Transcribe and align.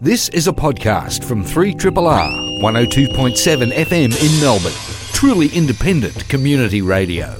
This 0.00 0.28
is 0.28 0.46
a 0.46 0.52
podcast 0.52 1.24
from 1.24 1.42
3RRR 1.42 2.62
102.7 2.62 3.72
FM 3.72 4.14
in 4.24 4.40
Melbourne. 4.40 4.70
Truly 5.12 5.48
independent 5.48 6.28
community 6.28 6.82
radio. 6.82 7.34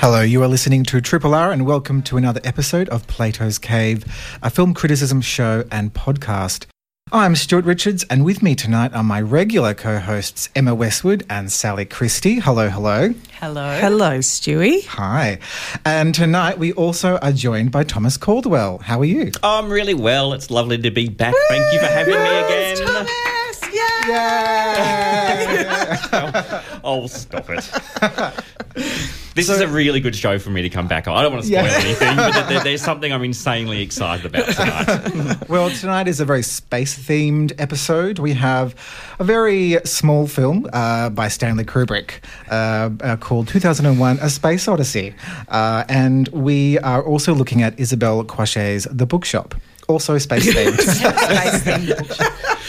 Hello, 0.00 0.22
you 0.22 0.42
are 0.42 0.48
listening 0.48 0.84
to 0.84 1.02
Triple 1.02 1.34
R, 1.34 1.52
and 1.52 1.66
welcome 1.66 2.00
to 2.04 2.16
another 2.16 2.40
episode 2.42 2.88
of 2.88 3.06
Plato's 3.06 3.58
Cave, 3.58 4.06
a 4.42 4.48
film 4.48 4.72
criticism 4.72 5.20
show 5.20 5.64
and 5.70 5.92
podcast. 5.92 6.64
I'm 7.10 7.36
Stuart 7.36 7.64
Richards, 7.64 8.04
and 8.10 8.22
with 8.22 8.42
me 8.42 8.54
tonight 8.54 8.92
are 8.92 9.02
my 9.02 9.22
regular 9.22 9.72
co 9.72 9.98
hosts 9.98 10.50
Emma 10.54 10.74
Westwood 10.74 11.24
and 11.30 11.50
Sally 11.50 11.86
Christie. 11.86 12.38
Hello, 12.38 12.68
hello. 12.68 13.14
Hello. 13.40 13.78
Hello, 13.80 14.18
Stewie. 14.18 14.84
Hi. 14.88 15.38
And 15.86 16.14
tonight 16.14 16.58
we 16.58 16.74
also 16.74 17.16
are 17.18 17.32
joined 17.32 17.72
by 17.72 17.84
Thomas 17.84 18.18
Caldwell. 18.18 18.78
How 18.78 19.00
are 19.00 19.06
you? 19.06 19.32
Oh, 19.42 19.58
I'm 19.58 19.70
really 19.70 19.94
well. 19.94 20.34
It's 20.34 20.50
lovely 20.50 20.76
to 20.76 20.90
be 20.90 21.08
back. 21.08 21.34
Thank 21.48 21.72
you 21.72 21.78
for 21.78 21.86
having 21.86 22.14
me 22.14 22.20
again. 22.20 23.06
Thomas! 24.08 26.08
Yay! 26.12 26.60
oh, 26.84 27.06
stop 27.06 27.46
it. 27.50 27.70
This 29.34 29.48
is 29.48 29.60
a 29.60 29.68
really 29.68 30.00
good 30.00 30.16
show 30.16 30.36
for 30.40 30.50
me 30.50 30.62
to 30.62 30.68
come 30.68 30.88
back 30.88 31.06
on. 31.06 31.16
I 31.16 31.22
don't 31.22 31.32
want 31.32 31.44
to 31.44 31.48
spoil 31.48 31.64
Yeah. 31.64 31.78
anything, 31.78 32.16
but 32.16 32.48
there, 32.48 32.60
there's 32.64 32.82
something 32.90 33.12
I'm 33.12 33.22
insanely 33.22 33.82
excited 33.82 34.26
about 34.26 34.46
tonight. 34.48 35.36
Well, 35.48 35.70
tonight 35.70 36.08
is 36.08 36.18
a 36.18 36.24
very 36.24 36.42
space 36.42 36.98
themed 36.98 37.52
episode. 37.58 38.18
We 38.18 38.32
have 38.34 38.74
a 39.20 39.24
very 39.24 39.78
small 39.84 40.26
film 40.26 40.66
uh, 40.72 41.10
by 41.10 41.28
Stanley 41.28 41.64
Kubrick 41.64 42.14
uh, 42.50 42.90
uh, 43.00 43.16
called 43.16 43.46
2001 43.48 44.18
A 44.20 44.28
Space 44.28 44.66
Odyssey. 44.66 45.14
Uh, 45.48 45.84
and 45.88 46.26
we 46.28 46.78
are 46.80 47.02
also 47.04 47.32
looking 47.32 47.62
at 47.62 47.78
Isabel 47.78 48.24
Coixet's 48.24 48.88
The 48.90 49.06
Bookshop, 49.06 49.54
also 49.88 50.18
space 50.18 50.52
themed. 50.52 50.78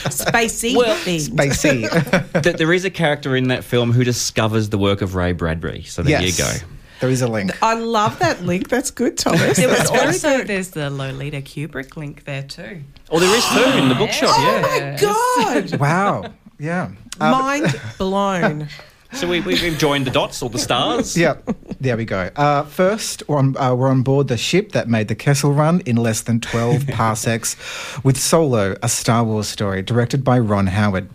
Space 0.10 0.62
themed. 0.62 0.74
Spacey 0.74 0.76
Well, 0.76 0.96
themed. 0.98 1.30
Spacey. 1.30 2.42
That 2.44 2.58
there 2.58 2.74
is 2.74 2.86
a 2.86 2.90
character 2.90 3.36
in 3.36 3.48
that 3.50 3.64
film 3.64 3.92
who 3.92 4.04
discovers 4.04 4.70
the 4.70 4.78
work 4.78 5.02
of 5.02 5.16
Ray 5.16 5.34
Bradbury. 5.34 5.84
So 5.84 6.02
there 6.02 6.22
yes. 6.22 6.38
you 6.38 6.44
go. 6.44 6.52
There 7.00 7.10
is 7.10 7.22
a 7.22 7.28
link. 7.28 7.52
I 7.64 7.76
love 7.76 8.20
that 8.20 8.44
link. 8.44 8.68
That's 8.68 8.92
good, 8.92 9.18
Thomas. 9.18 9.56
There 9.58 9.70
was 9.70 9.90
also 9.90 10.44
there's 10.44 10.72
the 10.72 10.90
Lolita 10.90 11.42
Kubrick 11.42 11.96
link 11.96 12.26
there 12.26 12.44
too. 12.44 12.82
Oh, 13.10 13.20
there 13.20 13.34
is 13.36 13.46
too 13.48 13.78
in 13.78 13.88
the 13.88 13.96
bookshop, 13.96 14.38
yeah. 14.38 14.98
Oh 15.02 15.38
yeah. 15.40 15.62
my 15.62 15.68
God. 15.70 15.80
Wow. 15.80 16.34
Yeah. 16.60 16.92
Um, 17.22 17.32
Mind 17.32 17.82
blown. 17.98 18.68
So 19.12 19.28
we, 19.28 19.40
we, 19.42 19.56
we've 19.56 19.78
joined 19.78 20.06
the 20.06 20.12
dots 20.12 20.42
or 20.42 20.50
the 20.50 20.60
stars. 20.60 21.18
Yeah, 21.18 21.38
there 21.80 21.98
we 21.98 22.06
go. 22.06 22.30
Uh, 22.36 22.64
first, 22.64 23.24
we're 23.28 23.40
on, 23.40 23.58
uh, 23.58 23.74
we're 23.74 23.90
on 23.90 24.04
board 24.04 24.28
the 24.28 24.38
ship 24.38 24.72
that 24.74 24.88
made 24.88 25.08
the 25.08 25.16
Kessel 25.16 25.52
Run 25.52 25.82
in 25.82 25.98
less 25.98 26.22
than 26.22 26.40
12 26.40 26.88
parsecs 26.92 27.56
with 28.04 28.18
Solo, 28.18 28.76
a 28.84 28.88
Star 28.90 29.24
Wars 29.24 29.48
story 29.48 29.82
directed 29.82 30.24
by 30.24 30.38
Ron 30.38 30.68
Howard. 30.68 31.10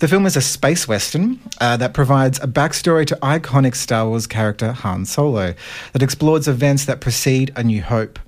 The 0.00 0.08
film 0.08 0.26
is 0.26 0.36
a 0.36 0.40
space 0.40 0.86
western 0.86 1.40
uh, 1.60 1.76
that 1.78 1.92
provides 1.92 2.38
a 2.38 2.46
backstory 2.46 3.06
to 3.06 3.16
iconic 3.16 3.74
Star 3.74 4.08
Wars 4.08 4.26
character 4.26 4.72
Han 4.72 5.04
Solo 5.04 5.54
that 5.92 6.02
explores 6.02 6.46
events 6.46 6.84
that 6.86 7.00
precede 7.00 7.52
A 7.56 7.62
New 7.62 7.82
Hope. 7.82 8.18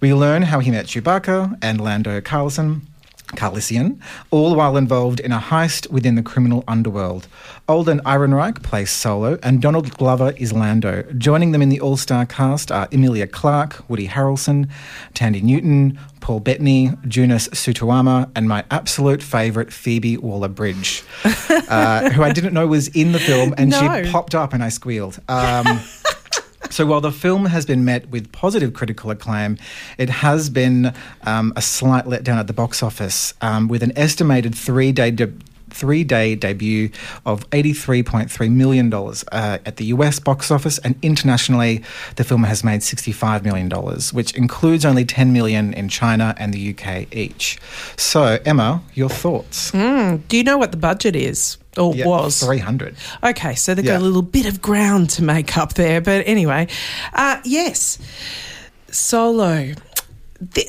We 0.00 0.12
learn 0.12 0.42
how 0.42 0.60
he 0.60 0.70
met 0.70 0.86
Chewbacca 0.86 1.56
and 1.62 1.80
Lando 1.80 2.20
Carlson, 2.20 2.86
Calrissian, 3.36 3.98
all 4.30 4.54
while 4.54 4.76
involved 4.76 5.20
in 5.20 5.32
a 5.32 5.38
heist 5.38 5.90
within 5.90 6.14
the 6.14 6.22
criminal 6.22 6.64
underworld. 6.68 7.26
Alden 7.68 8.00
Ehrenreich 8.00 8.62
plays 8.62 8.90
Solo, 8.90 9.38
and 9.42 9.62
Donald 9.62 9.96
Glover 9.96 10.32
is 10.36 10.52
Lando. 10.52 11.02
Joining 11.16 11.52
them 11.52 11.62
in 11.62 11.68
the 11.68 11.80
all-star 11.80 12.26
cast 12.26 12.70
are 12.70 12.88
Emilia 12.92 13.26
Clarke, 13.26 13.88
Woody 13.88 14.08
Harrelson, 14.08 14.68
Thandie 15.14 15.42
Newton, 15.42 15.98
Paul 16.20 16.40
Bettany, 16.40 16.90
Jonas 17.08 17.48
Suotamo, 17.48 18.30
and 18.36 18.48
my 18.48 18.64
absolute 18.70 19.22
favourite 19.22 19.72
Phoebe 19.72 20.16
Waller-Bridge, 20.18 21.02
uh, 21.68 22.10
who 22.10 22.22
I 22.22 22.32
didn't 22.32 22.54
know 22.54 22.66
was 22.66 22.88
in 22.88 23.12
the 23.12 23.18
film, 23.20 23.54
and 23.56 23.70
No. 23.70 24.02
she 24.04 24.10
popped 24.10 24.34
up 24.34 24.52
and 24.52 24.62
I 24.62 24.68
squealed. 24.68 25.18
Um, 25.28 25.80
so 26.72 26.86
while 26.86 27.00
the 27.00 27.12
film 27.12 27.46
has 27.46 27.66
been 27.66 27.84
met 27.84 28.08
with 28.08 28.32
positive 28.32 28.72
critical 28.72 29.10
acclaim, 29.10 29.58
it 29.98 30.08
has 30.08 30.48
been 30.48 30.94
um, 31.24 31.52
a 31.54 31.62
slight 31.62 32.06
letdown 32.06 32.38
at 32.38 32.46
the 32.46 32.52
box 32.52 32.82
office, 32.82 33.34
um, 33.42 33.68
with 33.68 33.82
an 33.82 33.92
estimated 33.96 34.54
three-day. 34.54 35.10
De- 35.10 35.32
Three-day 35.72 36.34
debut 36.36 36.90
of 37.26 37.48
$83.3 37.50 38.50
million 38.52 38.92
uh, 38.92 39.58
at 39.64 39.76
the 39.76 39.86
US 39.86 40.18
box 40.18 40.50
office, 40.50 40.78
and 40.78 40.94
internationally, 41.02 41.82
the 42.16 42.24
film 42.24 42.44
has 42.44 42.62
made 42.62 42.80
$65 42.80 43.42
million, 43.44 43.70
which 44.12 44.32
includes 44.36 44.84
only 44.84 45.04
10 45.04 45.32
million 45.32 45.72
in 45.74 45.88
China 45.88 46.34
and 46.38 46.52
the 46.52 46.74
UK 46.76 47.12
each. 47.14 47.58
So, 47.96 48.38
Emma, 48.44 48.82
your 48.94 49.08
thoughts? 49.08 49.70
Do 49.72 50.20
you 50.30 50.44
know 50.44 50.58
what 50.58 50.70
the 50.72 50.76
budget 50.76 51.16
is? 51.16 51.56
Or 51.78 51.94
Yeah, 51.94 52.06
was? 52.06 52.40
300. 52.40 52.94
Okay, 53.24 53.54
so 53.54 53.74
they've 53.74 53.84
Yeah. 53.84 53.92
got 53.92 54.02
a 54.02 54.04
little 54.04 54.20
bit 54.20 54.44
of 54.46 54.60
ground 54.60 55.08
to 55.10 55.22
make 55.24 55.56
up 55.56 55.72
there. 55.74 56.02
But 56.02 56.22
anyway, 56.26 56.68
uh, 57.14 57.38
yes, 57.44 57.98
Solo. 58.90 59.72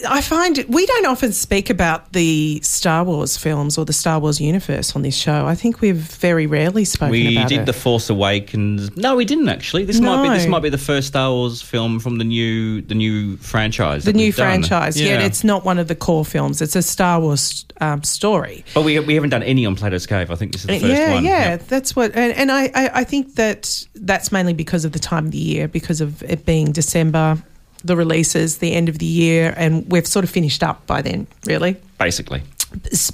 I 0.07 0.21
find 0.21 0.63
we 0.67 0.85
don't 0.85 1.05
often 1.05 1.31
speak 1.31 1.69
about 1.69 2.13
the 2.13 2.59
Star 2.61 3.03
Wars 3.03 3.37
films 3.37 3.77
or 3.77 3.85
the 3.85 3.93
Star 3.93 4.19
Wars 4.19 4.39
universe 4.39 4.95
on 4.95 5.01
this 5.01 5.15
show. 5.15 5.45
I 5.45 5.55
think 5.55 5.81
we've 5.81 5.95
very 5.95 6.47
rarely 6.47 6.85
spoken 6.85 7.11
We 7.11 7.35
about 7.37 7.51
it. 7.51 7.53
We 7.53 7.57
did 7.57 7.65
the 7.65 7.73
Force 7.73 8.09
Awakens. 8.09 8.95
No, 8.95 9.15
we 9.15 9.25
didn't 9.25 9.49
actually. 9.49 9.85
This 9.85 9.99
might 9.99 10.23
be 10.23 10.29
this 10.29 10.47
might 10.47 10.61
be 10.63 10.69
the 10.69 10.77
first 10.77 11.07
Star 11.07 11.31
Wars 11.31 11.61
film 11.61 11.99
from 11.99 12.17
the 12.17 12.23
new 12.23 12.81
the 12.81 12.95
new 12.95 13.37
franchise. 13.37 14.05
the 14.05 14.13
new 14.13 14.31
franchise. 14.31 14.99
Yeah. 14.99 15.21
it's 15.21 15.43
not 15.43 15.65
one 15.65 15.79
of 15.79 15.87
the 15.87 15.95
core 15.95 16.25
films. 16.25 16.61
It's 16.61 16.75
a 16.75 16.81
Star 16.81 17.19
Wars 17.19 17.65
um, 17.81 18.03
story. 18.03 18.63
But 18.73 18.83
we, 18.83 18.99
we 18.99 19.15
haven't 19.15 19.31
done 19.31 19.43
any 19.43 19.65
on 19.65 19.75
Plato's 19.75 20.05
Cave. 20.05 20.31
I 20.31 20.35
think 20.35 20.53
this 20.53 20.61
is 20.61 20.67
the 20.67 20.79
first 20.79 20.85
yeah, 20.85 21.13
one. 21.13 21.23
yeah, 21.25 21.49
Yep. 21.51 21.67
that's 21.67 21.95
what, 21.95 22.15
and, 22.15 22.33
and 22.33 22.51
I, 22.51 22.65
I, 22.73 22.91
I 22.93 23.03
think 23.03 23.35
that 23.35 23.85
that's 23.95 24.31
mainly 24.31 24.53
because 24.53 24.85
of 24.85 24.91
the 24.91 24.99
time 24.99 25.25
of 25.25 25.31
the 25.31 25.37
year, 25.37 25.67
because 25.67 26.01
of 26.01 26.23
it 26.23 26.45
being 26.45 26.71
December, 26.71 27.37
the 27.83 27.95
releases, 27.95 28.57
the 28.57 28.73
end 28.73 28.89
of 28.89 28.99
the 28.99 29.05
year, 29.05 29.53
and 29.57 29.89
we've 29.91 30.07
sort 30.07 30.23
of 30.23 30.31
finished 30.31 30.63
up 30.63 30.85
by 30.87 31.01
then, 31.01 31.27
really. 31.45 31.77
Basically. 31.99 32.41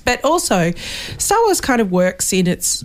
But 0.06 0.24
also, 0.24 0.72
Star 1.18 1.38
Wars 1.46 1.60
kind 1.60 1.82
of 1.82 1.92
works 1.92 2.32
in 2.32 2.48
its 2.48 2.84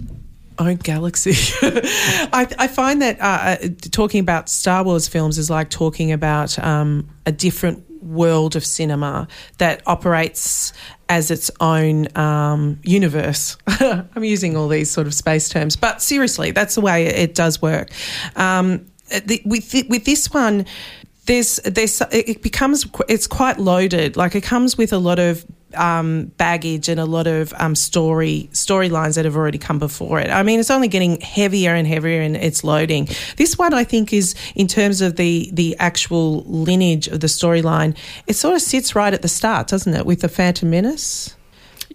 own 0.59 0.77
galaxy. 0.77 1.33
I, 1.63 2.49
I 2.59 2.69
find 2.69 3.03
that 3.03 3.21
uh, 3.21 3.25
uh, 3.25 3.69
talking 3.91 4.21
about 4.21 4.49
Star 4.49 4.85
Wars 4.85 5.09
films 5.09 5.39
is 5.39 5.51
like 5.51 5.71
talking 5.71 6.13
about 6.13 6.59
um, 6.59 7.09
a 7.27 7.33
different 7.33 7.85
world 8.03 8.55
of 8.55 8.65
cinema 8.65 9.27
that 9.59 9.83
operates 9.87 10.73
as 11.09 11.31
its 11.31 11.51
own 11.61 12.07
um, 12.17 12.79
universe. 12.83 13.57
I'm 13.67 14.25
using 14.25 14.57
all 14.57 14.69
these 14.69 14.91
sort 14.91 15.07
of 15.07 15.15
space 15.15 15.49
terms, 15.49 15.77
but 15.77 16.03
seriously, 16.03 16.51
that's 16.51 16.75
the 16.75 16.81
way 16.81 17.07
it 17.07 17.35
does 17.35 17.61
work. 17.61 17.91
Um, 18.37 18.87
the, 19.11 19.43
with 19.45 19.75
with 19.89 20.05
this 20.05 20.33
one, 20.33 20.67
there's 21.27 21.57
there's 21.65 22.01
it 22.13 22.43
becomes 22.43 22.87
it's 23.09 23.27
quite 23.27 23.59
loaded. 23.59 24.17
Like 24.17 24.35
it 24.35 24.43
comes 24.43 24.77
with 24.77 24.93
a 24.93 24.99
lot 24.99 25.19
of 25.19 25.45
um, 25.75 26.27
baggage 26.37 26.89
and 26.89 27.01
a 27.01 27.05
lot 27.05 27.27
of 27.27 27.53
um, 27.55 27.75
story 27.75 28.49
storylines 28.53 29.17
that 29.17 29.25
have 29.25 29.37
already 29.37 29.59
come 29.59 29.79
before 29.79 30.21
it. 30.21 30.31
I 30.31 30.43
mean, 30.43 30.61
it's 30.61 30.71
only 30.71 30.89
getting 30.89 31.21
heavier 31.21 31.75
and 31.75 31.87
heavier 31.87 32.21
in 32.21 32.37
its 32.37 32.63
loading. 32.63 33.09
This 33.37 33.59
one, 33.59 33.75
I 33.75 33.85
think, 33.85 34.13
is 34.13 34.35
in 34.55 34.69
terms 34.69 35.01
of 35.01 35.17
the 35.17 35.51
the 35.53 35.77
actual 35.79 36.43
lineage 36.45 37.09
of 37.09 37.21
the 37.21 37.27
storyline. 37.27 37.97
It 38.27 38.35
sort 38.35 38.55
of 38.55 38.63
sits 38.63 38.95
right 38.95 39.13
at 39.13 39.23
the 39.23 39.29
start, 39.29 39.69
doesn't 39.69 39.95
it, 39.95 40.07
with 40.07 40.21
the 40.21 40.29
Phantom 40.29 40.69
Menace? 40.71 41.35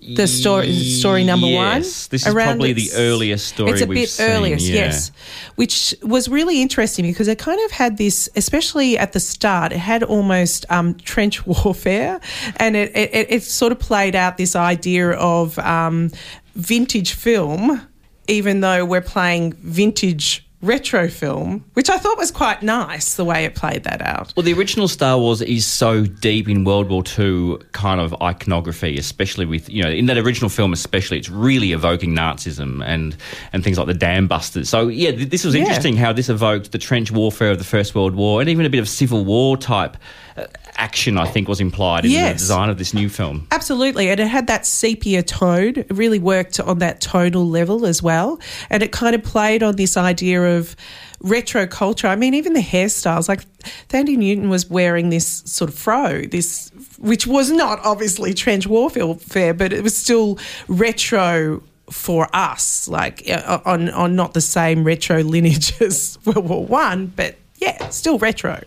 The 0.01 0.27
story, 0.27 0.73
story 0.73 1.23
number 1.23 1.47
one. 1.47 1.81
This 1.81 2.13
is 2.13 2.27
around 2.27 2.57
probably 2.57 2.73
the 2.73 2.89
earliest 2.95 3.47
story 3.47 3.71
It's 3.71 3.81
a 3.81 3.87
bit 3.87 4.09
seen, 4.09 4.29
earliest, 4.29 4.67
yeah. 4.67 4.85
yes, 4.85 5.11
which 5.55 5.93
was 6.01 6.29
really 6.29 6.61
interesting 6.61 7.05
because 7.05 7.27
it 7.27 7.37
kind 7.37 7.59
of 7.65 7.71
had 7.71 7.97
this, 7.97 8.29
especially 8.35 8.97
at 8.97 9.11
the 9.11 9.19
start, 9.19 9.73
it 9.73 9.77
had 9.77 10.03
almost 10.03 10.65
um, 10.69 10.95
trench 10.95 11.45
warfare, 11.65 12.19
and 12.57 12.75
it, 12.75 12.95
it, 12.95 13.13
it, 13.13 13.31
it 13.31 13.43
sort 13.43 13.71
of 13.71 13.79
played 13.79 14.15
out 14.15 14.37
this 14.37 14.55
idea 14.55 15.11
of 15.11 15.59
um, 15.59 16.11
vintage 16.55 17.13
film, 17.13 17.81
even 18.27 18.61
though 18.61 18.85
we're 18.85 19.01
playing 19.01 19.53
vintage 19.53 20.48
retro 20.61 21.07
film, 21.07 21.63
which 21.73 21.89
I 21.89 21.97
thought 21.97 22.17
was 22.17 22.31
quite 22.31 22.61
nice 22.61 23.15
the 23.15 23.23
way 23.23 23.45
it 23.45 23.55
played 23.55 23.83
that 23.85 24.01
out. 24.01 24.33
Well, 24.35 24.43
the 24.43 24.53
original 24.53 24.87
Star 24.89 25.17
Wars 25.17 25.41
is 25.41 25.65
so 25.65 26.05
deep 26.05 26.49
in 26.49 26.65
World 26.65 26.89
War 26.89 27.01
II 27.17 27.57
kind 27.71 28.01
of 28.01 28.13
iconography, 28.21 28.97
especially 28.97 29.45
with 29.45 29.69
you 29.69 29.83
know 29.83 29.89
in 29.89 30.07
that 30.07 30.17
original 30.17 30.49
film, 30.49 30.73
especially 30.73 31.17
it's 31.17 31.29
really 31.29 31.71
evoking 31.71 32.13
Nazism 32.15 32.83
and 32.85 33.15
and 33.53 33.63
things 33.63 33.77
like 33.77 33.87
the 33.87 33.93
dam 33.93 34.27
busters. 34.27 34.67
So 34.69 34.87
yeah, 34.89 35.11
th- 35.11 35.29
this 35.29 35.45
was 35.45 35.55
Yeah. 35.55 35.61
interesting 35.61 35.95
how 35.95 36.11
this 36.11 36.27
evoked 36.29 36.71
the 36.73 36.77
trench 36.77 37.11
warfare 37.11 37.51
of 37.51 37.57
the 37.57 37.63
First 37.63 37.95
World 37.95 38.15
War 38.15 38.41
and 38.41 38.49
even 38.49 38.65
a 38.65 38.69
bit 38.69 38.79
of 38.79 38.89
Civil 38.89 39.23
War 39.23 39.55
type 39.55 39.95
uh, 40.37 40.43
action. 40.79 41.17
I 41.17 41.25
think 41.25 41.47
was 41.47 41.59
implied 41.59 42.05
in 42.05 42.11
the 42.11 42.33
design 42.33 42.69
of 42.69 42.77
this 42.77 42.93
new 42.93 43.09
film. 43.09 43.47
Absolutely, 43.51 44.09
and 44.09 44.19
it 44.19 44.27
had 44.27 44.47
that 44.47 44.65
sepia 44.65 45.21
tone. 45.23 45.75
It 45.77 45.87
really 45.91 46.19
worked 46.19 46.59
on 46.59 46.79
that 46.79 47.01
tonal 47.01 47.47
level 47.47 47.85
as 47.85 48.01
well, 48.01 48.39
and 48.69 48.81
it 48.81 48.91
kind 48.91 49.15
of 49.15 49.23
played 49.23 49.61
on 49.61 49.75
this 49.75 49.97
idea 49.97 50.57
of 50.57 50.75
retro 51.21 51.67
culture. 51.67 52.07
I 52.07 52.15
mean, 52.15 52.33
even 52.33 52.53
the 52.53 52.61
hairstyles. 52.61 53.27
Like 53.27 53.41
Thandie 53.89 54.17
Newton 54.17 54.49
was 54.49 54.69
wearing 54.69 55.09
this 55.09 55.43
sort 55.45 55.69
of 55.69 55.77
fro, 55.77 56.21
this 56.21 56.71
which 56.97 57.27
was 57.27 57.51
not 57.51 57.79
obviously 57.83 58.33
trench 58.33 58.67
warfare, 58.67 59.53
but 59.53 59.73
it 59.73 59.83
was 59.83 59.95
still 59.95 60.39
retro 60.67 61.61
for 61.91 62.27
us, 62.33 62.87
like 62.87 63.29
uh, 63.29 63.59
on 63.65 63.89
on 63.89 64.15
not 64.15 64.33
the 64.33 64.41
same 64.41 64.83
retro 64.83 65.23
lineage 65.23 65.79
as 65.81 66.17
World 66.25 66.47
War 66.47 66.65
One, 66.65 67.07
but 67.07 67.35
yeah, 67.57 67.89
still 67.89 68.17
retro. 68.17 68.63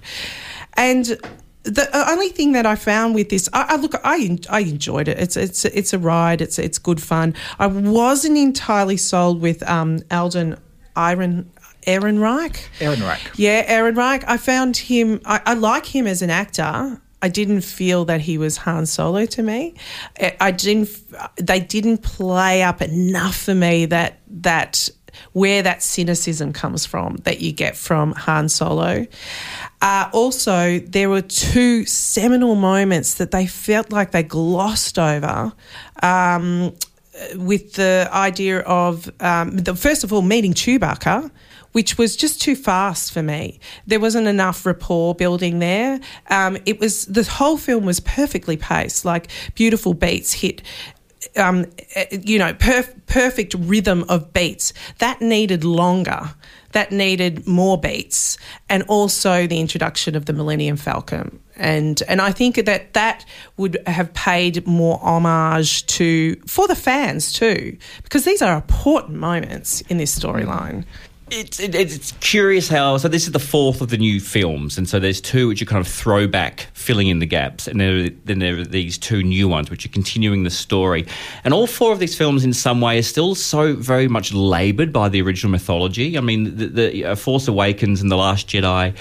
And 0.75 1.19
the 1.65 1.89
only 2.11 2.29
thing 2.29 2.53
that 2.53 2.67
I 2.67 2.75
found 2.75 3.15
with 3.15 3.29
this, 3.29 3.49
I, 3.53 3.67
I, 3.71 3.77
look, 3.77 3.95
I 4.05 4.39
I 4.51 4.61
enjoyed 4.61 5.09
it. 5.09 5.19
It's 5.19 5.37
it's 5.37 5.65
it's 5.65 5.93
a 5.93 5.99
ride. 5.99 6.41
It's 6.41 6.59
it's 6.59 6.79
good 6.79 7.01
fun. 7.01 7.35
I 7.59 7.67
wasn't 7.67 8.37
entirely 8.37 8.97
sold 8.97 9.41
with 9.41 9.63
um, 9.69 10.01
Alden 10.11 10.59
Iron. 10.97 11.51
Aaron 11.85 12.21
Reich. 12.21 12.71
Aaron 12.81 13.03
Reich. 13.03 13.33
Yeah, 13.35 13.65
Aaron 13.67 13.97
Reich. 13.97 14.23
I 14.29 14.37
found 14.37 14.77
him. 14.77 15.21
I, 15.25 15.41
I 15.45 15.55
like 15.55 15.85
him 15.85 16.07
as 16.07 16.23
an 16.23 16.31
actor. 16.31 17.01
I 17.23 17.29
didn't 17.29 17.63
feel 17.63 18.05
that 18.05 18.21
he 18.21 18.39
was 18.39 18.57
Han 18.59 18.87
Solo 18.87 19.27
to 19.27 19.43
me. 19.43 19.75
I 20.41 20.53
didn't. 20.53 20.91
They 21.37 21.59
didn't 21.59 21.99
play 21.99 22.63
up 22.63 22.83
enough 22.83 23.37
for 23.37 23.55
me 23.55 23.87
that 23.87 24.21
that 24.29 24.89
where 25.33 25.63
that 25.63 25.83
cynicism 25.83 26.53
comes 26.53 26.87
from 26.87 27.17
that 27.25 27.41
you 27.41 27.53
get 27.53 27.77
from 27.77 28.13
Han 28.13 28.49
Solo. 28.49 29.07
Uh, 29.81 30.09
also, 30.13 30.79
there 30.81 31.11
were 31.11 31.23
two 31.23 31.85
seminal 31.87 32.55
moments 32.55 33.15
that 33.15 33.31
they 33.31 33.47
felt 33.47 33.91
like 33.91 34.13
they 34.13 34.23
glossed 34.23 34.99
over. 34.99 35.53
Um, 36.03 36.73
with 37.37 37.75
the 37.75 38.09
idea 38.13 38.61
of 38.61 39.11
um, 39.21 39.57
the, 39.57 39.75
first 39.75 40.03
of 40.03 40.13
all 40.13 40.23
meeting 40.23 40.55
Chewbacca, 40.55 41.31
which 41.73 41.99
was 41.99 42.17
just 42.17 42.41
too 42.41 42.55
fast 42.55 43.13
for 43.13 43.23
me. 43.23 43.59
There 43.87 44.01
wasn't 44.01 44.27
enough 44.29 44.65
rapport 44.65 45.15
building 45.15 45.59
there. 45.59 46.01
Um, 46.29 46.59
it 46.67 46.79
was 46.79 47.07
the 47.07 47.25
whole 47.25 47.57
film 47.57 47.85
was 47.85 48.01
perfectly 48.01 48.57
paced, 48.57 49.05
like 49.05 49.29
beautiful 49.55 49.95
beats 49.95 50.35
hit. 50.35 50.63
Um, 51.37 51.67
you 52.11 52.39
know, 52.39 52.53
perf- 52.53 52.95
perfect 53.07 53.55
rhythm 53.59 54.05
of 54.09 54.33
beats 54.35 54.73
that 54.99 55.23
needed 55.23 55.65
longer. 55.65 56.35
That 56.73 56.91
needed 56.91 57.47
more 57.47 57.79
beats, 57.79 58.39
and 58.69 58.83
also 58.85 59.47
the 59.47 59.61
introduction 59.61 60.17
of 60.17 60.25
the 60.25 60.33
Millennium 60.33 60.77
Falcon 60.79 61.43
and 61.57 62.03
and 62.09 62.21
I 62.21 62.33
think 62.33 62.57
that 62.57 62.95
that 62.95 63.25
would 63.57 63.79
have 63.87 64.13
paid 64.15 64.67
more 64.67 64.99
homage 65.03 65.87
to 65.87 66.37
for 66.47 66.67
the 66.67 66.75
fans 66.75 67.33
too, 67.33 67.77
because 68.03 68.25
these 68.25 68.43
are 68.43 68.55
important 68.55 69.19
moments 69.19 69.81
in 69.83 69.99
this 69.99 70.19
storyline 70.19 70.85
it's 71.33 71.59
it, 71.59 71.75
it's 71.75 72.13
curious 72.21 72.69
how 72.69 72.97
so 72.97 73.09
this 73.09 73.27
is 73.27 73.33
the 73.33 73.39
fourth 73.39 73.81
of 73.81 73.89
the 73.89 73.97
new 73.97 74.21
films, 74.21 74.77
and 74.77 74.89
so 74.89 74.99
there's 74.99 75.21
two 75.21 75.49
which 75.49 75.63
are 75.63 75.65
kind 75.65 75.81
of 75.81 75.91
throwback, 75.91 76.69
filling 76.75 77.09
in 77.09 77.19
the 77.19 77.27
gaps, 77.27 77.67
and 77.67 77.81
there, 77.81 78.11
then 78.25 78.39
there 78.39 78.59
are 78.59 78.65
these 78.65 78.99
two 78.99 79.23
new 79.23 79.49
ones 79.49 79.71
which 79.71 79.87
are 79.87 79.91
continuing 79.91 80.43
the 80.43 80.51
story, 80.51 81.07
and 81.45 81.55
all 81.55 81.67
four 81.67 81.93
of 81.93 81.99
these 81.99 82.17
films 82.17 82.45
in 82.45 82.53
some 82.53 82.81
way 82.81 82.99
are 82.99 83.03
still 83.03 83.35
so 83.35 83.75
very 83.75 84.09
much 84.09 84.33
laboured 84.33 84.93
by 84.93 85.09
the 85.09 85.23
original 85.23 85.51
mythology. 85.51 86.19
I 86.19 86.21
mean, 86.21 86.57
the, 86.57 86.67
the 86.67 87.05
uh, 87.05 87.15
Force 87.15 87.49
Awakens 87.49 88.03
and 88.03 88.11
the 88.11 88.17
Last 88.17 88.49
Jedi 88.49 88.95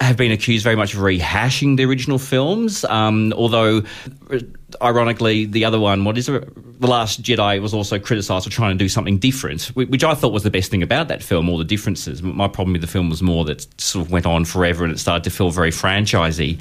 have 0.00 0.16
been 0.16 0.32
accused 0.32 0.64
very 0.64 0.76
much 0.76 0.94
of 0.94 1.00
rehashing 1.00 1.76
the 1.76 1.84
original 1.84 2.18
films. 2.18 2.84
Um, 2.84 3.32
although, 3.32 3.82
ironically, 4.80 5.44
the 5.44 5.64
other 5.64 5.80
one, 5.80 6.04
what 6.04 6.16
is 6.16 6.28
it? 6.28 6.80
The 6.80 6.86
Last 6.86 7.22
Jedi, 7.22 7.60
was 7.60 7.74
also 7.74 7.98
criticised 7.98 8.44
for 8.44 8.50
trying 8.50 8.78
to 8.78 8.82
do 8.82 8.88
something 8.88 9.18
different, 9.18 9.64
which 9.74 10.04
I 10.04 10.14
thought 10.14 10.32
was 10.32 10.44
the 10.44 10.50
best 10.50 10.70
thing 10.70 10.82
about 10.82 11.08
that 11.08 11.22
film. 11.22 11.48
All 11.48 11.58
the 11.58 11.64
differences. 11.64 12.22
My 12.22 12.46
problem 12.46 12.72
with 12.72 12.82
the 12.82 12.86
film 12.86 13.10
was 13.10 13.20
more 13.22 13.44
that 13.46 13.66
sort 13.80 14.06
of 14.06 14.12
went 14.12 14.26
on 14.26 14.44
forever 14.44 14.84
and 14.84 14.92
it 14.92 14.98
started 14.98 15.24
to 15.24 15.30
feel 15.30 15.50
very 15.50 15.70
franchisey. 15.70 16.60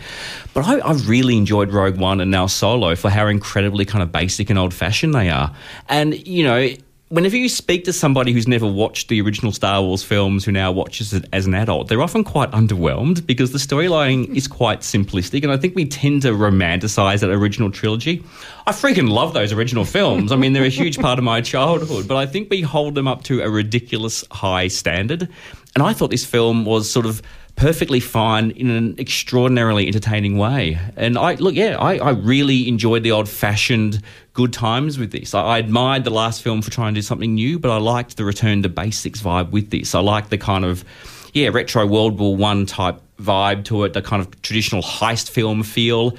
But 0.55 0.65
I, 0.65 0.79
I 0.79 0.93
really 1.05 1.37
enjoyed 1.37 1.71
Rogue 1.71 1.97
One 1.97 2.19
and 2.19 2.31
now 2.31 2.47
Solo 2.47 2.95
for 2.95 3.11
how 3.11 3.27
incredibly 3.27 3.85
kind 3.85 4.01
of 4.01 4.11
basic 4.11 4.49
and 4.49 4.57
old 4.57 4.73
fashioned 4.73 5.13
they 5.13 5.29
are. 5.29 5.53
And 5.87 6.27
you 6.27 6.43
know 6.43 6.69
whenever 7.09 7.37
you 7.37 7.47
speak 7.47 7.85
to 7.85 7.93
somebody 7.93 8.33
who's 8.33 8.47
never 8.47 8.67
watched 8.67 9.07
the 9.07 9.21
original 9.21 9.51
Star 9.51 9.81
Wars 9.81 10.03
films, 10.03 10.43
who 10.43 10.51
now 10.51 10.71
watches 10.71 11.13
it 11.13 11.25
as 11.31 11.45
an 11.45 11.53
adult, 11.53 11.87
they're 11.87 12.01
often 12.01 12.23
quite 12.23 12.51
underwhelmed 12.51 13.25
because 13.25 13.51
the 13.51 13.57
storyline 13.57 14.35
is 14.35 14.47
quite 14.47 14.81
simplistic. 14.81 15.43
And 15.43 15.51
I 15.51 15.57
think 15.57 15.75
we 15.75 15.85
tend 15.85 16.23
to 16.23 16.31
romanticize 16.31 17.21
that 17.21 17.29
original 17.29 17.71
trilogy. 17.71 18.23
I 18.65 18.71
freaking 18.71 19.09
love 19.09 19.33
those 19.33 19.53
original 19.53 19.85
films. 19.85 20.31
I 20.31 20.35
mean, 20.35 20.53
they're 20.53 20.65
a 20.65 20.69
huge 20.69 20.99
part 20.99 21.17
of 21.17 21.23
my 21.23 21.41
childhood, 21.41 22.07
but 22.07 22.17
I 22.17 22.25
think 22.25 22.49
we 22.49 22.61
hold 22.61 22.95
them 22.95 23.07
up 23.07 23.23
to 23.23 23.41
a 23.41 23.49
ridiculous 23.49 24.25
high 24.31 24.67
standard. 24.67 25.29
And 25.75 25.83
I 25.83 25.93
thought 25.93 26.11
this 26.11 26.25
film 26.25 26.65
was 26.65 26.89
sort 26.91 27.05
of 27.05 27.21
perfectly 27.57 27.99
fine 27.99 28.51
in 28.51 28.69
an 28.69 28.95
extraordinarily 28.99 29.87
entertaining 29.87 30.37
way. 30.37 30.79
And 30.95 31.17
I 31.17 31.33
look, 31.35 31.55
yeah, 31.55 31.75
I, 31.77 31.97
I 31.97 32.11
really 32.11 32.69
enjoyed 32.69 33.03
the 33.03 33.11
old 33.11 33.27
fashioned 33.27 34.01
good 34.33 34.53
times 34.53 34.99
with 34.99 35.11
this. 35.11 35.33
I, 35.33 35.41
I, 35.41 35.57
admired 35.57 36.03
the 36.03 36.11
last 36.11 36.43
film 36.43 36.61
for 36.61 36.69
trying 36.69 36.93
to 36.93 36.99
do 36.99 37.01
something 37.01 37.33
new, 37.33 37.57
but 37.57 37.71
I 37.71 37.77
liked 37.77 38.15
the 38.15 38.23
return 38.23 38.61
to 38.61 38.69
basics 38.69 39.21
vibe 39.21 39.49
with 39.49 39.71
this. 39.71 39.95
I 39.95 39.99
liked 39.99 40.29
the 40.29 40.37
kind 40.37 40.63
of 40.63 40.85
yeah 41.33 41.49
retro 41.49 41.85
World 41.85 42.19
War 42.19 42.35
One 42.35 42.67
type 42.67 43.01
vibe 43.19 43.65
to 43.65 43.83
it, 43.83 43.93
the 43.93 44.03
kind 44.03 44.21
of 44.21 44.41
traditional 44.43 44.83
heist 44.83 45.29
film 45.29 45.63
feel. 45.63 46.15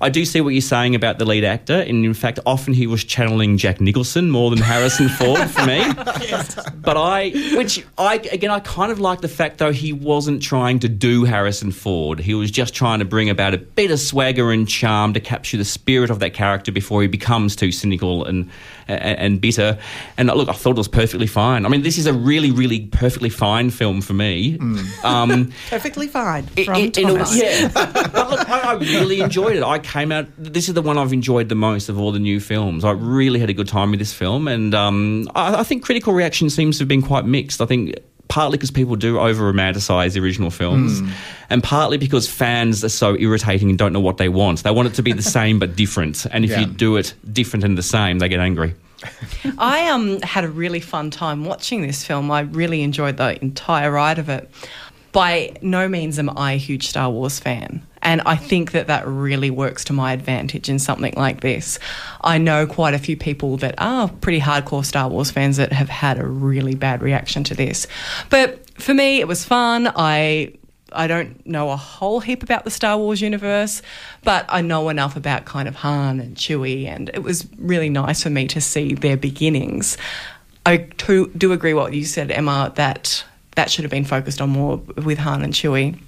I 0.00 0.08
do 0.08 0.24
see 0.24 0.40
what 0.40 0.50
you're 0.50 0.60
saying 0.60 0.94
about 0.94 1.18
the 1.18 1.24
lead 1.24 1.44
actor, 1.44 1.80
and 1.80 2.04
in 2.04 2.14
fact, 2.14 2.38
often 2.46 2.74
he 2.74 2.86
was 2.86 3.04
channeling 3.04 3.56
Jack 3.56 3.80
Nicholson 3.80 4.30
more 4.30 4.50
than 4.50 4.58
Harrison 4.58 5.08
Ford 5.08 5.48
for 5.50 5.66
me. 5.66 5.84
But 6.88 6.96
I, 6.96 7.30
which 7.54 7.84
I 7.98 8.14
again, 8.14 8.50
I 8.50 8.60
kind 8.60 8.90
of 8.90 8.98
like 8.98 9.20
the 9.20 9.28
fact 9.28 9.58
though 9.58 9.72
he 9.72 9.92
wasn't 9.92 10.42
trying 10.42 10.78
to 10.78 10.88
do 10.88 11.24
Harrison 11.24 11.70
Ford. 11.70 12.18
He 12.18 12.32
was 12.34 12.50
just 12.50 12.72
trying 12.72 13.00
to 13.00 13.04
bring 13.04 13.28
about 13.28 13.52
a 13.52 13.58
bit 13.58 13.90
of 13.90 14.00
swagger 14.00 14.50
and 14.50 14.66
charm 14.66 15.12
to 15.12 15.20
capture 15.20 15.58
the 15.58 15.66
spirit 15.66 16.08
of 16.08 16.18
that 16.20 16.32
character 16.32 16.72
before 16.72 17.02
he 17.02 17.08
becomes 17.08 17.54
too 17.56 17.72
cynical 17.72 18.24
and 18.24 18.48
and, 18.88 19.18
and 19.18 19.40
bitter. 19.40 19.78
And 20.16 20.28
look, 20.28 20.48
I 20.48 20.52
thought 20.52 20.70
it 20.70 20.78
was 20.78 20.88
perfectly 20.88 21.26
fine. 21.26 21.66
I 21.66 21.68
mean, 21.68 21.82
this 21.82 21.98
is 21.98 22.06
a 22.06 22.12
really, 22.12 22.50
really 22.50 22.86
perfectly 22.86 23.28
fine 23.30 23.70
film 23.70 24.00
for 24.00 24.14
me. 24.14 24.58
Mm. 24.58 25.04
Um, 25.04 25.52
perfectly 25.70 26.08
fine 26.08 26.46
from 26.46 26.74
it, 26.74 26.96
it, 26.98 27.02
Thomas. 27.02 27.36
yeah, 27.36 27.70
but 27.72 28.30
look, 28.30 28.48
I, 28.48 28.60
I 28.60 28.72
really 28.74 29.20
enjoyed 29.20 29.56
it. 29.56 29.62
I 29.62 29.77
came 29.78 30.12
out. 30.12 30.26
This 30.36 30.68
is 30.68 30.74
the 30.74 30.82
one 30.82 30.98
I've 30.98 31.12
enjoyed 31.12 31.48
the 31.48 31.54
most 31.54 31.88
of 31.88 31.98
all 31.98 32.12
the 32.12 32.18
new 32.18 32.40
films. 32.40 32.84
I 32.84 32.92
really 32.92 33.40
had 33.40 33.50
a 33.50 33.54
good 33.54 33.68
time 33.68 33.90
with 33.90 33.98
this 33.98 34.12
film, 34.12 34.48
and 34.48 34.74
um, 34.74 35.30
I, 35.34 35.60
I 35.60 35.62
think 35.62 35.82
critical 35.82 36.12
reaction 36.12 36.50
seems 36.50 36.78
to 36.78 36.82
have 36.82 36.88
been 36.88 37.02
quite 37.02 37.24
mixed. 37.24 37.60
I 37.60 37.66
think 37.66 37.94
partly 38.28 38.58
because 38.58 38.70
people 38.70 38.94
do 38.94 39.18
over 39.18 39.52
romanticize 39.52 40.12
the 40.12 40.20
original 40.20 40.50
films, 40.50 41.00
mm. 41.00 41.10
and 41.50 41.62
partly 41.62 41.98
because 41.98 42.28
fans 42.28 42.84
are 42.84 42.88
so 42.88 43.16
irritating 43.16 43.70
and 43.70 43.78
don't 43.78 43.92
know 43.92 44.00
what 44.00 44.18
they 44.18 44.28
want. 44.28 44.62
They 44.62 44.70
want 44.70 44.88
it 44.88 44.94
to 44.94 45.02
be 45.02 45.12
the 45.12 45.22
same 45.38 45.58
but 45.58 45.76
different, 45.76 46.26
and 46.26 46.44
if 46.44 46.50
yeah. 46.50 46.60
you 46.60 46.66
do 46.66 46.96
it 46.96 47.14
different 47.32 47.64
and 47.64 47.76
the 47.76 47.82
same, 47.82 48.18
they 48.18 48.28
get 48.28 48.40
angry. 48.40 48.74
I 49.58 49.88
um, 49.88 50.20
had 50.22 50.44
a 50.44 50.48
really 50.48 50.80
fun 50.80 51.10
time 51.10 51.44
watching 51.44 51.82
this 51.82 52.04
film. 52.04 52.30
I 52.30 52.40
really 52.40 52.82
enjoyed 52.82 53.16
the 53.16 53.40
entire 53.42 53.90
ride 53.90 54.18
of 54.18 54.28
it. 54.28 54.50
By 55.12 55.56
no 55.62 55.88
means 55.88 56.18
am 56.18 56.30
I 56.36 56.52
a 56.52 56.56
huge 56.56 56.88
Star 56.88 57.10
Wars 57.10 57.38
fan. 57.38 57.86
And 58.02 58.20
I 58.26 58.36
think 58.36 58.72
that 58.72 58.86
that 58.86 59.06
really 59.06 59.50
works 59.50 59.84
to 59.84 59.92
my 59.92 60.12
advantage 60.12 60.68
in 60.68 60.78
something 60.78 61.14
like 61.16 61.40
this. 61.40 61.78
I 62.20 62.38
know 62.38 62.66
quite 62.66 62.94
a 62.94 62.98
few 62.98 63.16
people 63.16 63.56
that 63.58 63.74
are 63.78 64.08
pretty 64.08 64.40
hardcore 64.40 64.84
Star 64.84 65.08
Wars 65.08 65.30
fans 65.30 65.56
that 65.56 65.72
have 65.72 65.88
had 65.88 66.18
a 66.18 66.26
really 66.26 66.74
bad 66.74 67.02
reaction 67.02 67.44
to 67.44 67.54
this. 67.54 67.86
But 68.30 68.68
for 68.80 68.94
me, 68.94 69.20
it 69.20 69.28
was 69.28 69.44
fun. 69.44 69.90
I 69.94 70.54
I 70.92 71.06
don't 71.06 71.46
know 71.46 71.70
a 71.70 71.76
whole 71.76 72.20
heap 72.20 72.42
about 72.42 72.64
the 72.64 72.70
Star 72.70 72.96
Wars 72.96 73.20
universe, 73.20 73.82
but 74.24 74.46
I 74.48 74.62
know 74.62 74.88
enough 74.88 75.16
about 75.16 75.44
kind 75.44 75.68
of 75.68 75.74
Han 75.76 76.20
and 76.20 76.36
Chewie, 76.36 76.86
and 76.86 77.10
it 77.10 77.22
was 77.22 77.46
really 77.58 77.90
nice 77.90 78.22
for 78.22 78.30
me 78.30 78.46
to 78.48 78.60
see 78.60 78.94
their 78.94 79.16
beginnings. 79.16 79.98
I 80.64 80.78
do, 80.78 81.28
do 81.36 81.52
agree 81.52 81.74
what 81.74 81.92
you 81.92 82.04
said, 82.04 82.30
Emma, 82.30 82.72
that 82.76 83.24
that 83.54 83.70
should 83.70 83.84
have 83.84 83.90
been 83.90 84.04
focused 84.04 84.40
on 84.40 84.50
more 84.50 84.76
with 84.76 85.18
Han 85.18 85.42
and 85.42 85.52
Chewie. 85.52 85.98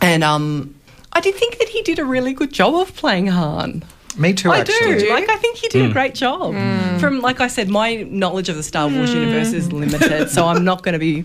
And 0.00 0.24
um, 0.24 0.74
I 1.14 1.20
did 1.20 1.34
think 1.34 1.58
that 1.58 1.68
he 1.68 1.82
did 1.82 1.98
a 1.98 2.04
really 2.04 2.32
good 2.32 2.52
job 2.52 2.74
of 2.74 2.94
playing 2.96 3.28
Han. 3.28 3.84
Me 4.16 4.32
too. 4.32 4.50
I 4.50 4.60
actually. 4.60 4.98
do. 4.98 5.10
Like 5.10 5.28
I 5.28 5.36
think 5.36 5.58
he 5.58 5.68
did 5.68 5.82
mm. 5.82 5.84
a 5.84 5.86
hmm. 5.88 5.92
great 5.92 6.14
job. 6.14 6.54
Mm. 6.54 7.00
From 7.00 7.20
like 7.20 7.40
I 7.40 7.48
said, 7.48 7.68
my 7.68 8.02
knowledge 8.02 8.48
of 8.48 8.56
the 8.56 8.62
Star 8.62 8.88
Wars 8.88 9.10
mm. 9.10 9.20
universe 9.20 9.52
is 9.52 9.72
limited, 9.72 10.30
so 10.30 10.46
I'm 10.46 10.64
not 10.64 10.82
going 10.82 10.92
to 10.92 10.98
be 10.98 11.24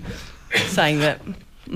saying 0.67 0.99
that. 0.99 1.21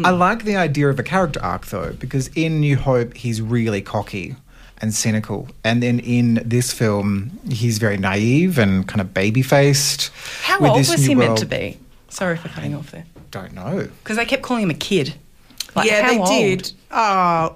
I 0.03 0.10
like 0.10 0.43
the 0.43 0.55
idea 0.55 0.89
of 0.89 1.00
a 1.00 1.03
character 1.03 1.39
arc 1.43 1.67
though, 1.67 1.93
because 1.93 2.29
in 2.29 2.60
New 2.60 2.77
Hope 2.77 3.15
he's 3.15 3.41
really 3.41 3.82
cocky 3.82 4.36
and 4.79 4.93
cynical, 4.93 5.50
and 5.63 5.84
then 5.84 6.00
in 6.00 6.41
this 6.46 6.74
film 6.74 7.39
he's 7.48 7.77
very 7.77 7.98
naive 7.98 8.58
and 8.58 8.88
kind 8.88 9.01
of 9.01 9.13
baby 9.13 9.43
faced. 9.43 10.12
How 10.41 10.60
old 10.65 10.77
was 10.77 11.05
he 11.05 11.15
world. 11.15 11.29
meant 11.29 11.39
to 11.39 11.46
be? 11.46 11.77
Sorry 12.10 12.38
for 12.38 12.50
cutting 12.50 12.74
off 12.74 12.89
there. 12.91 13.05
Don't 13.29 13.53
know 13.53 13.88
because 14.03 14.17
they 14.17 14.25
kept 14.25 14.41
calling 14.41 14.63
him 14.63 14.72
a 14.72 14.75
kid. 14.75 15.15
Like, 15.75 15.89
yeah, 15.89 16.08
they 16.08 16.20
old? 16.20 16.27
did. 16.27 16.72
Oh, 16.91 17.55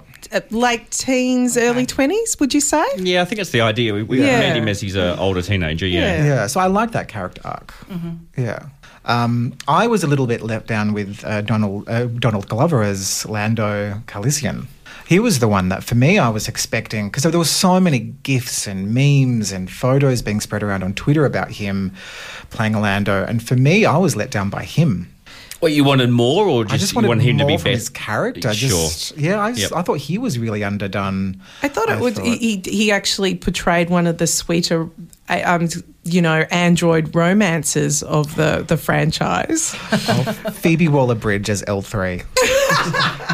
late 0.50 0.90
teens, 0.90 1.56
okay. 1.56 1.68
early 1.68 1.86
20s, 1.86 2.38
would 2.40 2.54
you 2.54 2.60
say? 2.60 2.84
Yeah, 2.96 3.22
I 3.22 3.24
think 3.24 3.40
it's 3.40 3.50
the 3.50 3.60
idea. 3.60 3.94
We, 3.94 4.02
we 4.02 4.20
yeah. 4.20 4.38
Mandy 4.38 4.60
Messi's 4.60 4.94
an 4.94 5.18
older 5.18 5.42
teenager, 5.42 5.86
yeah. 5.86 6.00
yeah. 6.00 6.24
yeah. 6.24 6.46
so 6.46 6.60
I 6.60 6.66
like 6.66 6.92
that 6.92 7.08
character 7.08 7.40
arc. 7.44 7.72
Mm-hmm. 7.88 8.40
Yeah. 8.40 8.68
Um, 9.04 9.54
I 9.66 9.86
was 9.86 10.04
a 10.04 10.06
little 10.06 10.26
bit 10.26 10.42
let 10.42 10.66
down 10.66 10.92
with 10.92 11.24
uh, 11.24 11.40
Donald 11.40 11.88
uh, 11.88 12.04
Donald 12.06 12.46
Glover 12.48 12.82
as 12.82 13.24
Lando 13.26 14.02
Calrissian. 14.06 14.66
He 15.08 15.18
was 15.18 15.38
the 15.38 15.48
one 15.48 15.70
that, 15.70 15.82
for 15.82 15.94
me, 15.94 16.18
I 16.18 16.28
was 16.28 16.48
expecting 16.48 17.08
because 17.08 17.22
there 17.22 17.38
were 17.38 17.44
so 17.46 17.80
many 17.80 17.98
gifs 17.98 18.66
and 18.66 18.92
memes 18.92 19.50
and 19.50 19.70
photos 19.70 20.20
being 20.20 20.38
spread 20.38 20.62
around 20.62 20.82
on 20.82 20.92
Twitter 20.92 21.24
about 21.24 21.50
him 21.50 21.94
playing 22.50 22.76
Orlando, 22.76 23.24
and 23.24 23.42
for 23.42 23.56
me, 23.56 23.86
I 23.86 23.96
was 23.96 24.14
let 24.14 24.30
down 24.30 24.50
by 24.50 24.64
him. 24.64 25.08
Well, 25.60 25.72
you 25.72 25.82
wanted 25.82 26.10
more, 26.10 26.46
or 26.46 26.64
just, 26.64 26.74
I 26.74 26.76
just 26.78 26.92
you 26.92 26.96
wanted 26.96 27.08
wanted 27.08 27.24
him 27.24 27.38
to 27.38 27.46
be 27.46 27.56
from 27.56 27.64
best? 27.64 27.78
his 27.80 27.88
character. 27.88 28.54
Sure. 28.54 28.68
Just, 28.68 29.16
yeah, 29.16 29.40
I, 29.40 29.50
just, 29.50 29.62
Yep. 29.70 29.72
I 29.72 29.82
thought 29.82 29.98
he 29.98 30.16
was 30.16 30.38
really 30.38 30.62
underdone. 30.62 31.40
I 31.62 31.68
thought 31.68 31.88
it 31.90 31.98
would. 31.98 32.16
He, 32.18 32.62
he 32.64 32.92
actually 32.92 33.34
portrayed 33.34 33.90
one 33.90 34.06
of 34.06 34.18
the 34.18 34.26
sweeter, 34.28 34.88
uh, 35.28 35.42
um, 35.44 35.68
you 36.04 36.22
know, 36.22 36.46
android 36.50 37.12
romances 37.14 38.02
of 38.04 38.36
the 38.36 38.64
the 38.66 38.76
franchise. 38.76 39.74
Phoebe 40.54 40.86
Waller 40.88 41.16
Bridge 41.16 41.50
as 41.50 41.64
L 41.66 41.82
three. 41.82 42.22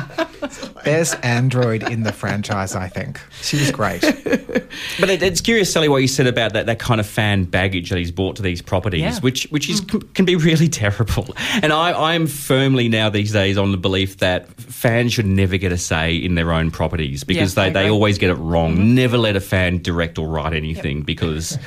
Best 0.84 1.16
android 1.22 1.88
in 1.90 2.02
the 2.02 2.12
franchise, 2.12 2.74
I 2.74 2.88
think. 2.88 3.20
She 3.42 3.56
was 3.56 3.70
great. 3.70 4.02
But 4.98 5.10
it, 5.10 5.22
it's 5.22 5.40
curious, 5.40 5.72
Sally, 5.72 5.88
what 5.88 5.98
you 5.98 6.08
said 6.08 6.26
about 6.26 6.52
that, 6.54 6.66
that 6.66 6.78
kind 6.78 7.00
of 7.00 7.06
fan 7.06 7.44
baggage 7.44 7.90
that 7.90 7.98
he's 7.98 8.10
brought 8.10 8.36
to 8.36 8.42
these 8.42 8.62
properties, 8.62 9.00
Yeah. 9.00 9.18
which 9.20 9.44
which 9.50 9.68
is 9.68 9.80
mm. 9.80 10.12
can 10.14 10.24
be 10.24 10.36
really 10.36 10.68
terrible. 10.84 11.34
And 11.62 11.72
I, 11.72 11.90
I 11.90 12.14
am 12.14 12.26
firmly 12.26 12.88
now 12.88 13.10
these 13.10 13.32
days 13.32 13.56
on 13.58 13.70
the 13.72 13.76
belief 13.76 14.18
that 14.18 14.48
fans 14.60 15.12
should 15.12 15.26
never 15.26 15.56
get 15.56 15.72
a 15.72 15.78
say 15.78 16.16
in 16.16 16.34
their 16.34 16.52
own 16.52 16.70
properties 16.70 17.24
because 17.24 17.56
Yeah, 17.56 17.64
they, 17.64 17.70
they 17.70 17.90
always 17.90 18.18
get 18.18 18.30
it 18.30 18.34
wrong. 18.34 18.74
Mm-hmm. 18.74 18.94
Never 18.94 19.18
let 19.18 19.36
a 19.36 19.40
fan 19.40 19.82
direct 19.82 20.18
or 20.18 20.28
write 20.28 20.54
anything 20.54 21.02
because, 21.02 21.58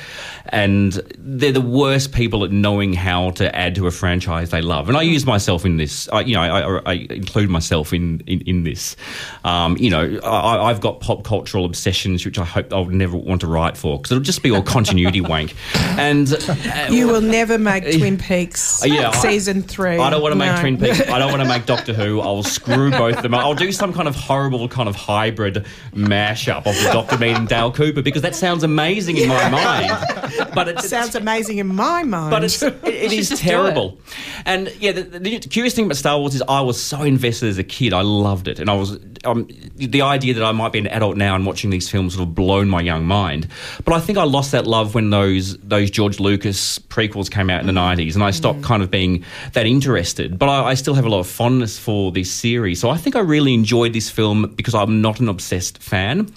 and 0.46 0.92
they're 1.18 1.52
the 1.52 1.60
worst 1.60 2.12
people 2.12 2.44
at 2.44 2.50
knowing 2.50 2.92
how 2.92 3.30
to 3.32 3.54
add 3.54 3.74
to 3.76 3.86
a 3.86 3.90
franchise 3.90 4.50
they 4.50 4.62
love. 4.62 4.88
And 4.88 4.96
I 4.96 5.02
use 5.02 5.26
myself 5.26 5.64
in 5.64 5.76
this. 5.76 6.08
I, 6.10 6.20
you 6.20 6.34
know, 6.34 6.42
I, 6.42 6.60
I, 6.60 6.80
I 6.86 6.92
include 7.10 7.50
myself 7.50 7.92
in 7.92 8.22
in, 8.26 8.40
in 8.42 8.64
this. 8.64 8.96
Um, 9.44 9.76
you 9.76 9.90
know, 9.90 10.18
I, 10.24 10.70
I've 10.70 10.80
got 10.80 11.00
pop 11.00 11.24
cultural 11.24 11.64
obsessions 11.64 12.24
which 12.24 12.38
I 12.38 12.44
hope 12.44 12.72
I'll 12.72 12.84
never 12.86 13.16
want 13.16 13.40
to 13.42 13.46
write 13.46 13.76
for 13.76 13.96
because 13.98 14.12
it'll 14.12 14.22
just 14.24 14.42
be 14.42 14.50
all 14.50 14.62
continuity 14.62 15.20
wank. 15.32 15.54
And 15.98 16.32
uh, 16.32 16.88
You 16.90 17.06
will 17.08 17.20
never 17.20 17.58
make 17.58 17.84
Twin 17.98 18.18
Peaks 18.18 18.82
Yeah, 18.84 19.10
I- 19.10 19.16
season 19.16 19.62
three. 19.62 19.96
I 19.98 20.10
don't 20.10 20.22
want 20.22 20.32
to 20.32 20.38
make 20.38 20.58
Twin 20.60 20.76
Peaks. 20.78 21.00
I 21.08 21.18
don't 21.18 21.30
want 21.30 21.42
to 21.42 21.48
make 21.48 21.66
Doctor 21.66 21.92
Who. 21.94 22.20
I'll 22.20 22.42
screw 22.42 22.90
both 22.90 23.16
of 23.16 23.22
them. 23.22 23.34
I'll 23.34 23.54
do 23.54 23.72
some 23.72 23.92
kind 23.92 24.08
of 24.08 24.14
horrible 24.16 24.68
kind 24.68 24.88
of 24.88 24.96
hybrid 24.96 25.64
mashup 25.94 26.58
of 26.66 26.74
the 26.76 26.90
Doctor 26.92 27.18
meeting 27.18 27.46
Dale 27.46 27.72
Cooper 27.72 28.02
because 28.02 28.22
that 28.22 28.34
sounds 28.34 28.62
amazing 28.64 29.16
in 29.16 29.28
my 29.28 29.48
mind. 29.48 30.54
But 30.54 30.68
it 30.68 30.80
Sounds 30.80 31.14
amazing 31.14 31.58
in 31.58 31.66
my 31.68 32.02
mind. 32.02 32.30
but 32.30 32.44
it's, 32.44 32.62
it, 32.62 32.74
it 32.84 33.12
is 33.12 33.28
terrible. 33.38 33.98
And 34.44 34.72
yeah, 34.80 34.92
the, 34.92 35.02
the 35.18 35.38
curious 35.40 35.74
thing 35.74 35.84
about 35.86 35.96
Star 35.96 36.18
Wars 36.18 36.34
is 36.34 36.42
I 36.48 36.60
was 36.60 36.82
so 36.82 37.02
invested 37.02 37.48
as 37.48 37.58
a 37.58 37.64
kid. 37.64 37.92
I 37.92 38.02
loved 38.02 38.48
it, 38.48 38.58
and 38.58 38.70
I 38.70 38.74
was 38.74 38.97
um, 39.24 39.48
the 39.74 40.02
idea 40.02 40.34
that 40.34 40.44
I 40.44 40.52
might 40.52 40.72
be 40.72 40.78
an 40.78 40.86
adult 40.86 41.16
now 41.16 41.34
and 41.34 41.46
watching 41.46 41.70
these 41.70 41.88
films 41.88 42.14
sort 42.14 42.28
of 42.28 42.34
blown 42.34 42.68
my 42.68 42.80
young 42.80 43.04
mind. 43.04 43.48
But 43.84 43.94
I 43.94 44.00
think 44.00 44.18
I 44.18 44.24
lost 44.24 44.52
that 44.52 44.66
love 44.66 44.94
when 44.94 45.10
those 45.10 45.56
those 45.58 45.90
George 45.90 46.20
Lucas 46.20 46.78
prequels 46.78 47.30
came 47.30 47.50
out 47.50 47.60
in 47.60 47.66
the 47.66 47.72
nineties, 47.72 48.14
and 48.14 48.24
I 48.24 48.30
stopped 48.30 48.62
kind 48.62 48.82
of 48.82 48.90
being 48.90 49.24
that 49.52 49.66
interested. 49.66 50.38
But 50.38 50.48
I, 50.48 50.70
I 50.70 50.74
still 50.74 50.94
have 50.94 51.04
a 51.04 51.08
lot 51.08 51.20
of 51.20 51.26
fondness 51.26 51.78
for 51.78 52.12
this 52.12 52.30
series, 52.30 52.80
so 52.80 52.90
I 52.90 52.96
think 52.96 53.16
I 53.16 53.20
really 53.20 53.54
enjoyed 53.54 53.92
this 53.92 54.10
film 54.10 54.54
because 54.56 54.74
I'm 54.74 55.00
not 55.00 55.20
an 55.20 55.28
obsessed 55.28 55.78
fan. 55.78 56.32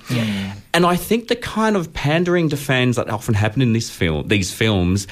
And 0.73 0.85
I 0.85 0.95
think 0.95 1.27
the 1.27 1.35
kind 1.35 1.75
of 1.75 1.93
pandering 1.93 2.49
to 2.49 2.57
fans 2.57 2.95
that 2.95 3.09
often 3.09 3.33
happen 3.33 3.61
in 3.61 3.73
this 3.73 3.89
film, 3.89 4.27
these 4.29 4.53
films, 4.53 5.05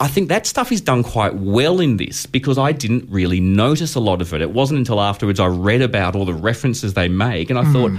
I 0.00 0.08
think 0.08 0.28
that 0.28 0.46
stuff 0.46 0.72
is 0.72 0.80
done 0.80 1.04
quite 1.04 1.34
well 1.34 1.80
in 1.80 1.96
this 1.96 2.26
because 2.26 2.58
I 2.58 2.72
didn't 2.72 3.08
really 3.08 3.40
notice 3.40 3.94
a 3.94 4.00
lot 4.00 4.20
of 4.20 4.32
it. 4.34 4.40
It 4.40 4.50
wasn't 4.50 4.78
until 4.78 5.00
afterwards 5.00 5.38
I 5.38 5.46
read 5.46 5.80
about 5.80 6.16
all 6.16 6.24
the 6.24 6.34
references 6.34 6.94
they 6.94 7.08
make 7.08 7.50
and 7.50 7.58
I 7.58 7.64
thought, 7.72 7.92
hmm. 7.92 7.98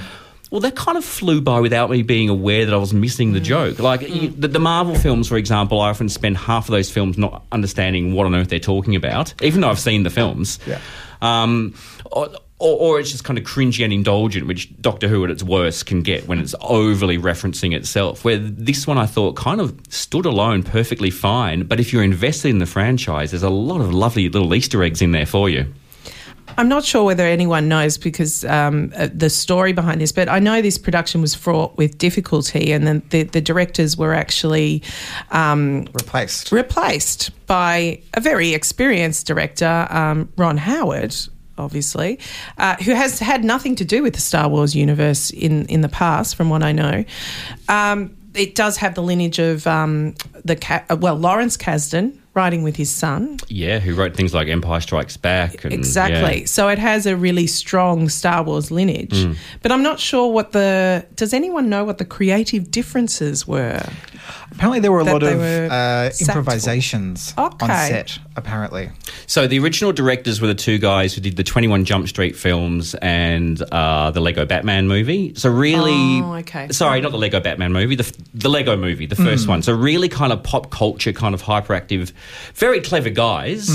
well, 0.52 0.60
that 0.62 0.76
kind 0.76 0.98
of 0.98 1.06
flew 1.06 1.40
by 1.40 1.62
without 1.62 1.90
me 1.90 2.02
being 2.02 2.28
aware 2.28 2.66
that 2.66 2.74
I 2.74 2.78
was 2.78 2.94
missing 2.94 3.32
the 3.32 3.40
hmm. 3.40 3.46
joke. 3.46 3.80
Like 3.80 4.02
you, 4.02 4.30
hmm. 4.30 4.42
the, 4.42 4.50
the 4.50 4.60
Marvel 4.60 4.96
films, 4.96 5.30
for 5.30 5.38
example, 5.38 5.80
I 5.80 5.92
often 5.92 6.10
spend 6.10 6.38
half 6.38 6.68
of 6.68 6.74
those 6.74 6.92
films 6.92 7.18
not 7.18 7.46
understanding 7.54 8.14
what 8.14 8.26
on 8.26 8.36
earth 8.36 8.50
they're 8.50 8.60
talking 8.60 8.98
about, 8.98 9.34
even 9.42 9.62
though 9.62 9.70
I've 9.70 9.80
seen 9.80 10.04
the 10.04 10.10
films. 10.10 10.60
Yeah. 10.68 10.80
Um, 11.22 11.74
or, 12.12 12.30
or, 12.64 12.78
or 12.80 13.00
it's 13.00 13.12
just 13.12 13.26
kind 13.26 13.38
of 13.38 13.44
cringy 13.44 13.84
and 13.84 13.92
indulgent, 13.92 14.48
which 14.48 14.74
Doctor 14.82 15.10
Who 15.10 15.24
at 15.26 15.30
its 15.30 15.44
worst 15.44 15.86
can 15.86 16.02
get 16.02 16.28
when 16.28 16.40
it's 16.40 16.56
overly 16.62 17.18
referencing 17.18 17.76
itself. 17.76 18.24
Where 18.24 18.38
this 18.38 18.88
one 18.88 18.98
I 18.98 19.06
thought 19.06 19.36
kind 19.36 19.60
of 19.60 19.78
stood 19.90 20.26
alone 20.26 20.64
perfectly 20.64 21.10
fine, 21.10 21.64
but 21.64 21.82
if 21.82 21.92
you're 21.92 22.04
invested 22.04 22.50
in 22.50 22.60
the 22.60 22.66
franchise, 22.66 23.32
there's 23.32 23.44
a 23.44 23.50
lot 23.50 23.82
of 23.82 23.94
lovely 23.94 24.30
little 24.30 24.56
Easter 24.56 24.82
eggs 24.82 25.02
in 25.02 25.12
there 25.12 25.26
for 25.26 25.50
you. 25.50 25.74
I'm 26.58 26.70
not 26.70 26.84
sure 26.86 27.04
whether 27.04 27.26
anyone 27.26 27.68
knows 27.68 27.98
because 27.98 28.46
um, 28.46 28.94
uh, 28.96 29.10
the 29.14 29.30
story 29.30 29.74
behind 29.74 30.00
this, 30.00 30.12
but 30.12 30.30
I 30.30 30.40
know 30.40 30.62
this 30.62 30.78
production 30.78 31.20
was 31.20 31.36
fraught 31.36 31.76
with 31.78 31.98
difficulty, 31.98 32.72
and 32.72 32.86
then 32.86 33.02
the, 33.10 33.24
the 33.24 33.42
directors 33.42 33.98
were 33.98 34.14
actually 34.14 34.84
um, 35.32 35.88
Replaced. 35.94 36.52
replaced 36.52 37.46
by 37.48 38.02
a 38.14 38.22
very 38.22 38.54
experienced 38.54 39.26
director, 39.26 39.88
um, 39.90 40.32
Ron 40.38 40.58
Howard. 40.58 41.16
Obviously, 41.58 42.20
uh, 42.58 42.76
who 42.78 42.94
has 42.96 43.20
had 43.20 43.44
nothing 43.44 43.76
to 43.76 43.86
do 43.86 44.02
with 44.02 44.16
the 44.16 44.22
Star 44.22 44.50
Wars 44.50 44.76
universe 44.76 45.30
in, 45.30 45.66
in 45.68 45.82
the 45.82 45.90
past, 45.90 46.36
from 46.36 46.50
what 46.50 46.64
I 46.64 46.72
know. 46.72 47.06
Um, 47.70 48.18
it 48.34 48.56
does 48.56 48.78
have 48.78 48.96
the 48.96 49.04
lineage 49.04 49.38
of 49.38 49.68
um, 49.68 50.16
the 50.44 50.56
Ca- 50.56 50.84
uh, 50.90 50.98
well 51.00 51.16
Lawrence 51.16 51.56
Kasdan 51.58 52.18
writing 52.34 52.64
with 52.64 52.76
his 52.76 52.90
son, 52.90 53.38
Yeah, 53.48 53.80
who 53.80 53.94
wrote 53.94 54.16
things 54.16 54.34
like 54.34 54.48
Empire 54.48 54.82
Strikes 54.82 55.18
Back. 55.18 55.64
And, 55.64 55.74
Exactly. 55.74 56.42
yeah. 56.42 56.46
So 56.46 56.68
it 56.68 56.80
has 56.80 57.06
a 57.06 57.16
really 57.16 57.46
strong 57.46 58.10
Star 58.10 58.42
Wars 58.44 58.72
lineage. 58.72 59.12
Mm. 59.12 59.38
But 59.62 59.72
I'm 59.72 59.84
not 59.84 60.00
sure 60.00 60.32
what 60.32 60.52
the. 60.52 61.06
Does 61.16 61.34
anyone 61.34 61.70
know 61.70 61.84
what 61.84 62.00
the 62.00 62.06
creative 62.06 62.72
differences 62.72 63.48
were? 63.48 63.86
Apparently, 64.56 64.80
there 64.80 64.92
were 64.92 65.00
a 65.00 65.04
lot 65.04 65.24
of 65.24 65.40
uh, 65.40 66.10
sacked 66.12 66.26
for. 66.32 66.40
improvisations 66.40 67.34
on 67.38 67.58
set. 67.60 68.20
Apparently, 68.36 68.90
So 69.28 69.46
the 69.48 69.60
original 69.60 69.92
directors 69.94 70.42
were 70.42 70.48
the 70.48 70.56
two 70.56 70.78
guys 70.80 71.14
who 71.14 71.22
did 71.22 71.36
the 71.36 71.44
21 71.44 71.86
Jump 71.86 72.08
Street 72.08 72.36
films 72.36 72.96
and 72.96 73.62
uh, 73.72 74.10
the 74.12 74.22
Lego 74.22 74.46
Batman 74.46 74.88
movie. 74.88 75.34
So 75.36 75.52
really, 75.52 76.22
Oh, 76.22 76.34
okay. 76.40 76.68
sorry, 76.72 77.02
not 77.02 77.12
the 77.12 77.18
Lego 77.18 77.40
Batman 77.40 77.72
movie, 77.74 77.96
the 77.96 78.12
the 78.34 78.50
Lego 78.50 78.76
movie, 78.78 79.06
the 79.06 79.16
first 79.16 79.48
one. 79.48 79.62
So 79.62 79.74
really, 79.74 80.10
kind 80.10 80.34
of 80.34 80.42
pop 80.44 80.72
culture, 80.72 81.14
kind 81.14 81.34
of 81.36 81.44
hyperactive, 81.44 82.12
very 82.56 82.82
clever 82.82 83.10
guys. 83.10 83.70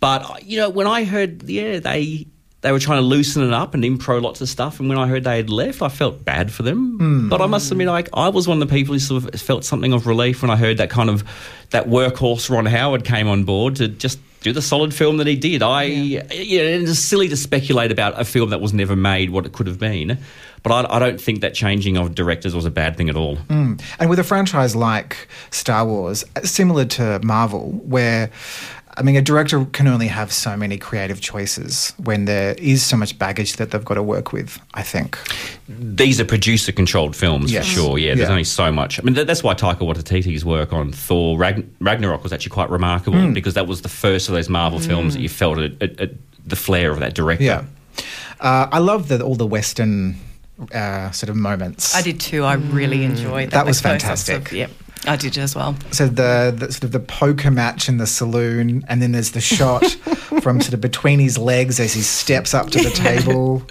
But 0.00 0.44
you 0.44 0.58
know, 0.58 0.68
when 0.68 0.86
I 0.86 1.04
heard, 1.04 1.42
yeah, 1.44 1.78
they. 1.78 2.26
They 2.64 2.72
were 2.72 2.78
trying 2.78 3.02
to 3.02 3.06
loosen 3.06 3.46
it 3.46 3.52
up 3.52 3.74
and 3.74 3.84
impro 3.84 4.22
lots 4.22 4.40
of 4.40 4.48
stuff, 4.48 4.80
and 4.80 4.88
when 4.88 4.96
I 4.96 5.06
heard 5.06 5.24
they 5.24 5.36
had 5.36 5.50
left, 5.50 5.82
I 5.82 5.90
felt 5.90 6.24
bad 6.24 6.50
for 6.50 6.62
them. 6.62 6.96
Hmm. 6.96 7.28
But 7.28 7.42
I 7.42 7.46
must 7.46 7.70
admit, 7.70 7.88
like 7.88 8.08
I 8.14 8.30
was 8.30 8.48
one 8.48 8.62
of 8.62 8.66
the 8.66 8.74
people 8.74 8.94
who 8.94 8.98
sort 8.98 9.22
of 9.22 9.38
felt 9.38 9.66
something 9.66 9.92
of 9.92 10.06
relief 10.06 10.40
when 10.40 10.50
I 10.50 10.56
heard 10.56 10.78
that 10.78 10.88
kind 10.88 11.10
of 11.10 11.24
that 11.70 11.88
workhorse 11.88 12.48
Ron 12.48 12.64
Howard 12.64 13.04
came 13.04 13.28
on 13.28 13.44
board 13.44 13.76
to 13.76 13.88
just 13.88 14.18
do 14.40 14.52
the 14.52 14.62
solid 14.62 14.94
film 14.94 15.18
that 15.18 15.26
he 15.26 15.36
did. 15.36 15.62
I, 15.62 15.82
yeah, 15.84 16.22
it's 16.30 16.98
silly 17.00 17.28
to 17.28 17.36
speculate 17.36 17.92
about 17.92 18.18
a 18.18 18.24
film 18.24 18.48
that 18.48 18.62
was 18.62 18.72
never 18.72 18.96
made, 18.96 19.28
what 19.28 19.44
it 19.44 19.52
could 19.52 19.66
have 19.66 19.78
been. 19.78 20.16
But 20.62 20.72
I, 20.90 20.96
I 20.96 20.98
don't 20.98 21.20
think 21.20 21.42
that 21.42 21.52
changing 21.52 21.98
of 21.98 22.14
directors 22.14 22.54
was 22.54 22.64
a 22.64 22.70
bad 22.70 22.96
thing 22.96 23.10
at 23.10 23.16
all. 23.16 23.36
Hmm. 23.36 23.74
and 23.98 24.08
with 24.08 24.18
a 24.18 24.24
franchise 24.24 24.74
like 24.74 25.28
Star 25.50 25.84
Wars, 25.84 26.24
similar 26.44 26.86
to 26.86 27.20
Marvel, 27.22 27.72
where 27.84 28.30
I 28.96 29.02
mean, 29.02 29.16
a 29.16 29.22
director 29.22 29.64
can 29.72 29.88
only 29.88 30.06
have 30.06 30.32
so 30.32 30.56
many 30.56 30.78
creative 30.78 31.20
choices 31.20 31.92
when 31.96 32.26
there 32.26 32.54
is 32.58 32.82
so 32.84 32.96
much 32.96 33.18
baggage 33.18 33.56
that 33.56 33.72
they've 33.72 33.84
got 33.84 33.94
to 33.94 34.02
work 34.02 34.32
with. 34.32 34.58
I 34.74 34.82
think. 34.82 35.18
These 35.68 36.20
are 36.20 36.24
producer-controlled 36.24 37.16
films 37.16 37.50
Yes. 37.52 37.66
for 37.66 37.72
sure. 37.72 37.98
Yeah, 37.98 38.14
there's 38.14 38.28
Yeah. 38.28 38.30
only 38.32 38.44
so 38.44 38.70
much. 38.70 39.00
I 39.00 39.02
mean, 39.02 39.14
that, 39.14 39.26
that's 39.26 39.42
why 39.42 39.54
Taika 39.54 39.78
Waititi's 39.80 40.44
work 40.44 40.72
on 40.72 40.92
Thor 40.92 41.36
Ragn- 41.36 41.66
Ragnarok 41.80 42.22
was 42.22 42.32
actually 42.32 42.50
quite 42.50 42.70
remarkable 42.70 43.18
Hmm. 43.20 43.32
because 43.32 43.54
that 43.54 43.66
was 43.66 43.82
the 43.82 43.88
first 43.88 44.28
of 44.28 44.34
those 44.36 44.48
Marvel 44.48 44.78
films 44.78 45.14
that 45.14 45.20
you 45.20 45.28
felt 45.28 45.58
it, 45.58 45.76
it, 45.80 46.00
it, 46.00 46.16
the 46.48 46.56
flair 46.56 46.92
of 46.92 47.00
that 47.00 47.14
director. 47.14 47.42
Yeah, 47.44 47.64
uh, 48.40 48.68
I 48.70 48.78
love 48.78 49.08
the, 49.08 49.20
all 49.22 49.34
the 49.34 49.46
Western 49.46 50.16
uh, 50.72 51.10
sort 51.10 51.30
of 51.30 51.36
moments. 51.36 51.96
I 51.96 52.02
did 52.02 52.20
too. 52.20 52.44
I 52.44 52.54
really 52.54 53.02
enjoyed 53.02 53.50
that. 53.50 53.56
That 53.58 53.66
was 53.66 53.80
fantastic. 53.80 54.52
Of, 54.52 54.52
yep, 54.52 54.70
I 55.06 55.16
did 55.16 55.36
as 55.38 55.54
well. 55.54 55.76
So 55.90 56.06
the, 56.06 56.54
the 56.56 56.72
sort 56.72 56.84
of 56.84 56.92
the 56.92 57.00
poker 57.00 57.50
match 57.50 57.88
in 57.88 57.98
the 57.98 58.06
saloon, 58.06 58.84
and 58.88 59.02
then 59.02 59.12
there's 59.12 59.32
the 59.32 59.40
shot 59.40 59.84
from 60.42 60.60
sort 60.60 60.74
of 60.74 60.80
between 60.80 61.18
his 61.20 61.36
legs 61.38 61.78
as 61.80 61.92
he 61.92 62.02
steps 62.02 62.54
up 62.54 62.70
to 62.70 62.78
the 62.82 62.90
table. 62.90 63.62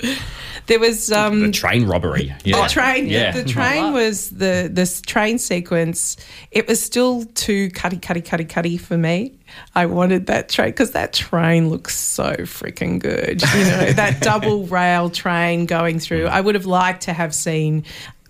There 0.67 0.79
was 0.79 1.11
um, 1.11 1.41
The 1.41 1.51
train 1.51 1.85
robbery. 1.87 2.33
Yeah. 2.45 2.61
the 2.63 2.69
train. 2.69 3.07
Yeah. 3.07 3.31
The 3.31 3.43
train 3.43 3.91
was 3.93 4.29
the 4.29 4.69
this 4.71 5.01
train 5.01 5.37
sequence. 5.37 6.15
It 6.51 6.67
was 6.67 6.81
still 6.81 7.25
too 7.35 7.69
cutty, 7.71 7.97
cutty, 7.97 8.21
cutty, 8.21 8.45
cutty 8.45 8.77
for 8.77 8.97
me. 8.97 9.37
I 9.75 9.85
wanted 9.87 10.27
that 10.27 10.49
train 10.49 10.69
because 10.69 10.91
that 10.91 11.11
train 11.13 11.69
looks 11.69 11.95
so 11.97 12.31
freaking 12.37 12.99
good. 12.99 13.41
You 13.41 13.65
know 13.65 13.91
that 13.93 14.21
double 14.21 14.65
rail 14.67 15.09
train 15.09 15.65
going 15.65 15.99
through. 15.99 16.27
I 16.27 16.39
would 16.39 16.55
have 16.55 16.65
liked 16.65 17.03
to 17.03 17.13
have 17.13 17.35
seen 17.35 17.83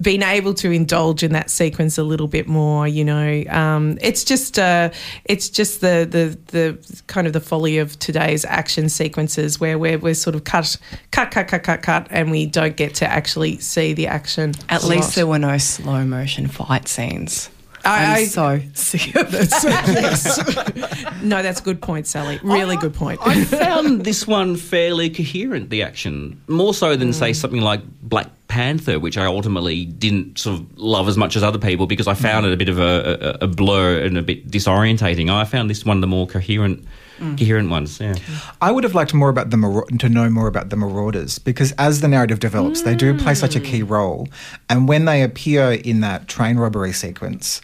been 0.04 0.22
able 0.22 0.54
to 0.56 0.70
indulge 0.70 1.24
in 1.24 1.32
that 1.34 1.50
sequence 1.50 1.98
a 1.98 2.04
little 2.04 2.28
bit 2.28 2.48
more. 2.48 2.88
You 2.88 3.04
know, 3.06 3.44
um, 3.50 3.98
it's 4.02 4.24
just 4.24 4.60
uh, 4.60 4.92
it's 5.26 5.50
just 5.50 5.82
the, 5.82 6.06
the 6.08 6.38
the 6.52 7.02
kind 7.08 7.26
of 7.26 7.34
the 7.34 7.40
folly 7.40 7.80
of 7.80 7.98
today's 7.98 8.46
action 8.46 8.90
sequences 8.90 9.60
where 9.60 9.80
we're, 9.80 9.98
we're 9.98 10.14
sort 10.14 10.36
of 10.36 10.44
cut 10.44 10.78
cut 11.12 11.32
cut 11.32 11.48
cut 11.48 11.64
cut 11.64 11.82
cut 11.82 12.08
and 12.12 12.30
we 12.30 12.46
don't 12.46 12.76
get 12.76 12.94
to 12.96 13.08
actually 13.10 13.58
see 13.60 13.94
the 13.94 14.06
action. 14.08 14.54
At 14.70 14.84
a 14.84 14.88
least 14.88 15.10
lot. 15.10 15.16
there 15.16 15.28
were 15.28 15.40
no 15.40 15.58
slow 15.58 16.06
motion 16.06 16.48
fight 16.48 16.88
scenes. 16.88 17.50
I- 17.86 18.06
I'm 18.06 18.12
I- 18.16 18.24
so 18.26 18.62
sick 18.74 19.14
of 19.16 19.34
it. 19.34 19.50
yes. 19.52 21.22
no, 21.22 21.44
that's 21.44 21.60
a 21.60 21.64
good 21.64 21.82
point, 21.82 22.08
Sally. 22.08 22.40
Really 22.42 22.78
good 22.78 22.94
point. 22.94 23.20
I 23.22 23.44
found 23.44 24.06
this 24.06 24.26
one 24.26 24.56
fairly 24.56 25.10
coherent, 25.10 25.70
the 25.70 25.84
action. 25.84 26.42
More 26.48 26.74
so 26.74 26.96
than, 26.96 27.12
say, 27.12 27.34
something 27.34 27.60
like 27.62 27.82
Black 28.02 28.30
Panther, 28.54 29.00
which 29.00 29.18
I 29.18 29.26
ultimately 29.26 29.86
didn't 29.86 30.38
sort 30.38 30.60
of 30.60 30.78
love 30.78 31.08
as 31.08 31.18
much 31.18 31.36
as 31.36 31.42
other 31.42 31.58
people 31.58 31.88
because 31.88 32.08
I 32.08 32.14
found 32.14 32.46
mm. 32.46 32.50
it 32.50 32.54
a 32.54 32.58
bit 32.58 32.70
of 32.70 32.78
a, 32.78 33.40
a, 33.42 33.46
a 33.46 33.48
blur 33.48 33.98
and 34.06 34.16
a 34.16 34.22
bit 34.22 34.48
disorientating. 34.48 35.34
I 35.34 35.44
found 35.44 35.72
this 35.72 35.84
one 35.84 35.98
of 35.98 36.02
the 36.02 36.08
more 36.08 36.28
coherent 36.28 36.86
mm. 37.18 37.36
coherent 37.36 37.72
ones, 37.72 38.00
yeah. 38.00 38.14
I 38.62 38.70
would 38.70 38.84
have 38.84 38.94
liked 38.94 39.12
more 39.12 39.30
about 39.30 39.50
the 39.50 39.96
to 39.98 40.08
know 40.08 40.30
more 40.30 40.48
about 40.48 40.70
the 40.70 40.76
Marauders 40.76 41.40
because 41.40 41.72
as 41.80 42.02
the 42.02 42.08
narrative 42.08 42.40
develops, 42.40 42.84
they 42.84 42.94
do 42.94 43.18
play 43.18 43.34
such 43.34 43.56
a 43.56 43.60
key 43.60 43.82
mm. 43.82 43.90
role, 43.90 44.28
and 44.70 44.88
when 44.88 45.06
they 45.06 45.24
appear 45.24 45.72
in 45.72 46.02
that 46.02 46.28
train 46.28 46.58
robbery 46.58 46.94
sequence. 46.94 47.60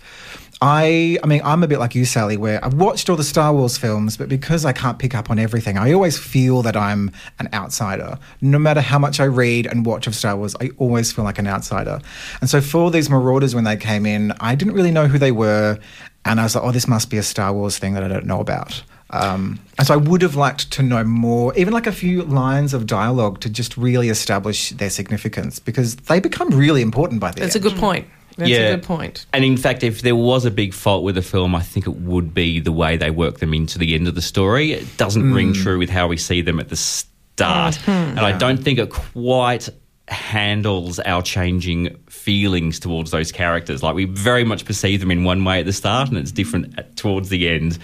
I, 0.62 1.18
I 1.24 1.28
mean, 1.28 1.42
I'm 1.46 1.64
a 1.64 1.68
bit 1.68 1.80
like 1.80 1.96
you, 1.96 2.04
Sally, 2.04 2.36
where 2.36 2.64
I've 2.64 2.74
watched 2.74 3.10
all 3.10 3.16
the 3.16 3.24
Star 3.24 3.54
Wars 3.54 3.78
films, 3.78 4.18
but 4.18 4.28
because 4.28 4.66
I 4.66 4.74
can't 4.74 5.00
pick 5.00 5.16
up 5.16 5.30
on 5.30 5.40
everything, 5.40 5.78
I 5.78 5.94
always 5.94 6.18
feel 6.18 6.62
that 6.64 6.76
I'm 6.76 7.12
an 7.40 7.48
outsider. 7.54 8.20
No 8.42 8.60
matter 8.60 8.82
how 8.82 9.00
much 9.00 9.22
I 9.22 9.24
read 9.24 9.68
and 9.68 9.86
watch 9.86 10.06
of 10.06 10.16
Star 10.16 10.36
Wars, 10.36 10.58
I 10.60 10.72
always 10.78 11.14
feel 11.14 11.24
like 11.24 11.40
an 11.40 11.48
outsider. 11.48 12.02
And 12.42 12.50
so 12.50 12.60
for 12.60 12.92
these 12.92 13.10
Marauders, 13.10 13.56
when 13.56 13.64
they 13.64 13.78
came 13.78 14.06
in, 14.06 14.34
I 14.42 14.56
didn't 14.56 14.74
really 14.74 14.92
know 14.92 15.08
who 15.08 15.18
they 15.18 15.32
were, 15.32 15.80
and 16.26 16.42
I 16.42 16.44
was 16.44 16.56
like, 16.56 16.64
oh, 16.66 16.72
this 16.72 16.90
must 16.90 17.10
be 17.10 17.18
a 17.18 17.24
Star 17.24 17.54
Wars 17.54 17.78
thing 17.78 17.94
that 17.94 18.04
I 18.04 18.10
don't 18.10 18.26
know 18.26 18.42
about. 18.42 18.84
Um, 19.12 19.60
and 19.78 19.88
so 19.88 19.94
I 19.94 19.98
would 19.98 20.22
have 20.22 20.36
liked 20.36 20.72
to 20.74 20.84
know 20.84 21.04
more, 21.04 21.56
even 21.56 21.74
like 21.74 21.88
a 21.88 21.92
few 21.92 22.24
lines 22.24 22.74
of 22.74 22.86
dialogue 22.86 23.40
to 23.42 23.50
just 23.50 23.78
really 23.78 24.10
establish 24.10 24.72
their 24.72 24.90
significance 24.90 25.58
because 25.58 25.96
they 25.96 26.20
become 26.20 26.50
really 26.50 26.82
important 26.82 27.20
by 27.20 27.32
the 27.32 27.42
end. 27.42 27.46
That's 27.46 27.56
a 27.56 27.60
good 27.60 27.78
point. 27.78 28.08
That's 28.40 28.50
Yeah. 28.50 28.58
a 28.58 28.76
good 28.76 28.84
point. 28.84 29.26
And 29.34 29.46
in 29.46 29.58
fact, 29.58 29.84
if 29.84 30.02
there 30.02 30.16
was 30.16 30.46
a 30.46 30.52
big 30.52 30.74
fault 30.74 31.04
with 31.04 31.16
the 31.16 31.22
film, 31.22 31.56
I 31.56 31.62
think 31.62 31.86
it 31.88 31.96
would 31.98 32.34
be 32.34 32.60
the 32.60 32.72
way 32.72 32.98
they 32.98 33.12
work 33.12 33.40
them 33.40 33.54
into 33.54 33.78
the 33.78 33.96
end 33.96 34.08
of 34.08 34.16
the 34.16 34.22
story. 34.22 34.72
It 34.72 34.98
doesn't 34.98 35.24
mm. 35.24 35.36
ring 35.36 35.54
true 35.54 35.78
with 35.78 35.90
how 35.90 36.08
we 36.08 36.18
see 36.18 36.42
them 36.42 36.60
at 36.60 36.70
the 36.70 36.76
start. 36.76 37.76
Hmm. 37.76 37.92
And 37.92 38.20
I 38.20 38.38
don't 38.38 38.58
think 38.58 38.80
it 38.80 38.90
quite 38.90 39.70
handles 40.10 41.00
our 41.00 41.22
changing 41.22 41.96
feelings 42.10 42.80
towards 42.80 43.12
those 43.12 43.32
characters. 43.32 43.84
Like 43.84 43.96
we 43.96 44.06
very 44.06 44.44
much 44.44 44.66
perceive 44.66 45.00
them 45.00 45.12
in 45.12 45.24
one 45.24 45.44
way 45.44 45.60
at 45.60 45.66
the 45.66 45.74
start, 45.74 46.10
and 46.10 46.18
it's 46.18 46.32
different 46.32 46.78
at, 46.78 46.96
towards 46.96 47.30
the 47.30 47.48
end. 47.48 47.78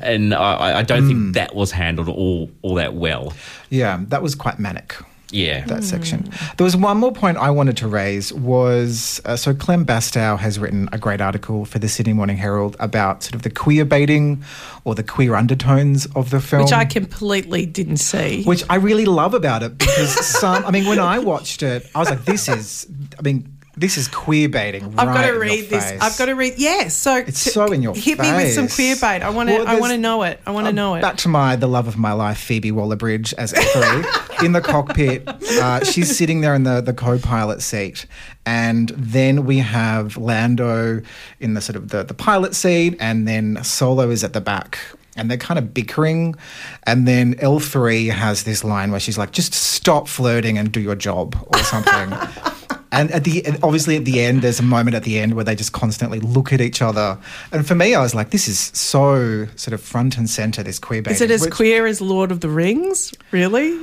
And 0.00 0.34
I, 0.34 0.80
I 0.80 0.82
don't 0.82 1.06
think 1.06 1.18
hmm. 1.18 1.32
that 1.32 1.54
was 1.54 1.70
handled 1.70 2.08
all 2.08 2.50
all 2.62 2.74
that 2.74 2.94
well. 2.94 3.32
Yeah, 3.70 4.00
that 4.08 4.22
was 4.22 4.34
quite 4.34 4.58
manic. 4.58 4.96
Yeah, 5.32 5.64
that 5.66 5.84
section. 5.84 6.30
There 6.56 6.64
was 6.64 6.76
one 6.76 6.96
more 6.98 7.12
point 7.12 7.36
I 7.38 7.50
wanted 7.50 7.76
to 7.78 7.88
raise 7.88 8.32
was 8.32 9.20
uh, 9.24 9.36
so 9.36 9.54
Clem 9.54 9.84
Bastow 9.84 10.38
has 10.38 10.58
written 10.58 10.88
a 10.92 10.98
great 10.98 11.20
article 11.20 11.64
for 11.64 11.78
the 11.78 11.88
Sydney 11.88 12.12
Morning 12.12 12.36
Herald 12.36 12.76
about 12.80 13.22
sort 13.22 13.34
of 13.34 13.42
the 13.42 13.50
queer 13.50 13.84
baiting 13.84 14.44
or 14.84 14.94
the 14.94 15.02
queer 15.02 15.34
undertones 15.34 16.06
of 16.14 16.30
the 16.30 16.40
film. 16.40 16.62
Which 16.62 16.72
I 16.72 16.84
completely 16.84 17.66
didn't 17.66 17.98
see. 17.98 18.44
which 18.44 18.64
I 18.68 18.76
really 18.76 19.04
love 19.06 19.34
about 19.34 19.62
it 19.62 19.78
because 19.78 20.10
some 20.26 20.64
I 20.64 20.70
mean 20.70 20.86
when 20.86 20.98
I 20.98 21.18
watched 21.18 21.62
it 21.62 21.88
I 21.94 21.98
was 21.98 22.10
like 22.10 22.24
this 22.24 22.48
is 22.48 22.86
I 23.18 23.22
mean 23.22 23.49
this 23.80 23.96
is 23.96 24.06
queer 24.08 24.48
baiting 24.48 24.84
I've 24.84 25.08
right 25.08 25.14
got 25.14 25.26
to 25.26 25.32
read 25.38 25.68
this. 25.70 25.90
face. 25.90 26.00
I've 26.00 26.16
got 26.18 26.26
to 26.26 26.34
read. 26.34 26.54
Yes. 26.58 26.94
So 26.94 27.16
It's 27.16 27.42
t- 27.44 27.50
so 27.50 27.66
in 27.72 27.82
your 27.82 27.94
hit 27.94 28.18
me 28.18 28.30
with 28.32 28.52
some 28.54 28.68
queer 28.68 28.94
bait. 28.94 29.22
I 29.22 29.30
want 29.30 29.48
to. 29.48 29.56
Well, 29.56 29.66
I 29.66 29.80
want 29.80 29.92
to 29.92 29.98
know 29.98 30.22
it. 30.22 30.38
I 30.46 30.50
want 30.52 30.66
to 30.66 30.68
Um, 30.68 30.74
know 30.76 30.94
it. 30.96 31.00
Back 31.00 31.16
to 31.18 31.28
my 31.28 31.56
the 31.56 31.66
love 31.66 31.88
of 31.88 31.96
my 31.96 32.12
life, 32.12 32.38
Phoebe 32.38 32.70
Waller-Bridge 32.72 33.34
as 33.34 33.52
Ethel 33.54 34.04
in 34.44 34.52
the 34.52 34.60
cockpit. 34.60 35.26
Uh, 35.26 35.82
she's 35.84 36.16
sitting 36.16 36.42
there 36.42 36.54
in 36.54 36.62
the 36.64 36.80
the 36.80 36.92
co-pilot 36.94 37.62
seat, 37.62 38.06
and 38.46 38.90
then 38.90 39.46
we 39.46 39.58
have 39.58 40.16
Lando 40.16 41.00
in 41.40 41.54
the 41.54 41.60
sort 41.60 41.76
of 41.76 41.88
the 41.88 42.02
the 42.04 42.14
pilot 42.14 42.54
seat, 42.54 42.96
and 43.00 43.26
then 43.26 43.58
Solo 43.64 44.10
is 44.10 44.22
at 44.22 44.32
the 44.34 44.40
back. 44.40 44.78
And 45.16 45.28
they're 45.28 45.38
kind 45.38 45.58
of 45.58 45.74
bickering. 45.74 46.36
And 46.84 47.06
then 47.06 47.34
L3 47.34 48.10
has 48.10 48.44
this 48.44 48.62
line 48.62 48.90
where 48.92 49.00
she's 49.00 49.18
like, 49.18 49.32
just 49.32 49.52
stop 49.52 50.06
flirting 50.06 50.56
and 50.56 50.70
do 50.70 50.80
your 50.80 50.94
job 50.94 51.34
or 51.52 51.58
something. 51.64 52.12
And 52.92 53.10
at 53.12 53.24
the 53.24 53.46
obviously 53.62 53.96
at 53.96 54.04
the 54.04 54.20
end, 54.20 54.42
there's 54.42 54.58
a 54.58 54.64
moment 54.64 54.96
at 54.96 55.04
the 55.04 55.18
end 55.18 55.34
where 55.34 55.44
they 55.44 55.54
just 55.54 55.72
constantly 55.72 56.20
look 56.20 56.52
at 56.52 56.60
each 56.60 56.82
other. 56.82 57.18
And 57.52 57.66
for 57.66 57.74
me, 57.74 57.94
I 57.94 58.00
was 58.00 58.14
like, 58.14 58.30
this 58.30 58.48
is 58.48 58.58
so 58.74 59.46
sort 59.56 59.74
of 59.74 59.80
front 59.80 60.16
and 60.18 60.28
center. 60.28 60.62
This 60.62 60.78
queer 60.78 61.02
baiting. 61.02 61.14
Is 61.14 61.20
it 61.20 61.30
as 61.30 61.42
which- 61.42 61.52
queer 61.52 61.86
as 61.86 62.00
Lord 62.00 62.32
of 62.32 62.40
the 62.40 62.48
Rings? 62.48 63.12
Really? 63.30 63.78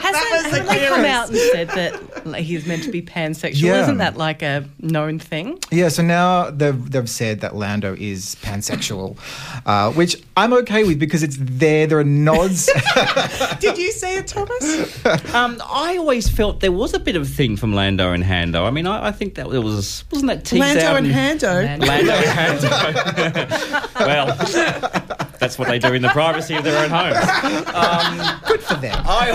Hasn't, 0.00 0.54
haven't 0.54 0.66
they 0.66 0.88
come 0.88 1.04
out 1.04 1.28
and 1.28 1.36
said 1.36 1.68
that 1.68 2.26
like, 2.26 2.44
he's 2.44 2.66
meant 2.66 2.82
to 2.84 2.90
be 2.90 3.02
pansexual? 3.02 3.60
Yeah. 3.62 3.82
Isn't 3.82 3.98
that 3.98 4.16
like 4.16 4.42
a 4.42 4.68
known 4.80 5.18
thing? 5.18 5.58
Yeah, 5.70 5.88
so 5.88 6.02
now 6.02 6.50
they've, 6.50 6.90
they've 6.90 7.08
said 7.08 7.40
that 7.40 7.54
Lando 7.54 7.94
is 7.98 8.36
pansexual, 8.36 9.18
uh, 9.66 9.92
which 9.92 10.22
I'm 10.36 10.52
okay 10.54 10.84
with 10.84 10.98
because 10.98 11.22
it's 11.22 11.36
there. 11.38 11.86
There 11.86 11.98
are 11.98 12.04
nods. 12.04 12.70
Did 13.60 13.78
you 13.78 13.92
see 13.92 14.16
it, 14.16 14.26
Thomas? 14.26 15.04
um, 15.34 15.60
I 15.64 15.96
always 15.98 16.28
felt 16.28 16.60
there 16.60 16.72
was 16.72 16.94
a 16.94 16.98
bit 16.98 17.16
of 17.16 17.28
thing 17.28 17.49
from 17.56 17.72
Lando 17.74 18.12
and 18.12 18.22
Hando. 18.24 18.66
I 18.66 18.70
mean, 18.70 18.86
I, 18.86 19.08
I 19.08 19.12
think 19.12 19.34
that 19.36 19.50
there 19.50 19.60
was 19.60 20.04
wasn't 20.10 20.28
that 20.30 20.44
teased 20.44 20.60
Lando 20.60 20.82
out 20.82 20.96
and 20.96 21.06
in- 21.06 21.12
Hando. 21.12 21.86
Lando 21.86 22.12
and 22.12 22.60
Hando. 22.60 23.94
well, 24.06 25.29
that's 25.40 25.58
what 25.58 25.68
they 25.68 25.78
do 25.78 25.92
in 25.94 26.02
the 26.02 26.08
privacy 26.10 26.54
of 26.54 26.62
their 26.64 26.78
own 26.84 26.90
homes. 26.90 27.16
Um, 27.74 28.40
Good 28.46 28.60
for 28.62 28.74
them. 28.74 29.02
I 29.06 29.30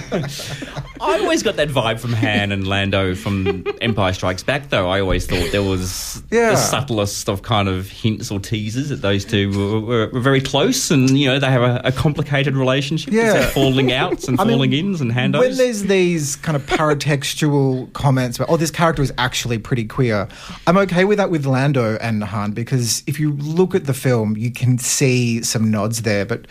always, 0.10 0.64
I 1.00 1.18
always 1.20 1.42
got 1.42 1.56
that 1.56 1.68
vibe 1.68 1.98
from 2.00 2.12
Han 2.12 2.52
and 2.52 2.66
Lando 2.66 3.14
from 3.14 3.64
Empire 3.80 4.12
Strikes 4.12 4.42
Back. 4.42 4.68
Though 4.70 4.88
I 4.90 5.00
always 5.00 5.26
thought 5.26 5.50
there 5.52 5.62
was 5.62 6.22
Yeah. 6.30 6.50
the 6.50 6.56
subtlest 6.56 7.28
of 7.28 7.42
kind 7.42 7.68
of 7.68 7.88
hints 7.88 8.30
or 8.30 8.40
teasers 8.40 8.88
that 8.90 9.02
those 9.02 9.24
two 9.24 9.50
were, 9.56 9.80
were, 9.80 10.08
were 10.12 10.20
very 10.20 10.40
close, 10.40 10.90
and 10.90 11.10
you 11.18 11.26
know 11.26 11.38
they 11.38 11.46
have 11.50 11.62
a, 11.62 11.80
a 11.84 11.92
complicated 11.92 12.56
relationship. 12.56 13.12
Yeah. 13.12 13.32
There's 13.34 13.52
falling 13.52 13.92
outs 13.92 14.28
and 14.28 14.38
I 14.40 14.44
mean, 14.44 14.54
falling 14.56 14.72
ins 14.72 15.00
and 15.00 15.12
handos. 15.12 15.40
When 15.40 15.56
there's 15.56 15.84
these 15.84 16.36
kind 16.36 16.56
of 16.56 16.66
paratextual 16.66 17.92
comments 17.92 18.36
about, 18.38 18.50
oh, 18.50 18.56
this 18.56 18.70
character 18.70 19.02
is 19.02 19.12
actually 19.18 19.58
pretty 19.58 19.84
queer, 19.84 20.28
I'm 20.66 20.76
okay 20.78 21.04
with 21.04 21.18
that 21.18 21.30
with 21.30 21.46
Lando 21.46 21.96
and 21.96 22.22
Han 22.24 22.52
because 22.52 23.02
if 23.06 23.20
you 23.20 23.32
look 23.32 23.74
at 23.74 23.84
the 23.86 23.94
film, 23.94 24.36
you 24.36 24.50
can 24.50 24.78
see 24.78 25.19
some 25.42 25.70
nods 25.70 26.02
there. 26.02 26.24
But 26.24 26.46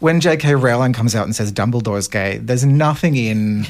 when 0.00 0.20
J.K. 0.20 0.54
Rowling 0.54 0.92
comes 0.92 1.14
out 1.14 1.24
and 1.24 1.34
says 1.34 1.52
Dumbledore's 1.52 2.08
gay, 2.08 2.38
there's 2.38 2.64
nothing 2.64 3.16
in 3.16 3.62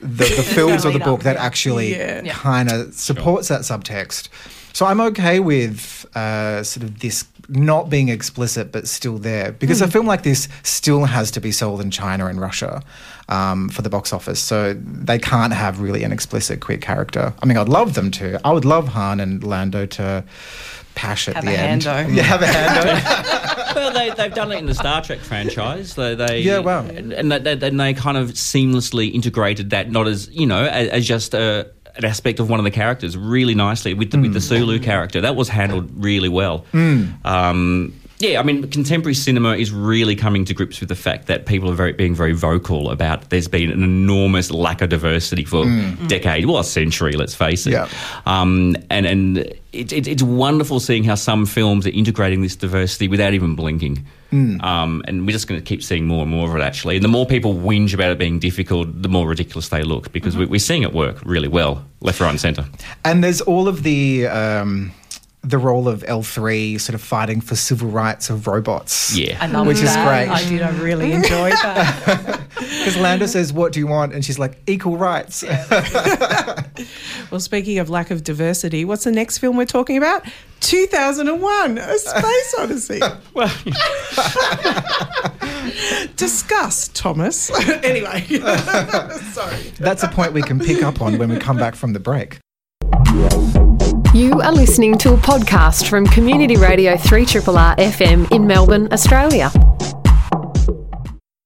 the, 0.00 0.24
the 0.36 0.42
films 0.54 0.84
or 0.86 0.92
the 0.92 0.98
book 1.00 1.20
up, 1.20 1.24
that 1.24 1.36
actually 1.36 1.92
Yeah. 1.92 2.22
Yeah. 2.24 2.32
kind 2.34 2.70
of 2.70 2.94
supports 2.94 3.48
that 3.48 3.62
subtext. 3.62 4.28
So 4.72 4.86
I'm 4.86 5.00
okay 5.00 5.40
with 5.40 6.06
uh, 6.16 6.62
sort 6.62 6.84
of 6.84 7.00
this 7.00 7.24
not 7.50 7.88
being 7.88 8.10
explicit 8.10 8.70
but 8.70 8.86
still 8.86 9.16
there 9.16 9.52
because 9.52 9.80
a 9.80 9.88
film 9.88 10.04
like 10.06 10.22
this 10.22 10.48
still 10.62 11.06
has 11.06 11.30
to 11.30 11.40
be 11.40 11.50
sold 11.50 11.80
in 11.80 11.90
China 11.90 12.26
and 12.26 12.38
Russia 12.38 12.82
um, 13.30 13.70
for 13.70 13.80
the 13.82 13.88
box 13.88 14.12
office. 14.12 14.38
So 14.38 14.74
they 14.74 15.18
can't 15.18 15.54
have 15.54 15.80
really 15.80 16.04
an 16.04 16.12
explicit 16.12 16.60
queer 16.60 16.76
character. 16.78 17.32
I 17.42 17.46
mean, 17.46 17.56
I'd 17.56 17.68
love 17.70 17.94
them 17.94 18.10
to. 18.12 18.38
I 18.46 18.52
would 18.52 18.66
love 18.66 18.88
Han 18.88 19.18
and 19.18 19.42
Lando 19.42 19.86
to 19.86 20.24
pash 20.98 21.28
at 21.28 21.36
Have 21.36 21.44
the 21.44 21.52
a 21.52 21.56
end. 21.56 21.82
hando. 21.82 22.12
Yeah, 22.16 22.22
have 22.24 22.42
a 22.42 22.46
hando. 22.46 23.74
well, 23.76 23.92
they, 23.92 24.10
they've 24.10 24.34
done 24.34 24.50
it 24.52 24.58
in 24.58 24.66
the 24.66 24.74
Star 24.74 25.00
Trek 25.02 25.20
franchise. 25.20 25.94
They, 25.94 26.14
they 26.16 26.40
Yeah, 26.40 26.58
wow. 26.58 26.84
and, 26.84 27.12
and 27.12 27.30
they, 27.30 27.38
they, 27.54 27.68
and 27.68 27.78
they 27.78 27.94
kind 27.94 28.16
of 28.16 28.30
seamlessly 28.32 29.12
integrated 29.14 29.70
that, 29.70 29.90
not 29.90 30.08
as 30.08 30.28
you 30.30 30.46
know, 30.46 30.64
as, 30.64 30.88
as 30.88 31.06
just 31.06 31.34
a, 31.34 31.70
an 31.96 32.04
aspect 32.04 32.40
of 32.40 32.50
one 32.50 32.58
of 32.60 32.64
the 32.64 32.70
characters, 32.70 33.16
really 33.16 33.54
nicely 33.54 33.94
with 33.94 34.10
the, 34.10 34.18
with 34.18 34.32
the 34.32 34.40
Sulu 34.40 34.78
character. 34.80 35.20
That 35.20 35.36
was 35.36 35.48
handled 35.48 35.90
really 35.94 36.28
well. 36.28 36.64
Um, 37.24 37.94
yeah, 38.20 38.40
I 38.40 38.42
mean, 38.42 38.68
contemporary 38.70 39.14
cinema 39.14 39.56
is 39.56 39.70
really 39.70 40.16
coming 40.16 40.44
to 40.46 40.54
grips 40.54 40.80
with 40.80 40.88
the 40.88 40.96
fact 40.96 41.26
that 41.26 41.46
people 41.46 41.70
are 41.70 41.74
very, 41.74 41.92
being 41.92 42.14
very 42.14 42.32
vocal 42.32 42.90
about 42.90 43.30
there's 43.30 43.46
been 43.46 43.70
an 43.70 43.82
enormous 43.82 44.50
lack 44.50 44.82
of 44.82 44.88
diversity 44.88 45.44
for 45.44 45.64
decade, 46.08 46.46
well, 46.46 46.58
a 46.58 46.64
century, 46.64 47.12
let's 47.12 47.34
face 47.34 47.66
it. 47.66 47.72
Yeah. 47.72 47.88
Um, 48.26 48.76
and 48.90 49.06
and 49.06 49.38
it, 49.72 49.92
it, 49.92 50.08
it's 50.08 50.22
wonderful 50.22 50.80
seeing 50.80 51.04
how 51.04 51.14
some 51.14 51.46
films 51.46 51.86
are 51.86 51.90
integrating 51.90 52.42
this 52.42 52.56
diversity 52.56 53.06
without 53.06 53.34
even 53.34 53.54
blinking. 53.54 54.04
Um, 54.30 55.02
and 55.06 55.26
we're 55.26 55.32
just 55.32 55.46
going 55.46 55.60
to 55.60 55.64
keep 55.64 55.82
seeing 55.82 56.06
more 56.06 56.22
and 56.22 56.30
more 56.30 56.50
of 56.50 56.56
it, 56.56 56.62
actually. 56.62 56.96
And 56.96 57.04
the 57.04 57.08
more 57.08 57.24
people 57.24 57.54
whinge 57.54 57.94
about 57.94 58.10
it 58.10 58.18
being 58.18 58.38
difficult, 58.38 59.02
the 59.02 59.08
more 59.08 59.26
ridiculous 59.26 59.68
they 59.68 59.82
look 59.82 60.12
because 60.12 60.36
we, 60.36 60.44
we're 60.44 60.58
seeing 60.58 60.82
it 60.82 60.92
work 60.92 61.22
really 61.24 61.48
well, 61.48 61.84
left, 62.00 62.20
right, 62.20 62.30
and 62.30 62.40
centre. 62.40 62.66
And 63.04 63.22
there's 63.22 63.40
all 63.40 63.68
of 63.68 63.84
the 63.84 64.26
um, 64.26 64.92
the 65.48 65.58
role 65.58 65.88
of 65.88 66.02
L3 66.02 66.80
sort 66.80 66.94
of 66.94 67.00
fighting 67.00 67.40
for 67.40 67.56
civil 67.56 67.88
rights 67.88 68.28
of 68.30 68.46
robots. 68.46 69.16
Yeah. 69.16 69.38
I 69.40 69.46
love 69.46 69.66
Which 69.66 69.78
is 69.78 69.94
great. 69.96 70.28
I 70.28 70.44
did. 70.48 70.60
I 70.62 70.70
really 70.78 71.12
enjoyed 71.18 71.52
that. 71.52 72.34
Because 72.58 72.96
Lando 72.96 73.26
says, 73.26 73.52
What 73.52 73.72
do 73.72 73.78
you 73.80 73.86
want? 73.86 74.12
And 74.14 74.24
she's 74.24 74.38
like, 74.38 74.58
Equal 74.66 74.96
rights. 74.96 75.44
Well, 77.30 77.40
speaking 77.40 77.78
of 77.78 77.90
lack 77.90 78.10
of 78.10 78.24
diversity, 78.24 78.84
what's 78.86 79.04
the 79.04 79.10
next 79.12 79.36
film 79.38 79.56
we're 79.58 79.66
talking 79.66 79.98
about? 79.98 80.24
2001, 80.60 81.76
A 81.76 81.98
Space 81.98 82.54
Odyssey. 82.58 83.00
Well, 83.34 83.52
Discuss, 86.16 86.88
Thomas. 86.88 87.50
anyway, 87.84 88.24
sorry. 89.32 89.56
That's 89.78 90.02
a 90.04 90.08
point 90.08 90.32
we 90.32 90.40
can 90.42 90.58
pick 90.58 90.82
up 90.82 91.02
on 91.02 91.18
when 91.18 91.28
we 91.28 91.36
come 91.38 91.58
back 91.58 91.74
from 91.74 91.92
the 91.92 92.00
break. 92.00 92.38
You 94.14 94.40
are 94.40 94.52
listening 94.52 94.96
to 94.98 95.12
a 95.12 95.16
podcast 95.18 95.86
from 95.86 96.06
Community 96.06 96.56
Radio 96.56 96.94
3RR 96.94 97.76
FM 97.76 98.32
in 98.32 98.46
Melbourne, 98.46 98.88
Australia. 98.90 99.50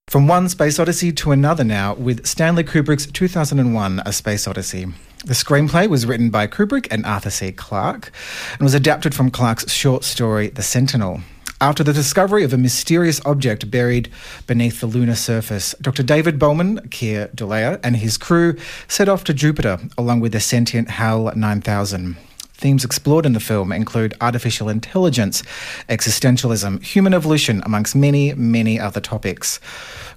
From 0.07 0.29
one 0.29 0.49
space 0.49 0.79
odyssey 0.79 1.11
to 1.11 1.33
another 1.33 1.65
now 1.65 1.95
with 1.95 2.25
Stanley 2.25 2.63
Kubrick's 2.63 3.07
2001 3.07 4.03
A 4.07 4.13
Space 4.13 4.47
Odyssey. 4.47 4.87
The 5.25 5.35
screenplay 5.35 5.89
was 5.89 6.07
written 6.07 6.31
by 6.31 6.47
Kubrick 6.47 6.87
and 6.93 7.05
Arthur 7.05 7.31
C. 7.31 7.51
Clarke 7.51 8.13
and 8.53 8.61
was 8.61 8.75
adapted 8.75 9.13
from 9.13 9.33
Clarke's 9.33 9.69
short 9.69 10.05
story 10.05 10.47
The 10.47 10.63
Sentinel. 10.63 11.21
After 11.61 11.83
the 11.83 11.93
discovery 11.93 12.45
of 12.45 12.53
a 12.53 12.59
mysterious 12.59 13.21
object 13.25 13.73
buried 13.73 14.09
beneath 14.47 14.79
the 14.79 14.87
lunar 14.87 15.17
surface, 15.17 15.75
Dr. 15.81 16.05
David 16.05 16.39
Bowman, 16.39 16.89
Keir 16.91 17.29
Dullea, 17.35 17.81
and 17.83 17.97
his 17.97 18.17
crew 18.17 18.57
set 18.87 19.09
off 19.09 19.25
to 19.25 19.35
Jupiter 19.35 19.81
along 19.99 20.21
with 20.21 20.31
the 20.31 20.41
sentient 20.41 20.91
HAL 20.91 21.33
9000. 21.35 22.17
Themes 22.63 22.85
explored 22.85 23.27
in 23.27 23.33
the 23.33 23.41
film 23.41 23.73
include 23.73 24.15
artificial 24.21 24.69
intelligence, 24.69 25.43
existentialism, 25.89 26.81
human 26.85 27.13
evolution, 27.13 27.61
amongst 27.67 27.97
many, 27.97 28.35
many 28.35 28.79
other 28.79 29.01
topics. 29.01 29.59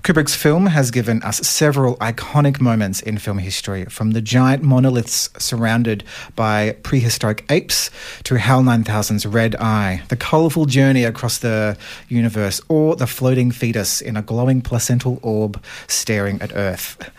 Kubrick's 0.03 0.35
film 0.35 0.67
has 0.67 0.91
given 0.91 1.23
us 1.23 1.37
several 1.37 1.95
iconic 1.95 2.61
moments 2.61 3.01
in 3.01 3.17
film 3.17 3.39
history, 3.39 3.85
from 3.85 4.11
the 4.11 4.21
giant 4.21 4.61
monoliths 4.61 5.31
surrounded 5.39 6.03
by 6.35 6.77
prehistoric 6.83 7.43
apes 7.49 7.89
to 8.25 8.35
HAL 8.35 8.61
9000's 8.61 9.25
red 9.25 9.55
eye, 9.55 10.03
the 10.09 10.15
colourful 10.15 10.65
journey 10.65 11.03
across 11.03 11.39
the 11.39 11.75
universe, 12.09 12.61
or 12.69 12.95
the 12.95 13.07
floating 13.07 13.49
fetus 13.49 14.01
in 14.01 14.15
a 14.15 14.21
glowing 14.21 14.61
placental 14.61 15.17
orb 15.23 15.59
staring 15.87 16.39
at 16.43 16.55
Earth. 16.55 17.09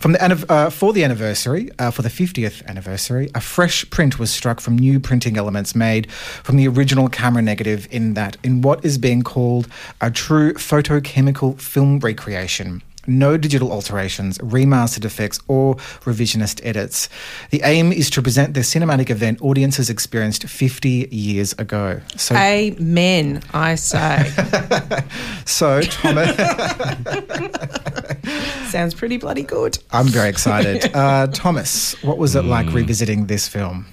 From 0.00 0.12
the 0.12 0.46
uh, 0.48 0.70
for 0.70 0.94
the 0.94 1.04
anniversary, 1.04 1.68
uh, 1.78 1.90
for 1.90 2.00
the 2.00 2.08
50th 2.08 2.64
anniversary, 2.64 3.28
a 3.34 3.40
fresh 3.42 3.88
print 3.90 4.18
was 4.18 4.30
struck 4.30 4.58
from 4.58 4.78
new 4.78 4.98
printing 4.98 5.36
elements 5.36 5.74
made 5.74 6.10
from 6.10 6.56
the 6.56 6.66
original 6.68 7.10
camera 7.10 7.42
negative 7.42 7.86
in 7.90 8.14
that 8.14 8.38
in 8.42 8.62
what 8.62 8.82
is 8.82 8.96
being 8.96 9.20
called 9.20 9.68
a 10.00 10.10
true 10.10 10.54
photochemical 10.54 11.60
film 11.60 11.98
recreation. 11.98 12.80
No 13.10 13.36
digital 13.36 13.72
alterations, 13.72 14.38
remastered 14.38 15.04
effects, 15.04 15.40
or 15.48 15.74
revisionist 16.04 16.60
edits. 16.64 17.08
The 17.50 17.60
aim 17.64 17.92
is 17.92 18.08
to 18.10 18.22
present 18.22 18.54
the 18.54 18.60
cinematic 18.60 19.10
event 19.10 19.42
audiences 19.42 19.90
experienced 19.90 20.44
50 20.48 21.08
years 21.10 21.52
ago. 21.54 22.00
So, 22.16 22.36
Amen, 22.36 23.42
I 23.52 23.74
say. 23.74 24.30
so 25.44 25.80
Thomas, 25.82 26.36
Sounds 28.70 28.94
pretty 28.94 29.16
bloody 29.16 29.42
good. 29.42 29.78
I'm 29.90 30.06
very 30.06 30.28
excited. 30.28 30.90
Uh, 31.00 31.26
Thomas, 31.28 31.94
what 32.02 32.18
was 32.18 32.34
it 32.36 32.42
Hmm. 32.42 32.50
like 32.50 32.72
revisiting 32.72 33.26
this 33.26 33.48
film? 33.48 33.86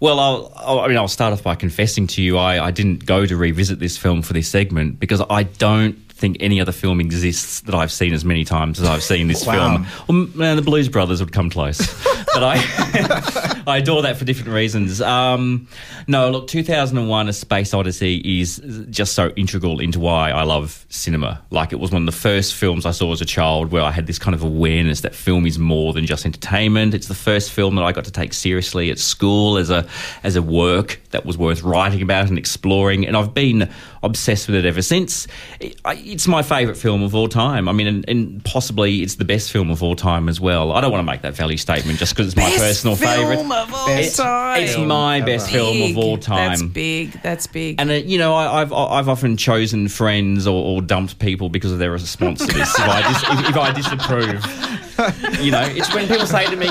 Well, 0.00 0.20
I'll, 0.20 0.52
I'll, 0.56 0.80
I 0.80 0.88
mean, 0.88 0.96
I'll 0.96 1.08
start 1.08 1.32
off 1.32 1.42
by 1.42 1.54
confessing 1.54 2.06
to 2.08 2.22
you 2.22 2.38
I, 2.38 2.66
I 2.66 2.70
didn't 2.70 3.06
go 3.06 3.26
to 3.26 3.36
revisit 3.36 3.78
this 3.78 3.96
film 3.98 4.22
for 4.22 4.32
this 4.32 4.48
segment 4.48 4.98
because 5.00 5.22
I 5.30 5.44
don't 5.44 5.96
think 6.16 6.36
any 6.40 6.60
other 6.60 6.72
film 6.72 7.00
exists 7.00 7.60
that 7.62 7.74
I've 7.74 7.90
seen 7.92 8.14
as 8.14 8.24
many 8.24 8.44
times 8.44 8.80
as 8.80 8.88
I've 8.88 9.02
seen 9.02 9.26
this 9.28 9.44
Wow. 9.44 9.84
film. 9.84 9.86
Well, 10.08 10.28
man, 10.34 10.56
the 10.56 10.62
Blues 10.62 10.88
Brothers 10.88 11.20
would 11.20 11.32
come 11.32 11.50
close, 11.50 11.78
but 12.34 12.42
I 12.42 13.62
I 13.66 13.78
adore 13.78 14.02
that 14.02 14.16
for 14.16 14.24
different 14.24 14.50
reasons. 14.52 15.00
Um, 15.00 15.66
no, 16.06 16.30
look, 16.30 16.46
2001: 16.46 17.28
A 17.28 17.32
Space 17.32 17.74
Odyssey 17.74 18.40
is 18.40 18.62
just 18.90 19.14
so 19.14 19.30
integral 19.36 19.80
into 19.80 19.98
why 20.00 20.30
I 20.30 20.44
love 20.44 20.86
cinema. 20.88 21.42
Like 21.50 21.72
it 21.72 21.80
was 21.80 21.90
one 21.90 22.02
of 22.02 22.06
the 22.06 22.12
first 22.18 22.54
films 22.54 22.86
I 22.86 22.90
saw 22.92 23.12
as 23.12 23.20
a 23.20 23.24
child 23.26 23.72
where 23.72 23.82
I 23.82 23.90
had 23.90 24.06
this 24.06 24.18
kind 24.18 24.34
of 24.34 24.42
awareness 24.42 25.00
that 25.00 25.14
film 25.14 25.46
is 25.46 25.58
more 25.58 25.92
than 25.92 26.06
just 26.06 26.24
entertainment. 26.24 26.94
It's 26.94 27.08
the 27.08 27.14
first 27.14 27.50
film 27.50 27.74
that 27.74 27.82
I 27.82 27.92
got 27.92 28.04
to 28.04 28.12
take 28.12 28.32
seriously 28.34 28.90
at 28.90 28.98
school 28.98 29.56
as 29.58 29.70
a 29.70 29.86
as 30.22 30.36
a 30.36 30.42
work 30.42 31.00
that 31.10 31.26
was 31.26 31.36
worth 31.36 31.62
writing 31.62 32.02
about 32.02 32.28
and 32.28 32.38
exploring, 32.38 33.06
and 33.06 33.16
I've 33.16 33.34
been 33.34 33.68
obsessed 34.04 34.46
with 34.46 34.56
it 34.56 34.64
ever 34.64 34.82
since. 34.82 35.26
It's 35.60 36.28
my 36.28 36.42
favourite 36.42 36.76
film 36.78 37.02
of 37.02 37.14
all 37.14 37.28
time. 37.28 37.68
I 37.68 37.72
mean, 37.72 37.86
and, 37.86 38.04
and 38.08 38.44
possibly 38.44 39.02
it's 39.02 39.16
the 39.16 39.24
best 39.24 39.50
film 39.50 39.70
of 39.70 39.82
all 39.82 39.96
time 39.96 40.28
as 40.28 40.40
well. 40.40 40.72
I 40.72 40.80
don't 40.80 40.92
want 40.92 41.00
to 41.06 41.10
make 41.10 41.22
that 41.22 41.34
value 41.34 41.56
statement 41.56 41.98
just 41.98 42.14
because 42.14 42.28
it's 42.28 42.36
my 42.36 42.44
Best 42.50 42.58
personal 42.58 42.96
favourite. 42.96 43.36
film 43.36 43.52
of 43.52 43.72
all 43.74 43.86
Best 43.86 44.16
time. 44.16 44.62
It's 44.62 44.76
my 44.78 45.20
best 45.20 45.50
film 45.50 45.82
of 45.90 45.98
all 45.98 46.18
time. 46.18 46.50
That's 46.50 46.62
big. 46.62 47.12
That's 47.22 47.46
big. 47.46 47.80
And 47.80 47.90
uh, 47.90 47.94
you 47.94 48.18
know, 48.18 48.34
I, 48.34 48.60
I've 48.60 48.72
I've 48.72 49.08
often 49.08 49.36
chosen 49.36 49.88
friends 49.88 50.46
or, 50.46 50.64
or 50.64 50.82
dumped 50.82 51.18
people 51.18 51.48
because 51.48 51.72
of 51.72 51.78
their 51.78 51.90
response 51.90 52.40
to 52.46 52.52
this. 52.52 52.78
if, 52.78 52.80
I 52.80 53.02
dis, 53.08 53.22
if, 53.22 53.48
if 53.50 53.56
I 53.56 53.72
disapprove, 53.72 55.40
you 55.44 55.50
know, 55.50 55.62
it's 55.62 55.92
when 55.94 56.06
people 56.06 56.26
say 56.26 56.46
to 56.46 56.56
me, 56.56 56.68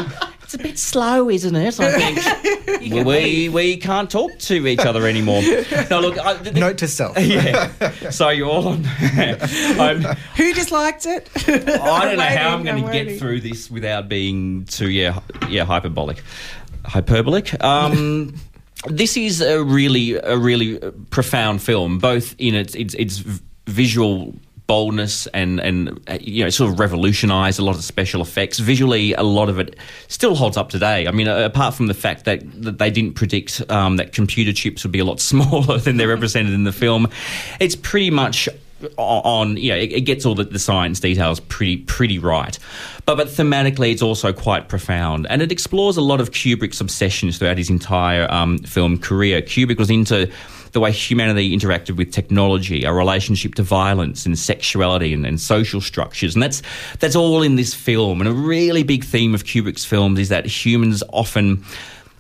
"It's 0.54 0.62
a 0.62 0.68
bit 0.68 0.78
slow, 0.78 1.30
isn't 1.32 1.56
it?" 1.56 1.80
I 1.80 1.92
think 1.92 2.94
well, 2.94 3.06
we 3.06 3.50
we 3.50 3.78
can't 3.78 4.10
talk 4.10 4.38
to 4.38 4.68
each 4.68 4.82
other 4.82 5.08
anymore. 5.08 5.42
No, 5.89 6.00
look, 6.00 6.20
I, 6.20 6.34
the, 6.34 6.52
the- 6.52 6.60
Note 6.60 6.78
to 6.80 6.88
self. 6.88 7.18
yeah. 7.20 7.72
So 8.12 8.30
you're 8.30 8.48
all 8.48 8.68
on. 8.68 8.86
I'm, 8.86 10.04
Who 10.36 10.54
disliked 10.54 11.08
it? 11.08 11.28
I 11.48 12.06
don't 12.06 12.18
know 12.18 12.24
how 12.24 12.56
I'm 12.56 12.63
going 12.63 12.86
to 12.86 12.92
get 12.92 13.20
through 13.20 13.42
this 13.42 13.72
without 13.72 14.08
being 14.08 14.66
too 14.66 14.92
yeah 14.92 15.20
yeah 15.50 15.66
hyperbolic, 15.66 16.22
hyperbolic. 16.86 17.62
Um, 17.63 18.36
this 18.88 19.18
is 19.18 19.42
a 19.42 19.63
really 19.63 20.13
a 20.13 20.38
really 20.38 20.78
profound 21.10 21.63
film, 21.63 21.98
both 21.98 22.36
in 22.38 22.54
its 22.54 22.76
its, 22.76 22.94
its 22.94 23.24
visual 23.66 24.36
boldness 24.67 25.28
and 25.28 25.60
and 25.60 25.99
uh, 26.08 26.17
you 26.21 26.43
know 26.43 26.49
sort 26.49 26.71
of 26.71 26.80
revolutionized 26.80 27.60
a 27.60 27.63
lot 27.63 27.76
of 27.76 27.84
special 27.84 28.21
effects. 28.21 28.60
Visually 28.60 29.13
a 29.13 29.23
lot 29.23 29.49
of 29.49 29.60
it 29.60 29.76
still 30.08 30.36
holds 30.36 30.58
up 30.58 30.69
today. 30.69 31.08
I 31.08 31.12
mean 31.12 31.28
apart 31.28 31.73
from 31.73 31.88
the 31.88 31.93
fact 31.93 32.26
that, 32.26 32.43
that 32.62 32.78
they 32.78 32.89
didn't 32.89 33.13
predict 33.13 33.62
um, 33.69 33.97
that 33.97 34.13
computer 34.13 34.54
chips 34.54 34.84
would 34.84 34.91
be 34.91 34.99
a 34.99 35.06
lot 35.06 35.19
smaller 35.34 35.78
than 35.78 35.97
they're 35.97 36.08
represented 36.08 36.54
in 36.54 36.63
the 36.63 36.71
film 36.71 37.08
it's 37.60 37.76
pretty 37.76 38.10
much 38.10 38.47
on 38.97 39.58
you 39.58 39.71
know 39.71 39.78
it, 39.78 39.91
it 39.91 40.02
gets 40.02 40.26
all 40.26 40.36
the, 40.36 40.43
the 40.43 40.60
science 40.60 40.99
details 40.99 41.39
pretty 41.39 41.78
pretty 41.78 42.19
right. 42.19 42.58
But 43.06 43.15
but 43.15 43.28
thematically 43.28 43.91
it's 43.91 44.02
also 44.02 44.34
quite 44.34 44.69
profound. 44.69 45.28
And 45.30 45.41
it 45.41 45.52
explores 45.52 45.97
a 45.97 46.02
lot 46.02 46.21
of 46.21 46.32
kubrick's 46.32 46.82
obsessions 46.82 47.38
throughout 47.38 47.58
his 47.58 47.69
entire 47.69 48.32
um, 48.32 48.60
film 48.60 48.97
career. 48.97 49.41
Kubrick 49.41 49.78
was 49.78 49.89
into 49.89 50.32
the 50.73 50.79
way 50.79 50.91
humanity 50.91 51.55
interacted 51.57 51.95
with 51.95 52.12
technology, 52.12 52.86
our 52.86 52.95
relationship 52.95 53.55
to 53.55 53.63
violence 53.63 54.25
and 54.25 54.38
sexuality 54.38 55.13
and, 55.13 55.25
and 55.25 55.39
social 55.39 55.79
structures. 55.79 56.36
And 56.36 56.43
that's 56.43 56.62
that's 56.99 57.15
all 57.15 57.41
in 57.41 57.55
this 57.55 57.73
film. 57.73 58.19
And 58.19 58.27
a 58.27 58.33
really 58.33 58.83
big 58.83 59.03
theme 59.03 59.33
of 59.33 59.43
Kubrick's 59.43 59.86
films 59.86 60.19
is 60.19 60.29
that 60.29 60.45
humans 60.45 61.03
often 61.09 61.63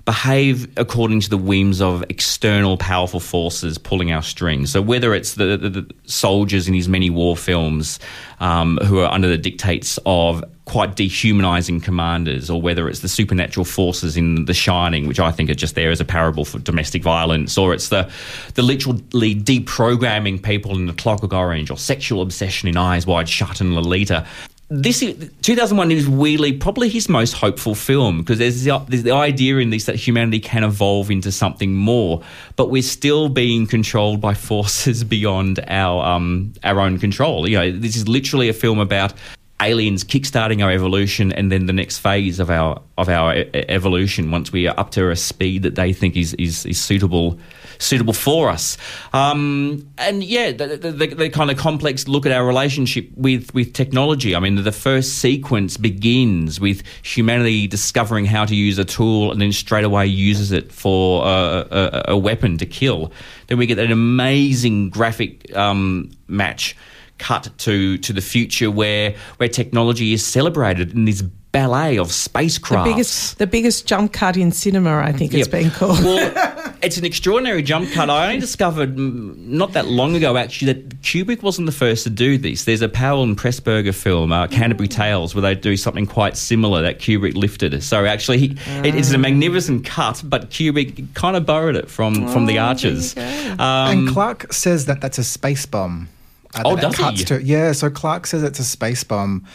behave 0.05 0.67
according 0.77 1.21
to 1.21 1.29
the 1.29 1.37
whims 1.37 1.81
of 1.81 2.03
external 2.09 2.75
powerful 2.77 3.21
forces 3.21 3.77
pulling 3.77 4.11
our 4.11 4.21
strings. 4.21 4.71
So 4.71 4.81
whether 4.81 5.13
it's 5.13 5.35
the, 5.35 5.57
the, 5.57 5.69
the 5.69 5.91
soldiers 6.05 6.67
in 6.67 6.73
his 6.73 6.89
many 6.89 7.09
war 7.09 7.37
films 7.37 7.99
um, 8.41 8.77
who 8.83 8.99
are 8.99 9.09
under 9.09 9.29
the 9.29 9.37
dictates 9.37 9.97
of 10.05 10.43
quite 10.65 10.95
dehumanizing 10.95 11.81
commanders, 11.81 12.49
or 12.49 12.61
whether 12.61 12.87
it's 12.87 12.99
the 12.99 13.07
supernatural 13.09 13.65
forces 13.65 14.15
in 14.15 14.45
The 14.45 14.53
Shining, 14.53 15.07
which 15.07 15.19
I 15.19 15.31
think 15.31 15.49
are 15.49 15.55
just 15.55 15.75
there 15.75 15.91
as 15.91 15.99
a 15.99 16.05
parable 16.05 16.45
for 16.45 16.59
domestic 16.59 17.03
violence, 17.03 17.57
or 17.57 17.73
it's 17.73 17.89
the 17.89 18.09
the 18.55 18.61
literally 18.61 19.35
deprogramming 19.35 20.41
people 20.41 20.75
in 20.77 20.85
The 20.87 20.93
Clockwork 20.93 21.33
Orange, 21.33 21.69
or 21.69 21.77
sexual 21.77 22.21
obsession 22.21 22.69
in 22.69 22.77
Eyes 22.77 23.05
Wide 23.05 23.27
Shut 23.27 23.61
and 23.61 23.75
Lolita 23.75 24.25
this 24.69 25.01
is, 25.01 25.31
2001 25.41 25.91
is 25.91 26.07
weirdly 26.07 26.53
probably 26.53 26.89
his 26.89 27.09
most 27.09 27.33
hopeful 27.33 27.75
film 27.75 28.19
because 28.19 28.39
there's 28.39 28.63
the, 28.63 28.85
there's 28.87 29.03
the 29.03 29.11
idea 29.11 29.57
in 29.57 29.69
this 29.69 29.85
that 29.85 29.95
humanity 29.95 30.39
can 30.39 30.63
evolve 30.63 31.11
into 31.11 31.31
something 31.31 31.75
more, 31.75 32.21
but 32.55 32.69
we're 32.69 32.81
still 32.81 33.29
being 33.29 33.67
controlled 33.67 34.21
by 34.21 34.33
forces 34.33 35.03
beyond 35.03 35.63
our 35.67 36.03
um, 36.03 36.53
our 36.63 36.79
own 36.79 36.97
control. 36.97 37.47
You 37.47 37.57
know, 37.57 37.71
this 37.71 37.95
is 37.95 38.07
literally 38.07 38.49
a 38.49 38.53
film 38.53 38.79
about 38.79 39.13
aliens 39.61 40.03
kickstarting 40.03 40.63
our 40.63 40.71
evolution, 40.71 41.31
and 41.31 41.51
then 41.51 41.65
the 41.67 41.73
next 41.73 41.99
phase 41.99 42.39
of 42.39 42.49
our 42.49 42.81
of 42.97 43.09
our 43.09 43.35
e- 43.35 43.49
evolution 43.53 44.31
once 44.31 44.51
we 44.51 44.67
are 44.67 44.79
up 44.79 44.91
to 44.91 45.09
a 45.09 45.15
speed 45.15 45.63
that 45.63 45.75
they 45.75 45.93
think 45.93 46.15
is 46.15 46.33
is, 46.35 46.65
is 46.65 46.79
suitable 46.79 47.37
suitable 47.79 48.13
for 48.13 48.49
us. 48.49 48.77
Um, 49.13 49.89
and 49.97 50.23
yeah, 50.23 50.51
the, 50.51 50.77
the, 50.77 50.91
the, 50.91 51.07
the, 51.07 51.29
kind 51.29 51.51
of 51.51 51.57
complex 51.57 52.07
look 52.07 52.25
at 52.25 52.31
our 52.31 52.45
relationship 52.45 53.09
with, 53.15 53.53
with 53.53 53.73
technology. 53.73 54.35
I 54.35 54.39
mean, 54.39 54.55
the 54.55 54.71
first 54.71 55.19
sequence 55.19 55.77
begins 55.77 56.59
with 56.59 56.83
humanity 57.03 57.67
discovering 57.67 58.25
how 58.25 58.45
to 58.45 58.55
use 58.55 58.77
a 58.77 58.85
tool 58.85 59.31
and 59.31 59.41
then 59.41 59.51
straight 59.51 59.85
away 59.85 60.05
uses 60.05 60.51
it 60.51 60.71
for 60.71 61.25
a, 61.25 61.67
a, 61.71 62.03
a 62.09 62.17
weapon 62.17 62.57
to 62.57 62.65
kill. 62.65 63.11
Then 63.47 63.57
we 63.57 63.65
get 63.65 63.79
an 63.79 63.91
amazing 63.91 64.89
graphic 64.89 65.55
um, 65.55 66.11
match 66.27 66.75
cut 67.19 67.47
to 67.59 67.97
to 67.99 68.11
the 68.11 68.21
future 68.21 68.71
where 68.71 69.15
where 69.37 69.47
technology 69.47 70.13
is 70.13 70.25
celebrated 70.25 70.93
in 70.93 71.05
this 71.05 71.21
ballet 71.53 71.97
of 71.97 72.11
spacecraft. 72.11 72.85
The 72.85 72.91
biggest, 72.91 73.37
the 73.37 73.47
biggest 73.47 73.87
jump 73.87 74.11
cut 74.11 74.35
in 74.35 74.51
cinema, 74.51 74.97
I 74.97 75.13
think 75.13 75.33
it's 75.33 75.47
Yep. 75.47 75.51
been 75.51 75.71
called. 75.71 76.03
Well, 76.03 76.53
it's 76.83 76.97
an 76.97 77.05
extraordinary 77.05 77.63
jump 77.63 77.91
cut. 77.91 78.09
I 78.09 78.27
only 78.27 78.39
discovered 78.47 78.95
mm, 78.95 79.37
not 79.37 79.73
that 79.73 79.87
long 79.87 80.15
ago, 80.15 80.37
actually, 80.37 80.73
that 80.73 81.01
Kubrick 81.01 81.41
wasn't 81.41 81.65
the 81.65 81.71
first 81.71 82.03
to 82.03 82.09
do 82.09 82.37
this. 82.37 82.65
There's 82.65 82.81
a 82.81 82.89
Powell 82.89 83.23
and 83.23 83.37
Pressburger 83.37 83.93
film, 83.93 84.31
uh, 84.31 84.47
Canterbury 84.47 84.87
Tales, 84.87 85.33
where 85.33 85.41
they 85.41 85.55
do 85.55 85.77
something 85.77 86.05
quite 86.05 86.37
similar 86.37 86.81
that 86.81 86.99
Kubrick 86.99 87.35
lifted. 87.35 87.81
So 87.83 88.05
actually, 88.05 88.37
he, 88.39 88.57
it, 88.83 88.95
it's 88.95 89.11
a 89.11 89.17
magnificent 89.17 89.85
cut, 89.85 90.21
but 90.25 90.49
Kubrick 90.49 91.13
kind 91.13 91.35
of 91.35 91.45
borrowed 91.45 91.75
it 91.75 91.89
from 91.89 92.27
from 92.29 92.45
the 92.45 92.59
Archers. 92.59 93.15
Um, 93.17 93.59
and 93.59 94.09
Clarke 94.09 94.51
says 94.51 94.85
that 94.85 95.01
that's 95.01 95.17
a 95.17 95.23
space 95.23 95.65
bomb. 95.65 96.09
Uh, 96.55 96.61
Oh, 96.65 96.75
that 96.75 96.85
it 96.93 96.97
he? 96.97 97.03
cuts 97.03 97.23
To, 97.25 97.41
yeah, 97.41 97.71
so 97.71 97.89
Clarke 97.89 98.27
says 98.27 98.43
it's 98.43 98.59
a 98.59 98.63
space 98.63 99.03
bomb. 99.03 99.45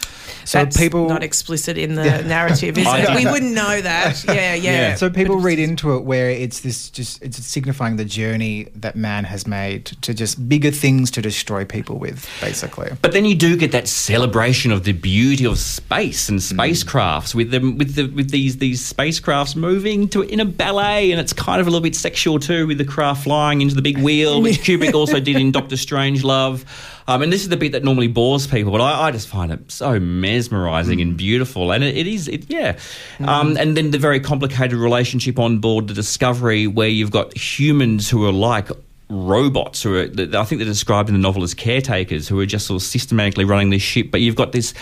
So 0.45 0.59
That's 0.59 0.77
people 0.77 1.07
not 1.07 1.23
explicit 1.23 1.77
in 1.77 1.95
the 1.95 2.03
narrative, 2.23 2.77
is 2.77 2.85
it? 2.87 3.15
We 3.15 3.25
wouldn't 3.25 3.53
know 3.53 3.81
that. 3.81 4.23
Yeah, 4.29 4.53
yeah. 4.53 4.71
Yeah. 4.71 4.95
So 4.95 5.09
people 5.09 5.37
read 5.37 5.59
into 5.59 5.95
it 5.95 6.03
where 6.03 6.29
it's 6.29 6.61
this 6.61 6.89
just 6.89 7.21
it's 7.23 7.43
signifying 7.45 7.95
the 7.97 8.05
journey 8.05 8.67
that 8.75 8.95
man 8.95 9.23
has 9.23 9.47
made 9.47 9.85
to 10.01 10.13
just 10.13 10.47
bigger 10.49 10.71
things 10.71 11.09
to 11.11 11.21
destroy 11.21 11.65
people 11.65 11.97
with, 11.97 12.27
basically. 12.41 12.91
But 13.01 13.11
then 13.13 13.25
you 13.25 13.35
do 13.35 13.55
get 13.57 13.71
that 13.71 13.87
celebration 13.87 14.71
of 14.71 14.83
the 14.83 14.93
beauty 14.93 15.45
of 15.45 15.57
space 15.57 16.29
and 16.29 16.39
spacecrafts 16.39 17.33
with 17.35 17.51
them 17.51 17.77
with 17.77 17.95
the 17.95 18.07
with 18.07 18.29
these 18.31 18.57
these 18.57 18.81
spacecrafts 18.93 19.55
moving 19.55 20.07
to 20.09 20.21
in 20.21 20.39
a 20.39 20.45
ballet, 20.45 21.11
and 21.11 21.19
it's 21.19 21.33
kind 21.33 21.59
of 21.61 21.67
a 21.67 21.69
little 21.69 21.83
bit 21.83 21.95
sexual 21.95 22.39
too, 22.39 22.67
with 22.67 22.77
the 22.77 22.85
craft 22.85 23.23
flying 23.23 23.61
into 23.61 23.75
the 23.75 23.81
big 23.81 23.97
wheel, 23.97 24.41
which 24.41 24.59
Kubrick 24.63 24.93
also 24.93 25.19
did 25.19 25.37
in 25.37 25.51
Doctor 25.51 25.75
Strangelove. 25.75 26.65
Um, 27.09 27.23
and 27.23 27.33
this 27.33 27.41
is 27.41 27.49
the 27.49 27.57
bit 27.57 27.71
that 27.71 27.83
normally 27.83 28.07
bores 28.07 28.45
people, 28.45 28.71
but 28.71 28.81
I, 28.81 29.07
I 29.07 29.11
just 29.11 29.27
find 29.27 29.51
it 29.51 29.71
so 29.71 29.99
mesmerising 29.99 31.01
and 31.01 31.17
beautiful, 31.17 31.71
and 31.71 31.83
it, 31.83 31.97
it 31.97 32.05
is, 32.05 32.27
it, 32.27 32.47
yeah. 32.51 32.77
Um, 33.19 33.57
and 33.57 33.75
then 33.75 33.89
the 33.89 33.97
very 33.97 34.19
complicated 34.19 34.77
relationship 34.77 35.39
on 35.39 35.57
board 35.57 35.87
the 35.87 35.95
Discovery, 35.95 36.67
where 36.67 36.87
you've 36.87 37.09
got 37.09 37.35
humans 37.35 38.11
who 38.11 38.27
are 38.27 38.31
like 38.31 38.69
robots 39.09 39.81
who 39.81 39.95
are, 39.95 40.03
I 40.03 40.43
think 40.43 40.59
they're 40.59 40.65
described 40.65 41.09
in 41.09 41.15
the 41.15 41.19
novel 41.19 41.41
as 41.41 41.55
caretakers 41.55 42.27
who 42.27 42.39
are 42.39 42.45
just 42.45 42.67
sort 42.67 42.79
of 42.79 42.85
systematically 42.85 43.43
running 43.43 43.71
this 43.71 43.81
ship. 43.81 44.11
But 44.11 44.21
you've 44.21 44.35
got 44.35 44.51
this 44.51 44.75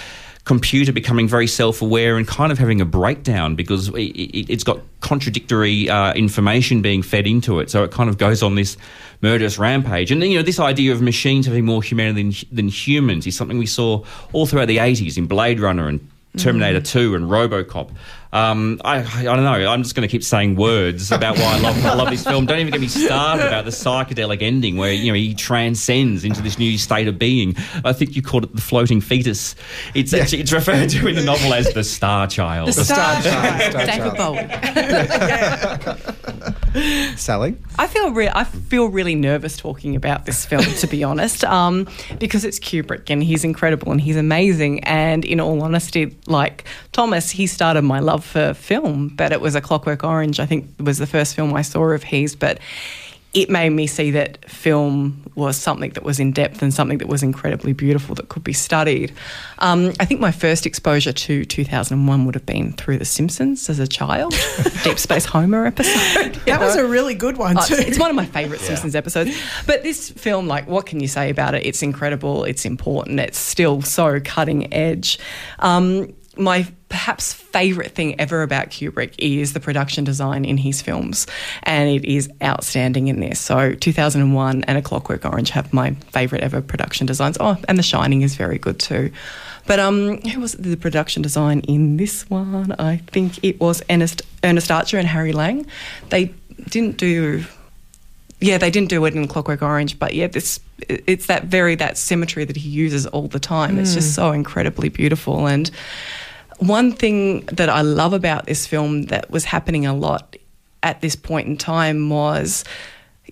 computer 0.48 0.94
becoming 0.94 1.28
very 1.28 1.46
self-aware 1.46 2.16
and 2.16 2.26
kind 2.26 2.54
of 2.54 2.58
having 2.58 2.80
a 2.80 2.86
breakdown 2.86 3.54
because 3.54 3.90
it, 3.90 4.00
it's 4.50 4.64
got 4.64 4.80
contradictory 5.02 5.90
uh, 5.90 6.14
information 6.14 6.82
being 6.82 7.04
fed 7.04 7.28
into 7.28 7.60
it. 7.60 7.70
So 7.70 7.84
it 7.84 7.92
kind 7.92 8.10
of 8.10 8.18
goes 8.18 8.42
on 8.42 8.56
this 8.56 8.78
murderous 9.22 9.60
rampage. 9.60 10.10
And 10.10 10.24
you 10.24 10.38
know, 10.38 10.44
this 10.44 10.58
idea 10.58 10.94
of 10.94 11.02
machines 11.02 11.48
having 11.48 11.66
more 11.66 11.84
humanity 11.84 12.24
than, 12.24 12.56
than 12.56 12.68
humans 12.70 13.28
is 13.28 13.36
something 13.36 13.58
we 13.58 13.66
saw 13.66 14.06
all 14.32 14.46
throughout 14.46 14.70
the 14.70 14.78
80s 14.78 15.18
in 15.18 15.28
Blade 15.28 15.60
Runner 15.60 15.90
and 15.90 16.10
Terminator 16.38 16.82
2 16.82 17.16
and 17.16 17.26
RoboCop. 17.26 17.92
Um, 18.34 18.82
I, 18.84 18.98
I 19.00 19.24
don't 19.24 19.44
know. 19.44 19.72
I'm 19.72 19.84
just 19.84 19.96
going 19.96 20.08
to 20.08 20.12
keep 20.12 20.24
saying 20.24 20.56
words 20.56 21.12
about 21.12 21.38
why 21.38 21.56
I 21.56 21.60
love, 21.60 21.86
I 21.86 21.94
love 21.94 22.10
this 22.10 22.24
film. 22.24 22.46
Don't 22.46 22.60
even 22.60 22.72
get 22.72 22.82
me 22.82 22.88
started 22.88 23.48
about 23.48 23.66
the 23.66 23.72
psychedelic 23.72 24.42
ending 24.42 24.76
where 24.78 24.92
you 24.92 25.12
know 25.12 25.16
he 25.16 25.34
transcends 25.34 26.24
into 26.24 26.42
this 26.42 26.60
new 26.60 26.78
state 26.78 27.08
of 27.08 27.18
being. 27.18 27.56
I 27.86 27.94
think 27.94 28.16
you 28.16 28.22
called 28.22 28.44
it 28.44 28.56
the 28.56 28.62
floating 28.62 29.02
fetus. 29.02 29.56
It's 29.96 30.13
actually, 30.13 30.42
it's 30.42 30.52
referred 30.52 30.90
to 30.90 31.08
in 31.08 31.16
the 31.16 31.24
novel 31.24 31.54
as 31.54 31.74
the 31.74 31.84
Star 31.84 32.28
Child. 32.28 32.68
The 32.70 32.84
Star 32.84 33.22
Child. 33.22 33.72
Star 33.72 33.86
David 33.86 34.16
Child. 34.16 34.18
Bowie. 36.38 36.54
Sally? 37.16 37.58
I 37.78 37.88
feel 37.88 38.12
re- 38.12 38.32
I 38.34 38.44
feel 38.44 38.88
really 38.88 39.16
nervous 39.16 39.58
talking 39.58 39.96
about 39.96 40.26
this 40.26 40.46
film, 40.46 40.63
to 40.63 40.88
be 40.88 41.04
honest, 41.12 41.44
um, 41.44 41.88
because 42.20 42.46
it's 42.46 42.60
Kubrick 42.60 43.10
and 43.10 43.24
he's 43.24 43.44
incredible 43.44 43.92
and 43.92 44.02
he's 44.02 44.18
amazing. 44.18 44.84
And 44.84 45.26
in 45.26 45.40
all 45.40 45.62
honesty, 45.62 46.18
like 46.28 46.66
Thomas, 46.92 47.32
he 47.32 47.48
started 47.48 47.84
my 47.84 48.00
love 48.00 48.24
for 48.24 48.54
film, 48.54 49.10
but 49.10 49.32
it 49.32 49.42
was 49.42 49.56
A 49.56 49.62
Clockwork 49.62 50.04
Orange. 50.04 50.40
I 50.40 50.46
think 50.46 50.70
was 50.80 50.98
the 50.98 51.08
first 51.08 51.36
film 51.36 51.54
I 51.54 51.62
saw 51.62 51.90
of 51.90 52.04
his, 52.04 52.36
but. 52.36 52.60
It 53.34 53.50
made 53.50 53.70
me 53.70 53.88
see 53.88 54.12
that 54.12 54.50
film 54.50 55.24
was 55.36 55.58
something 55.58 55.92
that 55.92 56.04
was 56.04 56.20
in 56.20 56.32
depth 56.32 56.62
and 56.63 56.74
something 56.74 56.98
that 56.98 57.08
was 57.08 57.22
incredibly 57.22 57.74
beautiful 57.74 58.16
that 58.16 58.30
could 58.30 58.44
be 58.44 58.54
studied. 58.54 59.13
Um, 59.60 59.94
I 60.00 60.06
think 60.06 60.20
my 60.20 60.32
first 60.32 60.66
exposure 60.66 61.13
to 61.13 61.46
2001 61.46 62.26
would 62.26 62.34
have 62.34 62.46
been 62.46 62.74
through 62.74 62.98
The 62.98 63.06
Simpsons 63.06 63.70
as 63.70 63.78
a 63.78 63.88
child, 63.88 64.34
Deep 64.84 64.98
Space 64.98 65.26
Homer 65.26 65.66
episode. 65.68 66.36
That 66.46 66.60
was 66.60 66.76
a 66.76 66.88
really 66.88 67.13
good 67.13 67.38
one, 67.38 67.56
too. 67.58 67.76
it's, 67.76 67.90
it's 67.90 68.00
one 68.00 68.10
of 68.10 68.16
my 68.16 68.26
favourite 68.26 68.62
Simpsons 68.62 68.96
episodes. 68.96 69.38
But 69.68 69.84
this 69.84 70.10
film, 70.10 70.48
like, 70.48 70.68
what 70.68 70.88
can 70.88 71.00
you 71.00 71.08
say 71.08 71.30
about 71.30 71.54
it? 71.54 71.66
It's 71.66 71.84
incredible. 71.84 72.44
It's 72.44 72.66
important. 72.66 73.20
It's 73.20 73.38
still 73.38 73.82
so 73.84 74.20
cutting 74.20 74.74
edge. 74.74 75.20
Um, 75.60 76.13
my 76.38 76.67
perhaps 76.89 77.34
favourite 77.34 77.91
thing 77.91 78.19
ever 78.19 78.41
about 78.43 78.69
Kubrick 78.69 79.13
is 79.17 79.54
the 79.54 79.60
production 79.60 80.04
design 80.04 80.45
in 80.45 80.58
his 80.58 80.82
films, 80.82 81.28
and 81.63 81.89
it 81.89 82.06
is 82.06 82.30
outstanding 82.41 83.08
in 83.08 83.19
this. 83.19 83.39
So, 83.39 83.73
2001 83.76 84.63
and 84.63 84.78
A 84.78 84.82
Clockwork 84.82 85.26
Orange 85.26 85.50
have 85.52 85.73
my 85.73 85.91
favourite 86.12 86.43
ever 86.43 86.62
production 86.62 87.06
designs. 87.06 87.38
Oh, 87.39 87.58
and 87.67 87.78
The 87.78 87.84
Shining 87.84 88.21
is 88.21 88.36
very 88.36 88.58
good 88.58 88.80
too. 88.80 89.12
But 89.65 89.80
um, 89.80 90.21
who 90.21 90.39
was 90.39 90.54
the 90.54 90.78
production 90.78 91.21
design 91.21 91.60
in 91.62 91.97
this 91.97 92.30
one? 92.30 92.73
I 92.80 92.97
think 93.08 93.43
it 93.43 93.60
was 93.60 93.84
Ernest, 93.89 94.21
Ernest 94.43 94.71
Archer 94.71 94.97
and 94.97 95.08
Harry 95.08 95.34
Lange. 95.34 95.65
They 96.10 96.34
didn't 96.69 96.97
do 96.97 97.43
yeah, 98.39 98.58
they 98.58 98.69
didn't 98.69 98.89
do 98.89 99.04
it 99.06 99.15
in 99.15 99.28
Clockwork 99.28 99.63
Orange, 99.63 99.97
but 99.97 100.13
yeah, 100.13 100.28
this 100.28 100.60
it's 100.88 101.26
that 101.26 101.45
very 101.45 101.73
that 101.76 101.97
symmetry 101.97 102.45
that 102.45 102.56
he 102.56 102.69
uses 102.69 103.08
all 103.08 103.28
the 103.28 103.39
time. 103.39 103.80
It's 103.80 103.95
just 103.95 104.13
so 104.13 104.32
incredibly 104.32 104.89
beautiful. 104.89 105.47
And 105.47 105.71
one 106.58 106.91
thing 106.91 107.41
that 107.48 107.70
I 107.70 107.82
love 107.82 108.13
about 108.13 108.46
this 108.46 108.65
film 108.65 109.04
that 109.04 109.30
was 109.30 109.46
happening 109.46 109.86
a 109.86 109.93
lot 109.93 110.36
at 110.84 111.02
this 111.02 111.15
point 111.15 111.48
in 111.48 111.58
time 111.58 112.10
was 112.10 112.63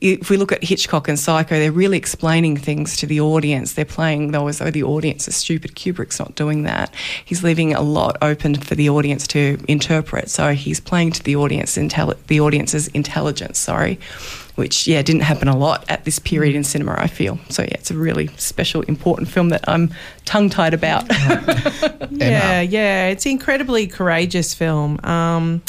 if 0.02 0.30
we 0.30 0.38
look 0.38 0.52
at 0.52 0.64
Hitchcock 0.64 1.08
and 1.08 1.18
Psycho, 1.18 1.58
they're 1.58 1.72
really 1.72 1.98
explaining 1.98 2.58
things 2.58 2.98
to 2.98 3.06
the 3.06 3.22
audience. 3.22 3.74
They're 3.74 3.86
playing 3.86 4.32
though 4.32 4.44
oh, 4.44 4.48
as 4.48 4.60
though 4.60 4.72
the 4.72 4.84
audience 4.84 5.28
is 5.28 5.36
stupid. 5.36 5.76
Kubrick's 5.76 6.20
not 6.20 6.36
doing 6.36 6.64
that. 6.64 6.94
He's 7.24 7.44
leaving 7.44 7.74
a 7.74 7.82
lot 7.82 8.18
open 8.22 8.56
for 8.56 8.76
the 8.76 8.90
audience 8.90 9.26
to 9.28 9.58
interpret. 9.68 10.30
So 10.30 10.54
he's 10.54 10.80
playing 10.80 11.12
to 11.14 11.24
the 11.24 11.36
audience, 11.38 11.76
the 11.76 12.40
audience's 12.40 12.88
intelligence. 12.90 13.58
Sorry, 13.58 14.00
which 14.56 14.88
yeah 14.88 15.02
didn't 15.02 15.24
happen 15.24 15.48
a 15.48 15.58
lot 15.58 15.86
at 15.90 16.06
this 16.06 16.20
period 16.20 16.56
in 16.56 16.64
cinema. 16.64 16.96
I 16.98 17.08
feel 17.08 17.38
so. 17.50 17.62
Yeah, 17.64 17.76
it's 17.76 17.92
a 17.92 17.98
really 17.98 18.28
special, 18.38 18.82
important 18.84 19.30
film 19.30 19.50
that 19.50 19.68
I'm 19.68 19.94
tongue 20.26 20.50
tied 20.50 20.74
about. 20.74 21.10
Yeah, 22.12 22.62
yeah, 22.62 23.08
it's 23.08 23.26
an 23.26 23.34
incredibly 23.34 23.88
courageous 23.88 24.54
film. 24.54 25.00
Um, 25.04 25.62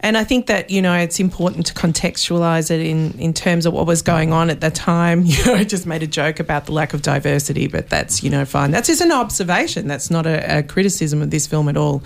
and 0.00 0.18
I 0.18 0.24
think 0.24 0.46
that 0.48 0.70
you 0.70 0.82
know 0.82 0.94
it's 0.94 1.20
important 1.20 1.66
to 1.66 1.74
contextualize 1.74 2.70
it 2.70 2.80
in 2.80 3.12
in 3.18 3.32
terms 3.32 3.64
of 3.64 3.72
what 3.72 3.86
was 3.86 4.02
going 4.02 4.32
on 4.32 4.50
at 4.50 4.60
the 4.60 4.70
time. 4.70 5.24
You 5.32 5.46
know, 5.46 5.54
I 5.54 5.64
just 5.64 5.86
made 5.86 6.02
a 6.02 6.06
joke 6.06 6.40
about 6.40 6.66
the 6.66 6.72
lack 6.72 6.92
of 6.92 7.02
diversity, 7.02 7.68
but 7.68 7.88
that's 7.88 8.22
you 8.22 8.30
know 8.30 8.44
fine. 8.44 8.72
That's 8.72 8.88
just 8.88 9.00
an 9.00 9.12
observation. 9.12 9.86
That's 9.86 10.10
not 10.10 10.26
a, 10.26 10.58
a 10.58 10.62
criticism 10.62 11.22
of 11.22 11.30
this 11.30 11.46
film 11.46 11.68
at 11.68 11.76
all. 11.76 12.02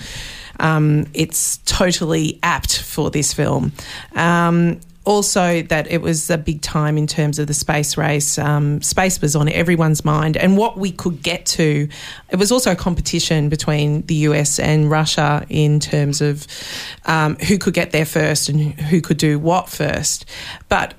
Um, 0.61 1.07
it's 1.15 1.59
totally 1.65 2.39
apt 2.43 2.83
for 2.83 3.11
this 3.11 3.33
film. 3.33 3.73
Um, 4.15 4.81
also 5.07 5.63
that 5.63 5.91
it 5.91 6.03
was 6.03 6.29
a 6.29 6.37
big 6.37 6.61
time 6.61 6.99
in 6.99 7.07
terms 7.07 7.39
of 7.39 7.47
the 7.47 7.55
space 7.55 7.97
race. 7.97 8.39
Um, 8.39 8.83
space 8.83 9.21
was 9.23 9.35
on 9.35 9.49
everyone's 9.49 10.05
mind, 10.05 10.37
and 10.37 10.59
what 10.59 10.77
we 10.77 10.93
could 10.93 11.23
get 11.23 11.47
to. 11.47 11.89
It 12.31 12.37
was 12.37 12.53
also 12.53 12.73
a 12.73 12.77
competition 12.77 13.49
between 13.49 14.03
the 14.03 14.15
US 14.27 14.59
and 14.59 14.91
Russia 14.91 15.47
in 15.49 15.81
terms 15.81 16.21
of 16.21 16.47
um, 17.07 17.37
who 17.37 17.57
could 17.57 17.75
get 17.75 17.93
there 17.93 18.05
first 18.05 18.49
and 18.49 18.61
who 18.61 19.01
could 19.01 19.19
do 19.19 19.39
what 19.39 19.69
first. 19.69 20.27
But 20.69 20.95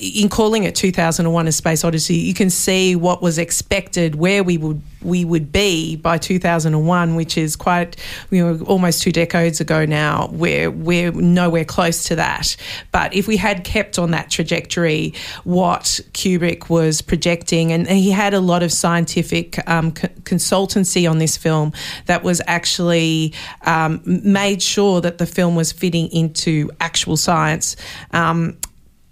in 0.00 0.28
calling 0.28 0.64
it 0.64 0.74
2001 0.74 1.48
a 1.48 1.52
space 1.52 1.82
odyssey 1.82 2.14
you 2.14 2.34
can 2.34 2.50
see 2.50 2.94
what 2.94 3.20
was 3.20 3.38
expected 3.38 4.14
where 4.14 4.44
we 4.44 4.56
would 4.56 4.80
we 5.04 5.24
would 5.24 5.52
be 5.52 5.96
by 5.96 6.18
2001 6.18 7.14
which 7.14 7.36
is 7.36 7.56
quite 7.56 7.96
you 8.30 8.44
know 8.44 8.64
almost 8.64 9.02
two 9.02 9.12
decades 9.12 9.60
ago 9.60 9.84
now. 9.84 10.28
Where 10.28 10.70
we're 10.70 11.12
nowhere 11.12 11.64
close 11.64 12.04
to 12.04 12.16
that. 12.16 12.56
But 12.90 13.14
if 13.14 13.26
we 13.26 13.36
had 13.36 13.64
kept 13.64 13.98
on 13.98 14.12
that 14.12 14.30
trajectory 14.30 15.14
what 15.44 16.00
kubrick 16.12 16.68
was 16.68 17.02
projecting 17.02 17.72
and 17.72 17.86
he 17.88 18.10
had 18.10 18.34
a 18.34 18.40
lot 18.40 18.62
of 18.62 18.72
scientific 18.72 19.68
um, 19.68 19.92
co- 19.92 20.08
consultancy 20.22 21.10
on 21.10 21.18
this 21.18 21.36
film 21.36 21.72
that 22.06 22.22
was 22.22 22.40
actually 22.46 23.34
um, 23.62 24.00
made 24.04 24.62
sure 24.62 25.00
that 25.00 25.18
the 25.18 25.26
film 25.26 25.56
was 25.56 25.72
fitting 25.72 26.08
into 26.12 26.70
actual 26.80 27.16
science. 27.16 27.76
Um, 28.12 28.56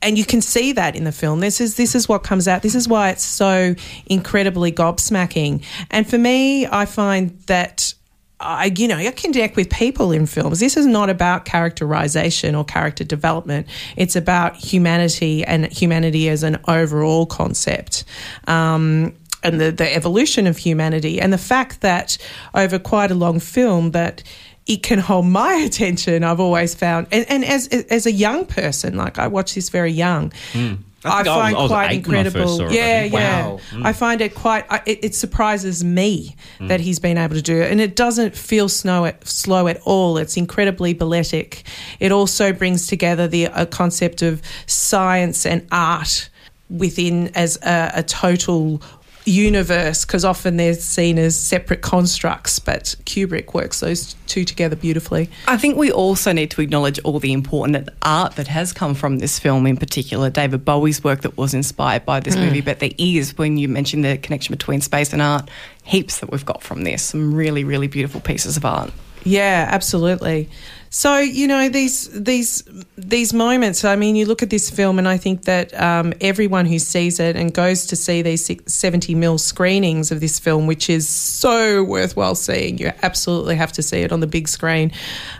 and 0.02 0.16
you 0.16 0.24
can 0.24 0.40
see 0.40 0.72
that 0.72 0.96
in 0.96 1.04
the 1.04 1.12
film. 1.12 1.40
This 1.40 1.60
is 1.60 1.76
this 1.76 1.94
is 1.94 2.08
what 2.08 2.22
comes 2.22 2.48
out. 2.48 2.62
This 2.62 2.74
is 2.74 2.88
why 2.88 3.10
it's 3.10 3.24
so 3.24 3.74
incredibly 4.06 4.72
gobsmacking. 4.72 5.64
And 5.90 6.08
for 6.08 6.18
me, 6.18 6.66
I 6.66 6.86
find 6.86 7.38
that 7.46 7.92
I, 8.40 8.72
you 8.74 8.88
know, 8.88 8.96
I 8.96 9.10
connect 9.10 9.56
with 9.56 9.68
people 9.68 10.12
in 10.12 10.24
films. 10.24 10.60
This 10.60 10.76
is 10.78 10.86
not 10.86 11.10
about 11.10 11.44
characterization 11.44 12.54
or 12.54 12.64
character 12.64 13.04
development. 13.04 13.66
It's 13.96 14.16
about 14.16 14.56
humanity 14.56 15.44
and 15.44 15.70
humanity 15.70 16.28
as 16.30 16.42
an 16.42 16.58
overall 16.66 17.26
concept. 17.26 18.04
Um, 18.46 19.14
and 19.42 19.60
the, 19.60 19.70
the 19.70 19.94
evolution 19.94 20.46
of 20.46 20.56
humanity 20.58 21.20
and 21.20 21.32
the 21.32 21.38
fact 21.38 21.80
that 21.82 22.18
over 22.54 22.78
quite 22.78 23.10
a 23.10 23.14
long 23.14 23.40
film 23.40 23.92
that 23.92 24.22
it 24.70 24.82
can 24.84 25.00
hold 25.00 25.26
my 25.26 25.54
attention. 25.66 26.22
I've 26.24 26.40
always 26.40 26.74
found, 26.74 27.08
and, 27.10 27.26
and 27.28 27.44
as 27.44 27.66
as 27.68 28.06
a 28.06 28.12
young 28.12 28.46
person, 28.46 28.96
like 28.96 29.18
I 29.18 29.26
watch 29.26 29.54
this 29.54 29.68
very 29.68 29.92
young. 29.92 30.30
Mm. 30.52 30.78
I, 31.02 31.20
I, 31.20 31.24
find 31.24 31.56
I 31.56 31.60
was, 31.62 31.70
quite 31.70 31.92
incredible. 31.92 32.60
It, 32.60 32.72
yeah, 32.72 32.82
I 32.82 33.04
yeah. 33.04 33.46
Wow. 33.48 33.60
Mm. 33.70 33.86
I 33.86 33.92
find 33.94 34.20
it 34.20 34.34
quite. 34.34 34.66
It, 34.86 35.02
it 35.02 35.14
surprises 35.14 35.82
me 35.82 36.36
Mm. 36.58 36.68
that 36.68 36.80
he's 36.80 36.98
been 36.98 37.16
able 37.16 37.34
to 37.34 37.42
do 37.42 37.56
it, 37.62 37.72
and 37.72 37.80
it 37.80 37.96
doesn't 37.96 38.36
feel 38.36 38.68
slow 38.68 39.06
at, 39.06 39.26
slow 39.26 39.66
at 39.66 39.80
all. 39.86 40.18
It's 40.18 40.36
incredibly 40.36 40.92
balletic. 40.92 41.62
It 42.00 42.12
also 42.12 42.52
brings 42.52 42.86
together 42.86 43.26
the 43.26 43.46
a 43.46 43.64
concept 43.66 44.20
of 44.22 44.42
science 44.66 45.46
and 45.46 45.66
art 45.72 46.28
within 46.68 47.28
as 47.34 47.56
a, 47.62 47.90
a 47.94 48.02
total 48.02 48.82
universe 49.24 50.04
because 50.04 50.24
often 50.24 50.56
they're 50.56 50.74
seen 50.74 51.18
as 51.18 51.38
separate 51.38 51.82
constructs 51.82 52.58
but 52.58 52.96
kubrick 53.04 53.52
works 53.52 53.80
those 53.80 54.14
two 54.26 54.44
together 54.44 54.74
beautifully 54.76 55.28
I 55.46 55.56
think 55.56 55.76
we 55.76 55.90
also 55.90 56.32
need 56.32 56.50
to 56.52 56.60
acknowledge 56.60 56.98
all 57.00 57.18
the 57.18 57.32
important 57.32 57.88
art 58.02 58.36
that 58.36 58.48
has 58.48 58.72
come 58.72 58.94
from 58.94 59.18
this 59.18 59.38
film, 59.38 59.66
in 59.66 59.76
particular, 59.76 60.30
David 60.30 60.64
Bowie's 60.64 61.02
work 61.02 61.22
that 61.22 61.36
was 61.36 61.54
inspired 61.54 62.04
by 62.04 62.20
this 62.20 62.34
hmm. 62.34 62.42
movie. 62.42 62.60
But 62.60 62.78
there 62.80 62.92
is, 62.98 63.36
when 63.36 63.58
you 63.58 63.68
mentioned 63.68 64.04
the 64.04 64.18
connection 64.18 64.52
between 64.52 64.80
space 64.80 65.12
and 65.12 65.20
art, 65.20 65.50
heaps 65.82 66.20
that 66.20 66.30
we've 66.30 66.44
got 66.44 66.62
from 66.62 66.84
this. 66.84 67.02
Some 67.02 67.34
really, 67.34 67.64
really 67.64 67.88
beautiful 67.88 68.20
pieces 68.20 68.56
of 68.56 68.64
art. 68.64 68.92
Yeah, 69.24 69.68
absolutely. 69.70 70.48
So 70.92 71.18
you 71.18 71.46
know 71.46 71.68
these 71.68 72.08
these 72.08 72.64
these 72.98 73.32
moments. 73.32 73.84
I 73.84 73.94
mean, 73.94 74.16
you 74.16 74.26
look 74.26 74.42
at 74.42 74.50
this 74.50 74.68
film, 74.70 74.98
and 74.98 75.06
I 75.06 75.18
think 75.18 75.44
that 75.44 75.72
um, 75.80 76.12
everyone 76.20 76.66
who 76.66 76.80
sees 76.80 77.20
it 77.20 77.36
and 77.36 77.54
goes 77.54 77.86
to 77.86 77.96
see 77.96 78.22
these 78.22 78.50
seventy 78.66 79.14
mil 79.14 79.38
screenings 79.38 80.10
of 80.10 80.18
this 80.18 80.40
film, 80.40 80.66
which 80.66 80.90
is 80.90 81.08
so 81.08 81.84
worthwhile 81.84 82.34
seeing, 82.34 82.78
you 82.78 82.90
absolutely 83.04 83.54
have 83.54 83.70
to 83.74 83.82
see 83.82 84.00
it 84.00 84.10
on 84.10 84.18
the 84.18 84.26
big 84.26 84.48
screen 84.48 84.90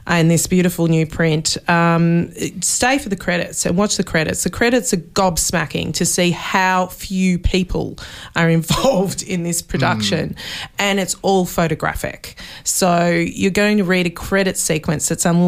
and 0.07 0.31
this 0.31 0.47
beautiful 0.47 0.87
new 0.87 1.05
print. 1.05 1.57
Um, 1.69 2.31
stay 2.61 2.99
for 2.99 3.09
the 3.09 3.17
credits 3.17 3.67
and 3.67 3.77
watch 3.77 3.97
the 3.97 4.05
credits. 4.05 4.45
The 4.45 4.51
credits 4.51 4.95
are 4.95 4.99
gobsmacking 4.99 5.95
to 5.95 6.07
see 6.07 6.31
how 6.31 6.87
few 6.87 7.41
people 7.41 7.99
are 8.37 8.49
involved 8.61 9.25
in 9.25 9.43
this 9.43 9.63
production, 9.63 10.37
and 10.79 11.01
it's 11.01 11.17
all 11.23 11.45
photographic. 11.45 12.37
So 12.63 13.09
you're 13.09 13.51
going 13.51 13.79
to 13.79 13.85
read 13.85 14.07
a 14.07 14.11
credit 14.11 14.57
sequence 14.57 15.09
that's 15.09 15.25
unlike 15.25 15.39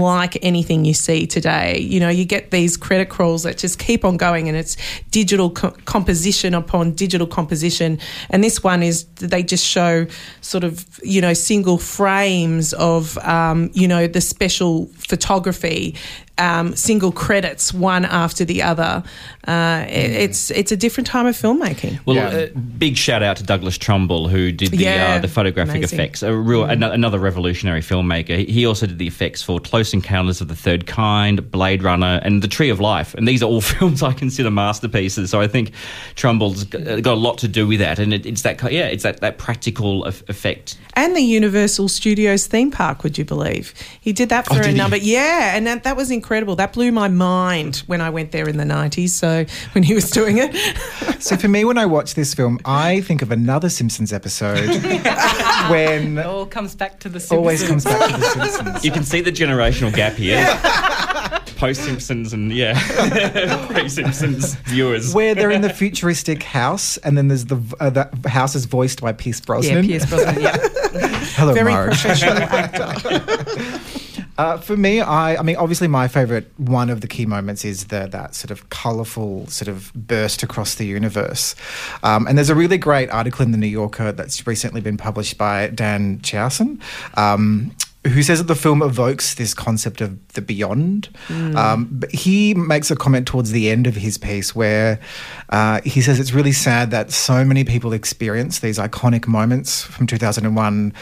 anything 0.42 0.84
you 0.84 0.94
see 0.94 1.26
today. 1.26 1.78
You 1.78 2.00
know, 2.00 2.08
you 2.08 2.24
get 2.24 2.50
these 2.50 2.76
credit 2.76 3.08
crawls 3.08 3.42
that 3.42 3.58
just 3.58 3.78
keep 3.78 4.04
on 4.04 4.16
going, 4.16 4.48
and 4.48 4.56
it's 4.56 4.76
digital 5.10 5.50
co- 5.50 5.76
composition 5.84 6.54
upon 6.54 6.92
digital 6.92 7.26
composition. 7.26 7.98
And 8.30 8.42
this 8.42 8.62
one 8.62 8.82
is 8.82 9.04
they 9.16 9.42
just 9.42 9.66
show 9.66 10.06
sort 10.40 10.64
of 10.64 10.86
you 11.02 11.20
know 11.20 11.34
single 11.34 11.78
frames 11.78 12.72
of 12.74 13.18
um, 13.18 13.70
you 13.74 13.88
know 13.88 14.06
the 14.06 14.20
special 14.20 14.86
photography. 14.96 15.96
Um, 16.38 16.74
single 16.74 17.12
credits, 17.12 17.74
one 17.74 18.06
after 18.06 18.44
the 18.46 18.62
other. 18.62 19.02
Uh, 19.46 19.84
it- 19.86 20.10
it's 20.12 20.50
it's 20.50 20.72
a 20.72 20.76
different 20.76 21.06
time 21.06 21.26
of 21.26 21.36
filmmaking. 21.36 21.98
Well, 22.06 22.16
Yeah. 22.16 22.28
uh, 22.28 22.46
big 22.78 22.96
shout 22.96 23.22
out 23.22 23.36
to 23.36 23.42
Douglas 23.42 23.76
Trumbull 23.76 24.28
who 24.28 24.50
did 24.50 24.70
the 24.70 24.78
Yeah, 24.78 25.16
uh, 25.16 25.18
the 25.18 25.28
photographic 25.28 25.76
amazing. 25.76 25.98
Mm. 25.98 26.02
effects. 26.02 26.22
A 26.22 26.34
real 26.34 26.64
ano- 26.64 26.90
another 26.90 27.18
revolutionary 27.18 27.82
filmmaker. 27.82 28.38
He- 28.38 28.46
He 28.52 28.66
also 28.66 28.86
did 28.86 28.98
the 28.98 29.06
effects 29.06 29.42
for 29.42 29.60
Close 29.60 29.92
Encounters 29.92 30.40
of 30.40 30.48
the 30.48 30.54
Third 30.56 30.86
Kind, 30.86 31.50
Blade 31.50 31.82
Runner, 31.82 32.18
and 32.24 32.40
The 32.40 32.48
Tree 32.48 32.70
of 32.70 32.80
Life. 32.80 33.14
And 33.14 33.28
these 33.28 33.42
are 33.42 33.46
all 33.46 33.60
films 33.76 34.02
I 34.02 34.12
consider 34.12 34.50
masterpieces. 34.50 35.28
So 35.30 35.40
I 35.40 35.46
think 35.48 35.72
Trumbull's 36.14 36.64
g- 36.64 36.78
uh, 36.78 37.00
got 37.00 37.14
a 37.14 37.20
lot 37.20 37.36
to 37.38 37.48
do 37.48 37.66
with 37.66 37.80
that. 37.80 37.98
And 37.98 38.14
it, 38.14 38.24
it's 38.24 38.42
that 38.42 38.60
yeah, 38.72 38.86
it's 38.86 39.02
that 39.02 39.20
that 39.20 39.36
practical 39.36 40.06
eff- 40.06 40.22
effect. 40.28 40.76
and 40.94 41.14
the 41.14 41.20
Universal 41.22 41.88
Studios 41.88 42.46
theme 42.46 42.70
park. 42.70 43.02
Would 43.04 43.18
you 43.18 43.24
believe 43.26 43.74
he 44.00 44.12
did 44.14 44.30
that 44.30 44.46
for 44.46 44.54
Oh, 44.54 44.60
a 44.60 44.62
did 44.62 44.70
he? 44.72 44.76
number? 44.78 44.96
Yeah, 44.96 45.54
and 45.56 45.66
that, 45.66 45.82
that 45.84 45.96
was 45.96 46.10
incredible. 46.22 46.54
That 46.54 46.72
blew 46.72 46.92
my 46.92 47.08
mind 47.08 47.78
when 47.88 48.00
I 48.00 48.10
went 48.10 48.30
there 48.30 48.48
in 48.48 48.56
the 48.56 48.64
nineties. 48.64 49.12
So 49.12 49.44
when 49.72 49.82
he 49.82 49.92
was 49.94 50.08
doing 50.10 50.38
it, 50.38 50.54
So 51.20 51.36
for 51.36 51.48
me, 51.48 51.64
when 51.64 51.78
I 51.78 51.86
watch 51.86 52.14
this 52.14 52.32
film, 52.34 52.58
I 52.64 53.00
think 53.00 53.22
of 53.22 53.30
another 53.32 53.68
Simpsons 53.68 54.12
episode 54.12 54.68
when 55.70 56.18
It 56.18 56.26
all 56.26 56.46
comes 56.46 56.74
back 56.76 57.00
to 57.00 57.08
the 57.08 57.18
Simpsons. 57.20 57.38
always 57.38 57.66
comes 57.66 57.84
back 57.84 58.10
to 58.12 58.16
the 58.20 58.26
Simpsons. 58.48 58.84
You 58.84 58.92
can 58.92 59.02
see 59.04 59.20
the 59.20 59.32
generational 59.32 59.92
gap 59.94 60.12
here. 60.14 60.44
Post 61.56 61.82
Simpsons 61.84 62.32
and 62.32 62.52
yeah, 62.52 62.74
pre 63.70 63.88
Simpsons 63.88 64.54
viewers. 64.66 65.14
Where 65.14 65.34
they're 65.34 65.50
in 65.52 65.60
the 65.62 65.70
futuristic 65.72 66.42
house, 66.42 66.96
and 66.98 67.16
then 67.16 67.28
there's 67.28 67.44
the 67.44 67.60
uh, 67.78 67.88
the 67.90 68.28
house 68.28 68.56
is 68.56 68.64
voiced 68.64 69.00
by 69.00 69.12
Pierce 69.12 69.40
Brosnan. 69.40 69.84
Yeah, 69.84 69.98
Brosnan. 70.04 70.34
Pierce 70.34 70.42
Brosnan. 70.42 71.00
Yeah. 71.00 71.18
Hello, 71.36 71.54
very 71.54 71.72
Marge. 71.72 71.90
professional 71.90 72.36
actor. 72.38 73.80
Uh, 74.38 74.56
for 74.56 74.76
me, 74.76 75.00
I, 75.00 75.36
I 75.36 75.42
mean, 75.42 75.56
obviously, 75.56 75.88
my 75.88 76.08
favorite 76.08 76.50
one 76.56 76.90
of 76.90 77.00
the 77.00 77.08
key 77.08 77.26
moments 77.26 77.64
is 77.64 77.86
the 77.86 78.06
that 78.12 78.34
sort 78.34 78.50
of 78.50 78.70
colorful 78.70 79.46
sort 79.48 79.68
of 79.68 79.92
burst 79.94 80.42
across 80.42 80.74
the 80.74 80.86
universe. 80.86 81.54
Um, 82.02 82.26
and 82.26 82.38
there's 82.38 82.50
a 82.50 82.54
really 82.54 82.78
great 82.78 83.10
article 83.10 83.44
in 83.44 83.52
the 83.52 83.58
New 83.58 83.66
Yorker 83.66 84.12
that's 84.12 84.46
recently 84.46 84.80
been 84.80 84.96
published 84.96 85.36
by 85.36 85.68
Dan 85.68 86.18
Chiasson. 86.20 86.80
Um, 87.16 87.72
who 88.04 88.22
says 88.22 88.38
that 88.38 88.48
the 88.48 88.56
film 88.56 88.82
evokes 88.82 89.34
this 89.34 89.54
concept 89.54 90.00
of 90.00 90.26
the 90.32 90.42
beyond? 90.42 91.08
Um, 91.56 91.88
but 91.92 92.10
he 92.10 92.52
makes 92.52 92.90
a 92.90 92.96
comment 92.96 93.28
towards 93.28 93.52
the 93.52 93.70
end 93.70 93.86
of 93.86 93.94
his 93.94 94.18
piece 94.18 94.56
where 94.56 94.98
uh, 95.50 95.80
he 95.84 96.00
says 96.00 96.18
it's 96.18 96.32
really 96.32 96.52
sad 96.52 96.90
that 96.90 97.12
so 97.12 97.44
many 97.44 97.62
people 97.62 97.92
experience 97.92 98.58
these 98.58 98.78
iconic 98.78 99.28
moments 99.28 99.84
from 99.84 100.08
2001 100.08 100.92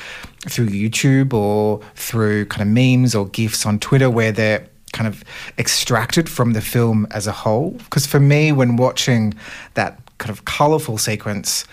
through 0.48 0.68
YouTube 0.68 1.35
or 1.35 1.81
through 1.94 2.46
kind 2.46 2.62
of 2.62 2.68
memes 2.68 3.14
or 3.14 3.26
GIFs 3.29 3.66
on 3.66 3.79
Twitter 3.79 4.09
where 4.09 4.33
they're 4.33 4.66
kind 4.92 5.07
of 5.07 5.22
extracted 5.59 6.29
from 6.29 6.53
the 6.53 6.61
film 6.61 7.07
as 7.11 7.26
a 7.26 7.33
whole. 7.33 7.70
Because 7.72 8.07
for 8.07 8.18
me, 8.20 8.50
when 8.53 8.76
watching 8.76 9.35
that 9.74 9.98
kind 10.18 10.31
of 10.31 10.44
colorful 10.44 10.98
sequence, 10.98 11.64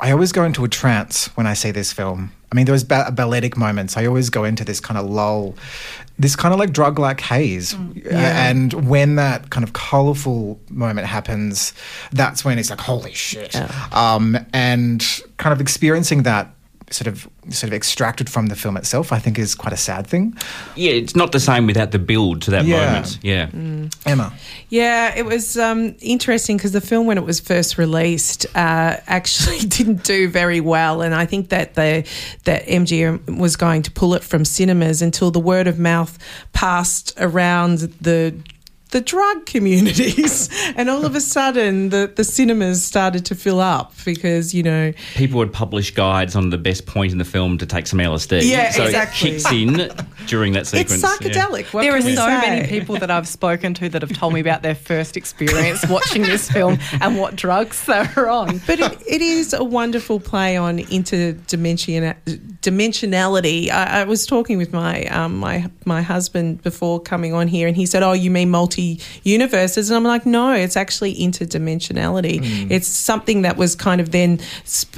I 0.00 0.10
always 0.10 0.32
go 0.32 0.44
into 0.44 0.64
a 0.64 0.68
trance 0.68 1.26
when 1.36 1.46
I 1.46 1.54
see 1.54 1.70
this 1.70 1.92
film. 1.92 2.32
I 2.52 2.54
mean, 2.54 2.66
those 2.66 2.84
ba- 2.84 3.10
balletic 3.12 3.56
moments, 3.56 3.96
I 3.96 4.06
always 4.06 4.30
go 4.30 4.44
into 4.44 4.64
this 4.64 4.78
kind 4.78 4.98
of 4.98 5.06
lull, 5.08 5.54
this 6.18 6.36
kind 6.36 6.52
of 6.52 6.60
like 6.60 6.72
drug 6.72 6.98
like 6.98 7.20
haze. 7.20 7.74
Uh, 7.74 7.78
And 8.12 8.72
when 8.88 9.16
that 9.16 9.50
kind 9.50 9.64
of 9.64 9.72
colorful 9.72 10.60
moment 10.70 11.06
happens, 11.06 11.72
that's 12.12 12.44
when 12.44 12.58
it's 12.58 12.70
like, 12.70 12.80
holy 12.80 13.12
shit. 13.14 13.56
Um, 13.92 14.36
and 14.52 15.04
kind 15.38 15.52
of 15.52 15.60
experiencing 15.60 16.22
that 16.24 16.54
sort 16.90 17.08
of 17.08 17.28
sort 17.50 17.64
of 17.70 17.74
extracted 17.74 18.30
from 18.30 18.46
the 18.46 18.54
film 18.54 18.76
itself, 18.76 19.12
I 19.12 19.18
think 19.18 19.38
is 19.38 19.54
quite 19.56 19.72
a 19.72 19.76
sad 19.76 20.06
thing. 20.06 20.36
Yeah, 20.76 20.92
it's 20.92 21.16
not 21.16 21.32
the 21.32 21.40
same 21.40 21.66
without 21.66 21.90
the 21.90 21.98
build 21.98 22.42
to 22.42 22.50
that 22.52 22.64
Yeah. 22.64 22.86
moment. 22.86 23.18
Yeah. 23.22 23.48
Emma. 24.04 24.32
Yeah, 24.68 25.14
it 25.16 25.24
was 25.24 25.56
um, 25.58 25.96
interesting 26.00 26.56
because 26.56 26.72
the 26.72 26.80
film, 26.80 27.06
when 27.06 27.18
it 27.18 27.24
was 27.24 27.40
first 27.40 27.76
released, 27.78 28.46
uh, 28.54 28.96
actually 29.06 29.58
didn't 29.68 30.04
do 30.04 30.28
very 30.28 30.60
well, 30.60 31.02
and 31.02 31.14
I 31.14 31.26
think 31.26 31.48
that 31.48 31.74
the 31.74 32.04
that 32.44 32.66
MGM 32.66 33.36
was 33.38 33.56
going 33.56 33.82
to 33.82 33.90
pull 33.90 34.14
it 34.14 34.22
from 34.22 34.44
cinemas 34.44 35.02
until 35.02 35.30
the 35.30 35.40
word 35.40 35.66
of 35.66 35.78
mouth 35.78 36.16
passed 36.52 37.12
around 37.18 37.78
the 38.00 38.34
the 38.90 39.00
drug 39.00 39.46
communities. 39.46 40.48
and 40.76 40.88
all 40.88 41.04
of 41.04 41.14
a 41.14 41.20
sudden, 41.20 41.88
the, 41.88 42.12
the 42.14 42.24
cinemas 42.24 42.84
started 42.84 43.24
to 43.26 43.34
fill 43.34 43.60
up 43.60 43.92
because, 44.04 44.54
you 44.54 44.62
know, 44.62 44.92
People 45.14 45.38
would 45.38 45.52
publish 45.52 45.92
guides 45.92 46.36
on 46.36 46.50
the 46.50 46.58
best 46.58 46.86
point 46.86 47.12
in 47.12 47.18
the 47.18 47.24
film 47.24 47.58
to 47.58 47.66
take 47.66 47.86
some 47.86 47.98
LSD. 47.98 48.42
Yeah, 48.44 48.70
so 48.70 48.84
exactly. 48.84 49.30
it 49.30 49.32
kicks 49.32 49.52
in 49.52 49.90
during 50.26 50.52
that 50.52 50.66
sequence. 50.66 51.02
yeah. 51.02 51.08
psychedelic. 51.08 51.72
What 51.72 51.82
there 51.82 51.96
are 51.96 52.00
so 52.00 52.14
say? 52.14 52.40
many 52.40 52.68
people 52.68 52.96
that 52.96 53.10
I've 53.10 53.28
spoken 53.28 53.74
to 53.74 53.88
that 53.88 54.02
have 54.02 54.12
told 54.12 54.34
me 54.34 54.40
about 54.40 54.62
their 54.62 54.74
first 54.74 55.16
experience 55.16 55.86
watching 55.88 56.22
this 56.22 56.50
film 56.50 56.78
and 57.00 57.18
what 57.18 57.34
drugs 57.34 57.84
they 57.86 58.08
were 58.16 58.28
on. 58.28 58.60
But 58.66 58.80
it, 58.80 59.02
it 59.06 59.22
is 59.22 59.52
a 59.52 59.64
wonderful 59.64 60.20
play 60.20 60.56
on 60.56 60.78
interdimensionality. 60.78 62.14
dimensionality. 62.60 63.70
I, 63.70 64.00
I 64.00 64.04
was 64.04 64.26
talking 64.26 64.58
with 64.58 64.72
my 64.72 65.04
um, 65.06 65.38
my 65.38 65.68
my 65.84 66.02
husband 66.02 66.62
before 66.62 67.00
coming 67.00 67.32
on 67.34 67.48
here, 67.48 67.66
and 67.66 67.76
he 67.76 67.86
said, 67.86 68.02
"Oh, 68.02 68.12
you 68.12 68.30
mean 68.30 68.50
multi 68.50 68.75
universes?" 69.22 69.90
And 69.90 69.96
I'm 69.96 70.04
like, 70.04 70.26
"No, 70.26 70.52
it's 70.52 70.76
actually 70.76 71.14
interdimensionality. 71.16 72.70
It's 72.70 72.88
something 72.88 73.42
that 73.42 73.56
was 73.56 73.74
kind 73.74 74.00
of 74.00 74.10
then 74.10 74.40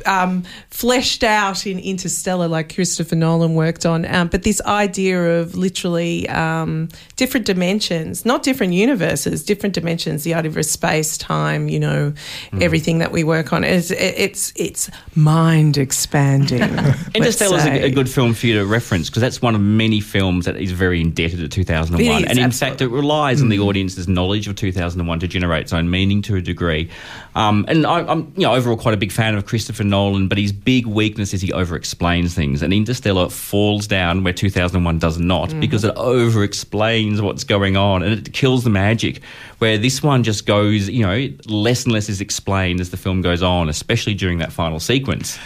um, 0.07 0.45
fleshed 0.71 1.25
out 1.25 1.67
in 1.67 1.79
Interstellar, 1.79 2.49
like 2.49 2.75
Christopher 2.75 3.17
Nolan 3.17 3.55
worked 3.55 3.85
on. 3.87 4.05
Um, 4.07 4.29
but 4.29 4.43
this 4.43 4.61
idea 4.63 5.41
of 5.41 5.55
literally 5.55 6.29
um, 6.29 6.89
different 7.17 7.47
dimensions, 7.47 8.25
not 8.25 8.43
different 8.43 8.73
universes, 8.73 9.45
different 9.45 9.75
dimensions. 9.75 10.25
The 10.25 10.35
idea 10.35 10.51
of 10.51 10.67
space, 10.67 11.19
time, 11.19 11.69
you 11.69 11.81
know, 11.81 12.13
everything 12.61 12.99
that 12.99 13.13
we 13.13 13.25
work 13.25 13.53
on. 13.53 13.65
It's 13.65 13.91
it's 13.91 14.53
it's 14.57 14.91
mind 15.15 15.77
expanding. 15.77 16.63
Interstellar 17.15 17.59
is 17.59 17.67
a, 17.67 17.85
a 17.87 17.91
good 17.91 18.09
film 18.09 18.35
for 18.35 18.47
you 18.47 18.55
to 18.55 18.67
reference 18.67 19.09
because 19.09 19.23
that's 19.23 19.43
one 19.43 19.55
of 19.55 19.61
many 19.61 20.01
films 20.01 20.45
that 20.45 20.57
is 20.57 20.73
very 20.73 21.01
indebted 21.01 21.39
to 21.41 21.49
2001. 21.49 22.01
It 22.01 22.25
is, 22.25 22.29
and 22.29 22.39
in 22.39 22.45
absolutely. 22.45 22.79
fact, 22.79 22.81
it 22.83 22.89
relies 22.89 23.43
on 23.43 23.49
the 23.49 23.59
audience's 23.69 24.09
knowledge 24.09 24.49
of 24.49 24.57
2001 24.57 25.21
to 25.21 25.29
generate 25.29 25.63
its 25.63 25.73
own 25.73 25.91
meaning 25.91 26.23
to 26.23 26.37
a 26.37 26.41
degree. 26.41 26.91
Um, 27.35 27.65
and 27.69 27.87
I, 27.87 28.01
I'm, 28.01 28.33
you 28.37 28.43
know, 28.43 28.55
overall 28.55 28.77
quite 28.77 28.95
a 28.95 28.97
big 28.97 29.13
fan 29.13 29.35
of 29.37 29.47
Christopher 29.47 29.85
Nolan, 29.85 30.27
but 30.29 30.39
his 30.39 30.51
big 30.53 30.87
weakness 30.87 31.33
is 31.35 31.41
he 31.43 31.53
over-explains 31.53 32.35
things. 32.35 32.63
And 32.63 32.73
Interstellar 32.73 33.29
falls 33.29 33.87
down 33.87 34.25
where 34.25 34.33
2001 34.33 34.99
does 34.99 35.19
not 35.19 35.51
Mm-hmm. 35.51 35.61
because 35.61 35.85
it 35.85 35.95
over-explains 35.97 37.21
what's 37.23 37.45
going 37.45 37.77
on 37.77 38.03
and 38.03 38.13
it 38.13 38.33
kills 38.33 38.65
the 38.65 38.71
magic. 38.71 39.21
Where 39.59 39.77
this 39.79 40.03
one 40.03 40.23
just 40.25 40.47
goes, 40.47 40.89
you 40.89 41.05
know, 41.05 41.29
less 41.47 41.85
and 41.85 41.93
less 41.93 42.09
is 42.09 42.21
explained 42.21 42.81
as 42.81 42.91
the 42.91 42.97
film 42.97 43.23
goes 43.23 43.43
on, 43.43 43.69
especially 43.69 44.15
during 44.15 44.39
that 44.39 44.53
final 44.53 44.81
sequence. 44.81 45.39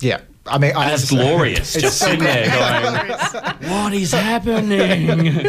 Yeah. 0.00 0.20
I 0.46 0.58
mean, 0.58 0.72
I 0.74 0.84
And 0.84 0.92
it's 0.92 1.02
have 1.02 1.10
to 1.10 1.16
say- 1.16 1.16
glorious. 1.16 1.76
It's 1.76 1.82
just 1.82 1.98
so 1.98 2.06
sitting 2.06 2.24
there 2.24 2.46
going, 2.46 3.70
what 3.70 3.92
is 3.92 4.12
happening? 4.12 5.10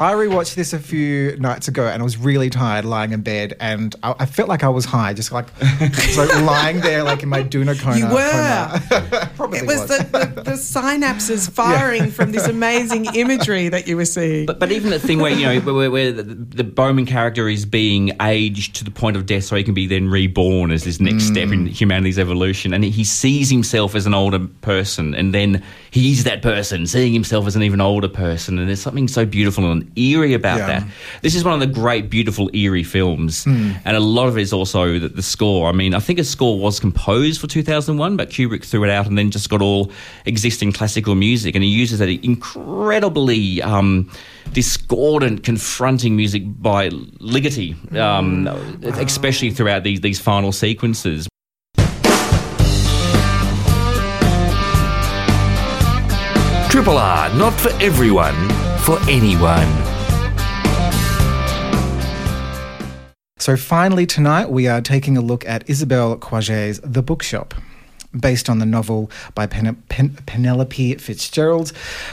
I 0.00 0.12
rewatched 0.14 0.54
this 0.54 0.72
a 0.72 0.78
few 0.78 1.36
nights 1.38 1.68
ago 1.68 1.86
and 1.86 2.00
I 2.00 2.04
was 2.04 2.16
really 2.16 2.50
tired 2.50 2.84
lying 2.84 3.12
in 3.12 3.20
bed 3.22 3.54
and 3.60 3.94
I, 4.02 4.14
I 4.20 4.26
felt 4.26 4.48
like 4.48 4.64
I 4.64 4.68
was 4.68 4.84
high, 4.84 5.12
just 5.12 5.30
like 5.30 5.48
so 6.10 6.24
lying 6.42 6.80
there 6.80 7.02
like 7.02 7.22
in 7.22 7.28
my 7.28 7.42
Duna 7.42 7.78
coma. 7.78 7.98
You 7.98 8.06
were. 8.06 8.78
coma. 8.88 9.30
Probably 9.36 9.58
It 9.58 9.66
was 9.66 9.88
the, 9.88 10.04
the, 10.10 10.42
the 10.42 10.52
synapses 10.52 11.50
firing 11.50 12.10
from 12.10 12.32
this 12.32 12.46
amazing 12.46 13.14
imagery 13.14 13.68
that 13.68 13.86
you 13.86 13.96
were 13.96 14.04
seeing. 14.04 14.46
But, 14.46 14.58
but 14.58 14.72
even 14.72 14.90
the 14.90 14.98
thing 14.98 15.18
where 15.18 15.32
you 15.32 15.46
know 15.46 15.74
where, 15.74 15.90
where 15.90 16.12
the, 16.12 16.22
the 16.22 16.64
Bowman 16.64 17.04
character 17.04 17.48
is 17.48 17.66
being 17.66 18.12
aged 18.22 18.76
to 18.76 18.84
the 18.84 18.90
point 18.90 19.16
of 19.16 19.26
death, 19.26 19.44
so 19.44 19.56
he 19.56 19.64
can 19.64 19.74
be 19.74 19.86
then 19.86 20.08
reborn 20.08 20.70
as 20.70 20.84
this 20.84 21.00
next 21.00 21.24
mm. 21.24 21.32
step 21.32 21.48
in 21.50 21.66
humanity's 21.66 22.18
evolution, 22.18 22.72
and 22.72 22.84
he 22.84 23.04
sees 23.20 23.50
himself 23.50 23.94
as 23.94 24.06
an 24.06 24.14
older 24.14 24.40
person, 24.60 25.14
and 25.14 25.34
then 25.34 25.62
he's 25.90 26.24
that 26.24 26.40
person 26.42 26.86
seeing 26.86 27.12
himself 27.12 27.46
as 27.46 27.56
an 27.56 27.62
even 27.62 27.80
older 27.80 28.08
person, 28.08 28.58
and 28.58 28.68
there's 28.68 28.80
something 28.80 29.08
so 29.08 29.24
beautiful 29.26 29.70
and 29.72 29.90
eerie 29.98 30.34
about 30.34 30.58
Yeah. 30.58 30.66
that. 30.80 30.84
This 31.22 31.34
is 31.34 31.42
one 31.44 31.54
of 31.54 31.60
the 31.60 31.66
great, 31.66 32.10
beautiful, 32.10 32.48
eerie 32.54 32.84
films, 32.84 33.44
and 33.46 33.96
a 33.96 34.00
lot 34.00 34.28
of 34.28 34.38
it 34.38 34.42
is 34.42 34.52
also 34.52 34.98
the, 34.98 35.08
the 35.08 35.22
score. 35.22 35.68
I 35.68 35.72
mean, 35.72 35.94
I 35.94 36.00
think 36.00 36.18
a 36.18 36.24
score 36.24 36.58
was 36.58 36.78
composed 36.80 37.40
for 37.40 37.46
2001, 37.46 38.16
but 38.16 38.30
Kubrick 38.30 38.64
threw 38.64 38.84
it 38.84 38.90
out 38.90 39.06
and 39.06 39.16
then 39.18 39.30
just 39.30 39.48
got 39.50 39.60
all 39.62 39.90
existing 40.26 40.72
classical 40.72 41.14
music, 41.14 41.54
and 41.54 41.64
he 41.64 41.70
uses 41.70 41.98
that 41.98 42.08
incredibly 42.08 43.60
um, 43.62 44.10
discordant, 44.52 45.42
confronting 45.42 46.16
music 46.16 46.42
by 46.60 46.88
Ligeti, 46.90 47.74
um, 47.96 48.46
especially 48.84 49.50
throughout 49.50 49.82
these 49.84 50.00
these 50.00 50.20
final 50.20 50.52
sequences. 50.52 51.28
Triple 56.78 56.98
R, 56.98 57.34
not 57.34 57.54
for 57.54 57.70
everyone, 57.82 58.36
for 58.82 59.00
anyone. 59.10 59.66
So 63.36 63.56
finally 63.56 64.06
tonight 64.06 64.48
we 64.48 64.68
are 64.68 64.80
taking 64.80 65.16
a 65.16 65.20
look 65.20 65.44
at 65.44 65.68
Isabel 65.68 66.16
Coixet's 66.18 66.78
The 66.84 67.02
Bookshop. 67.02 67.52
Based 68.18 68.48
on 68.48 68.58
the 68.58 68.64
novel 68.64 69.10
by 69.34 69.46
Pen- 69.46 69.82
Pen- 69.90 70.16
Penelope 70.24 70.94
Fitzgerald, 70.94 71.72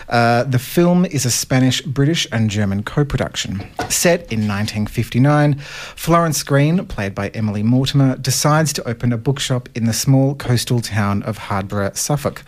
uh, 0.10 0.44
the 0.44 0.60
film 0.60 1.06
is 1.06 1.26
a 1.26 1.32
Spanish, 1.32 1.82
British, 1.84 2.28
and 2.34 2.50
German 2.50 2.84
co 2.84 3.06
production. 3.06 3.60
Set 3.88 4.20
in 4.30 4.46
1959, 4.46 5.56
Florence 5.96 6.44
Green, 6.44 6.86
played 6.86 7.16
by 7.16 7.30
Emily 7.30 7.64
Mortimer, 7.64 8.18
decides 8.18 8.74
to 8.74 8.86
open 8.86 9.14
a 9.14 9.18
bookshop 9.18 9.70
in 9.74 9.86
the 9.86 9.94
small 9.94 10.36
coastal 10.36 10.82
town 10.82 11.24
of 11.24 11.38
Hardborough, 11.38 11.96
Suffolk, 11.96 12.44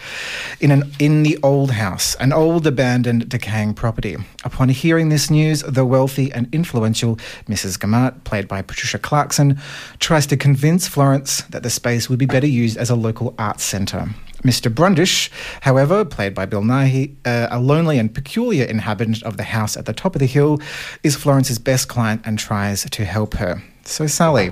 in, 0.60 0.70
an, 0.70 0.92
in 1.00 1.24
the 1.24 1.40
old 1.42 1.72
house, 1.72 2.16
an 2.16 2.34
old, 2.34 2.68
abandoned, 2.68 3.30
decaying 3.30 3.76
property. 3.76 4.18
Upon 4.44 4.68
hearing 4.68 5.08
this 5.08 5.30
news, 5.30 5.62
the 5.64 5.86
wealthy 5.86 6.34
and 6.34 6.54
influential 6.54 7.16
Mrs. 7.48 7.80
Gamart, 7.80 8.26
played 8.26 8.50
by 8.50 8.62
Patricia 8.62 9.00
Clarkson, 9.00 9.58
tries 10.00 10.28
to 10.28 10.36
convince 10.36 10.86
Florence 10.86 11.44
that 11.44 11.64
the 11.64 11.70
space 11.70 12.10
would 12.10 12.20
be 12.20 12.26
better 12.26 12.48
used 12.48 12.76
as 12.76 12.90
a 12.90 12.96
local 12.96 13.36
arts 13.38 13.64
centre. 13.64 14.10
Mr. 14.44 14.74
Brundish, 14.74 15.32
however, 15.62 16.06
played 16.06 16.34
by 16.34 16.46
Bill 16.46 16.62
Nighy, 16.62 17.16
uh, 17.26 17.48
a 17.50 17.60
lonely 17.60 17.98
and 17.98 18.14
peculiar 18.14 18.66
inhabitant 18.66 19.24
of 19.24 19.38
the 19.38 19.44
house 19.44 19.76
at 19.76 19.86
the 19.86 19.94
top 19.94 20.16
of 20.16 20.20
the 20.20 20.28
hill, 20.28 20.62
is 21.04 21.16
Florence's 21.16 21.60
best 21.60 21.88
client 21.88 22.22
and 22.24 22.38
tries 22.38 22.88
to 22.90 23.06
help 23.06 23.34
her. 23.36 23.62
So, 23.84 24.06
Sally, 24.06 24.52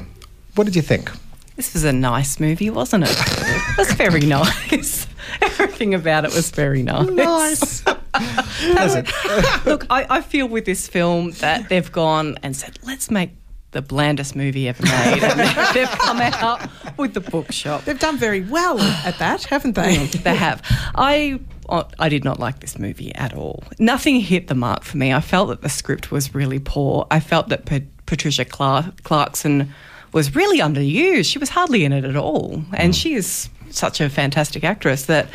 what 0.55 0.63
did 0.65 0.75
you 0.75 0.81
think? 0.81 1.11
This 1.55 1.73
was 1.73 1.83
a 1.85 1.93
nice 1.93 2.39
movie, 2.39 2.69
wasn't 2.69 3.05
it? 3.07 3.15
it 3.15 3.77
was 3.77 3.93
very 3.93 4.21
nice. 4.21 5.07
Everything 5.41 5.93
about 5.93 6.25
it 6.25 6.33
was 6.33 6.49
very 6.49 6.83
nice. 6.83 7.07
nice. 7.07 7.85
Look, 9.65 9.85
I, 9.89 10.05
I 10.09 10.21
feel 10.21 10.47
with 10.47 10.65
this 10.65 10.87
film 10.87 11.31
that 11.39 11.69
they've 11.69 11.91
gone 11.91 12.37
and 12.43 12.55
said, 12.55 12.79
let's 12.83 13.09
make 13.09 13.31
the 13.75 13.81
blandest 13.81 14.37
movie 14.37 14.69
ever 14.69 14.81
made. 14.83 15.21
And 15.21 15.39
they've 15.75 15.89
come 15.89 16.21
out 16.21 16.65
with 16.97 17.13
the 17.13 17.19
bookshop. 17.19 17.83
They've 17.83 17.99
done 17.99 18.17
very 18.17 18.39
well 18.39 18.79
at 18.79 19.19
that, 19.19 19.43
haven't 19.43 19.75
they? 19.75 20.05
they 20.05 20.33
have. 20.33 20.61
I 20.95 21.41
oh, 21.67 21.85
I 21.99 22.07
did 22.07 22.23
not 22.23 22.39
like 22.39 22.61
this 22.61 22.79
movie 22.79 23.13
at 23.15 23.33
all. 23.33 23.63
Nothing 23.77 24.21
hit 24.21 24.47
the 24.47 24.55
mark 24.55 24.83
for 24.83 24.95
me. 24.95 25.13
I 25.13 25.19
felt 25.19 25.49
that 25.49 25.61
the 25.61 25.69
script 25.69 26.09
was 26.09 26.33
really 26.33 26.57
poor. 26.57 27.05
I 27.11 27.19
felt 27.19 27.49
that 27.49 27.65
Pa- 27.65 27.79
Patricia 28.05 28.45
Cla- 28.45 28.93
Clarkson 29.03 29.73
was 30.13 30.33
really 30.33 30.59
underused. 30.59 31.29
She 31.29 31.37
was 31.37 31.49
hardly 31.49 31.83
in 31.83 31.91
it 31.91 32.05
at 32.05 32.15
all, 32.15 32.63
and 32.73 32.95
she 32.95 33.13
is 33.13 33.49
such 33.71 33.99
a 33.99 34.09
fantastic 34.09 34.63
actress 34.63 35.07
that 35.07 35.27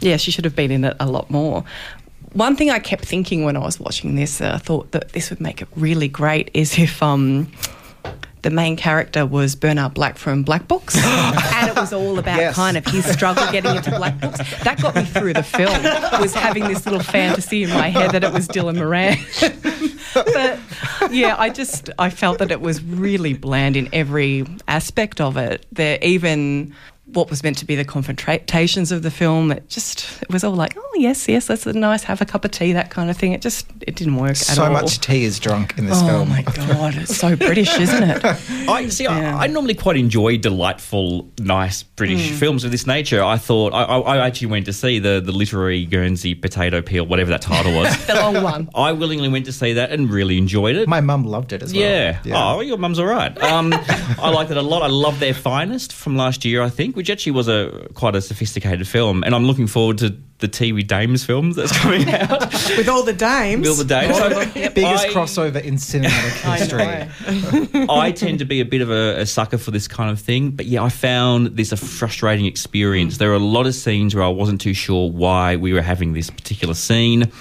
yeah, 0.00 0.16
she 0.16 0.30
should 0.30 0.46
have 0.46 0.56
been 0.56 0.70
in 0.70 0.84
it 0.84 0.96
a 0.98 1.06
lot 1.06 1.30
more. 1.30 1.62
One 2.32 2.56
thing 2.56 2.70
I 2.70 2.78
kept 2.78 3.04
thinking 3.04 3.44
when 3.44 3.56
I 3.56 3.60
was 3.60 3.78
watching 3.78 4.14
this, 4.14 4.40
uh, 4.40 4.52
I 4.54 4.58
thought 4.58 4.92
that 4.92 5.10
this 5.10 5.28
would 5.28 5.40
make 5.40 5.60
it 5.60 5.68
really 5.76 6.08
great, 6.08 6.50
is 6.54 6.78
if 6.78 7.02
um, 7.02 7.52
the 8.42 8.50
main 8.50 8.76
character 8.76 9.24
was 9.24 9.54
Bernard 9.54 9.94
Black 9.94 10.18
from 10.18 10.42
Black 10.42 10.66
Books, 10.68 10.96
and 11.04 11.68
it 11.68 11.76
was 11.76 11.92
all 11.92 12.18
about 12.18 12.38
Yes. 12.38 12.54
kind 12.56 12.76
of 12.76 12.84
his 12.86 13.04
struggle 13.06 13.44
getting 13.52 13.76
into 13.76 13.90
Black 13.90 14.20
Books. 14.20 14.38
That 14.64 14.80
got 14.80 14.94
me 14.94 15.04
through 15.04 15.34
the 15.34 15.42
film. 15.42 15.82
Was 16.20 16.34
having 16.34 16.64
this 16.68 16.84
little 16.84 17.02
fantasy 17.02 17.62
in 17.62 17.70
my 17.70 17.88
head 17.88 18.10
that 18.12 18.24
it 18.24 18.32
was 18.32 18.48
Dylan 18.48 18.76
Moran. 18.76 19.16
but 20.14 20.58
yeah, 21.12 21.36
I 21.38 21.50
just 21.50 21.90
I 21.98 22.10
felt 22.10 22.38
that 22.38 22.50
it 22.50 22.60
was 22.60 22.82
really 22.82 23.34
bland 23.34 23.76
in 23.76 23.88
every 23.92 24.44
aspect 24.68 25.20
of 25.20 25.36
it. 25.36 25.66
There 25.72 25.98
even 26.02 26.74
what 27.12 27.30
was 27.30 27.42
meant 27.42 27.58
to 27.58 27.64
be 27.64 27.74
the 27.76 27.84
confrontations 27.84 28.92
of 28.92 29.02
the 29.02 29.10
film, 29.10 29.52
it 29.52 29.68
just 29.68 30.22
it 30.22 30.30
was 30.30 30.44
all 30.44 30.54
like, 30.54 30.76
oh 30.76 30.90
yes, 30.96 31.28
yes, 31.28 31.46
that's 31.46 31.66
a 31.66 31.72
nice 31.72 32.04
have 32.04 32.20
a 32.20 32.24
cup 32.24 32.44
of 32.44 32.50
tea, 32.50 32.72
that 32.72 32.90
kind 32.90 33.10
of 33.10 33.16
thing. 33.16 33.32
It 33.32 33.40
just 33.42 33.66
it 33.82 33.96
didn't 33.96 34.16
work 34.16 34.30
at 34.30 34.36
So 34.36 34.64
all. 34.64 34.72
much 34.72 35.00
tea 35.00 35.24
is 35.24 35.38
drunk 35.38 35.76
in 35.78 35.86
this 35.86 35.98
Oh 36.02 36.06
film. 36.06 36.20
Oh 36.22 36.24
my 36.26 36.42
god, 36.66 36.94
it's 36.96 37.16
so 37.16 37.36
British, 37.36 37.78
isn't 37.78 38.02
it? 38.02 38.24
I 38.68 38.88
see. 38.88 39.04
Yeah. 39.04 39.36
I, 39.38 39.44
I 39.44 39.46
normally 39.48 39.74
quite 39.74 39.96
enjoy 39.96 40.38
delightful, 40.38 41.28
nice 41.38 41.82
British 41.82 42.30
films 42.30 42.64
of 42.64 42.70
this 42.70 42.86
nature. 42.86 43.22
I 43.22 43.36
thought 43.36 43.72
I, 43.74 43.82
I, 43.82 43.98
I 44.16 44.26
actually 44.26 44.48
went 44.48 44.66
to 44.66 44.72
see 44.72 44.98
the 44.98 45.20
the 45.24 45.32
literary 45.32 45.84
Guernsey 45.84 46.34
potato 46.34 46.82
peel, 46.82 47.06
whatever 47.06 47.30
that 47.30 47.42
title 47.42 47.74
was. 47.74 47.92
The 48.12 48.14
long 48.14 48.42
one. 48.42 48.68
I 48.74 48.92
willingly 48.92 49.28
went 49.28 49.46
to 49.46 49.52
see 49.52 49.74
that 49.74 49.90
and 49.90 50.10
really 50.10 50.36
enjoyed 50.36 50.76
it. 50.76 50.88
My 50.88 51.00
mum 51.00 51.24
loved 51.24 51.52
it 51.52 51.62
as 51.62 51.72
well. 51.72 51.82
yeah. 51.82 52.18
Oh, 52.34 52.60
your 52.60 52.76
mum's 52.78 52.98
all 52.98 53.06
right. 53.06 53.36
Um, 53.42 53.72
I 53.72 54.30
liked 54.30 54.50
it 54.50 54.56
a 54.56 54.62
lot. 54.62 54.82
I 54.82 54.88
love 54.88 55.18
their 55.20 55.34
finest 55.34 55.92
from 55.92 56.16
last 56.16 56.44
year, 56.44 56.62
I 56.62 56.68
think, 56.68 56.96
which 57.02 57.08
which 57.08 57.10
actually 57.10 57.32
was 57.32 57.48
a 57.48 57.88
quite 57.94 58.14
a 58.14 58.20
sophisticated 58.22 58.86
film, 58.86 59.24
and 59.24 59.34
I'm 59.34 59.44
looking 59.44 59.66
forward 59.66 59.98
to 59.98 60.16
the 60.38 60.46
Tea 60.46 60.72
with 60.72 60.86
Dames 60.86 61.24
films 61.24 61.56
that's 61.56 61.76
coming 61.76 62.08
out. 62.14 62.40
With 62.76 62.88
all 62.88 63.02
the 63.02 63.12
dames. 63.12 63.62
Bill 63.64 63.74
the 63.74 63.84
Dames. 63.84 64.16
So 64.16 64.28
Biggest 64.54 65.06
I- 65.06 65.08
crossover 65.12 65.60
in 65.60 65.74
cinematic 65.74 66.58
history. 66.58 67.86
I 67.88 68.12
tend 68.12 68.38
to 68.38 68.44
be 68.44 68.60
a 68.60 68.64
bit 68.64 68.82
of 68.82 68.90
a, 68.90 69.20
a 69.22 69.26
sucker 69.26 69.58
for 69.58 69.72
this 69.72 69.88
kind 69.88 70.10
of 70.12 70.20
thing, 70.20 70.52
but 70.52 70.66
yeah, 70.66 70.84
I 70.84 70.90
found 70.90 71.56
this 71.56 71.72
a 71.72 71.76
frustrating 71.76 72.46
experience. 72.46 73.18
There 73.18 73.32
are 73.32 73.34
a 73.34 73.38
lot 73.56 73.66
of 73.66 73.74
scenes 73.74 74.14
where 74.14 74.22
I 74.22 74.28
wasn't 74.28 74.60
too 74.60 74.74
sure 74.74 75.10
why 75.10 75.56
we 75.56 75.72
were 75.72 75.82
having 75.82 76.12
this 76.12 76.30
particular 76.30 76.74
scene. 76.74 77.32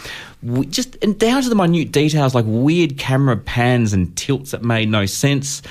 We 0.41 0.66
just 0.66 0.97
and 1.03 1.20
down 1.20 1.43
to 1.43 1.49
the 1.49 1.55
minute 1.55 1.91
details, 1.91 2.34
like 2.34 2.45
weird 2.47 2.97
camera 2.97 3.38
pans 3.38 3.93
and 3.93 4.18
tilts 4.18 4.51
that 4.51 4.64
made 4.64 4.89
no 4.89 5.05
sense. 5.05 5.62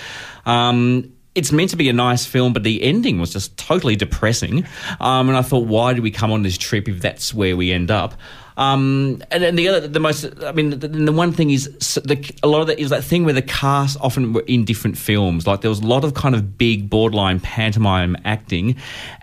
Um, 0.46 1.12
it's 1.34 1.52
meant 1.52 1.70
to 1.70 1.76
be 1.76 1.88
a 1.88 1.92
nice 1.92 2.26
film, 2.26 2.52
but 2.52 2.62
the 2.64 2.82
ending 2.82 3.20
was 3.20 3.32
just 3.32 3.56
totally 3.56 3.96
depressing. 3.96 4.66
Um, 5.00 5.28
and 5.28 5.36
I 5.36 5.42
thought, 5.42 5.66
why 5.66 5.92
did 5.92 6.02
we 6.02 6.10
come 6.10 6.32
on 6.32 6.42
this 6.42 6.58
trip 6.58 6.88
if 6.88 7.00
that's 7.00 7.32
where 7.32 7.56
we 7.56 7.72
end 7.72 7.90
up? 7.90 8.14
Um, 8.60 9.22
and 9.30 9.42
then 9.42 9.56
the 9.56 9.68
other, 9.68 9.88
the 9.88 10.00
most, 10.00 10.26
I 10.44 10.52
mean, 10.52 10.78
the, 10.78 10.86
the 10.86 11.12
one 11.12 11.32
thing 11.32 11.48
is 11.48 11.64
the, 12.04 12.32
a 12.42 12.46
lot 12.46 12.60
of 12.60 12.66
that 12.66 12.78
is 12.78 12.90
that 12.90 13.02
thing 13.02 13.24
where 13.24 13.32
the 13.32 13.40
cast 13.40 13.96
often 14.02 14.34
were 14.34 14.44
in 14.46 14.66
different 14.66 14.98
films. 14.98 15.46
Like 15.46 15.62
there 15.62 15.70
was 15.70 15.80
a 15.80 15.86
lot 15.86 16.04
of 16.04 16.12
kind 16.12 16.34
of 16.34 16.58
big 16.58 16.90
borderline 16.90 17.40
pantomime 17.40 18.18
acting. 18.26 18.76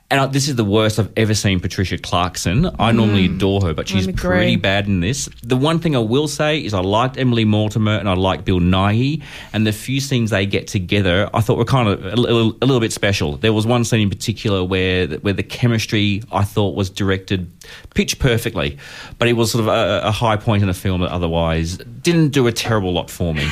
And 0.10 0.32
this 0.32 0.48
is 0.48 0.56
the 0.56 0.64
worst 0.64 1.00
I've 1.00 1.12
ever 1.18 1.34
seen 1.34 1.60
Patricia 1.60 1.98
Clarkson. 1.98 2.70
I 2.80 2.94
normally 2.94 3.26
adore 3.26 3.60
her, 3.64 3.74
but 3.74 3.90
she's 3.90 4.08
pretty 4.08 4.56
bad 4.56 4.88
in 4.88 5.02
this. 5.02 5.28
The 5.44 5.58
one 5.58 5.80
thing 5.80 5.98
I 5.98 6.00
will 6.00 6.30
say 6.30 6.64
is 6.64 6.74
I 6.74 6.80
liked 6.80 7.18
Emily 7.18 7.44
Mortimer 7.44 7.98
and 7.98 8.08
I 8.08 8.14
liked 8.14 8.46
Bill 8.46 8.62
Nighy, 8.62 9.22
and 9.52 9.68
the 9.68 9.74
few 9.74 10.00
scenes 10.00 10.30
they 10.30 10.46
get 10.46 10.68
together 10.68 11.30
I 11.34 11.42
thought 11.42 11.58
were 11.58 11.66
kind 11.66 11.90
of 11.90 12.06
a 12.06 12.16
little, 12.16 12.56
a 12.62 12.66
little 12.66 12.80
bit 12.80 12.94
special. 12.94 13.36
There 13.36 13.52
was 13.52 13.68
one 13.68 13.84
scene 13.84 14.00
in 14.00 14.10
particular 14.10 14.64
where 14.64 15.08
where 15.08 15.34
the 15.34 15.44
chemistry 15.44 16.24
I 16.32 16.46
thought 16.46 16.76
was 16.76 16.90
directed 16.90 17.52
pitch 17.94 18.18
perfectly, 18.18 18.78
but 19.20 19.26
it 19.28 19.34
was 19.34 19.51
sort 19.51 19.61
of 19.61 19.67
a, 19.67 20.07
a 20.07 20.11
high 20.11 20.38
point 20.38 20.63
in 20.63 20.69
a 20.69 20.73
film 20.73 21.01
that 21.01 21.11
otherwise 21.11 21.78
didn't 21.78 22.30
do 22.30 22.47
a 22.47 22.51
terrible 22.51 22.93
lot 22.93 23.09
for 23.09 23.34
me. 23.34 23.49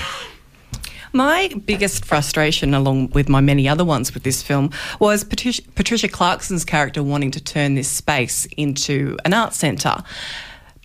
My 1.14 1.50
biggest 1.66 2.04
frustration, 2.04 2.74
along 2.74 3.12
with 3.12 3.30
my 3.30 3.40
many 3.40 3.70
other 3.70 3.86
ones 3.86 4.14
with 4.14 4.24
this 4.24 4.44
film, 4.44 4.72
was 5.00 5.24
Patricia, 5.24 5.62
Patricia 5.74 6.10
Clarkson's 6.10 6.66
character 6.66 7.02
wanting 7.02 7.32
to 7.32 7.42
turn 7.42 7.76
this 7.76 7.88
space 7.88 8.46
into 8.58 9.18
an 9.24 9.34
art 9.34 9.54
centre. 9.54 10.04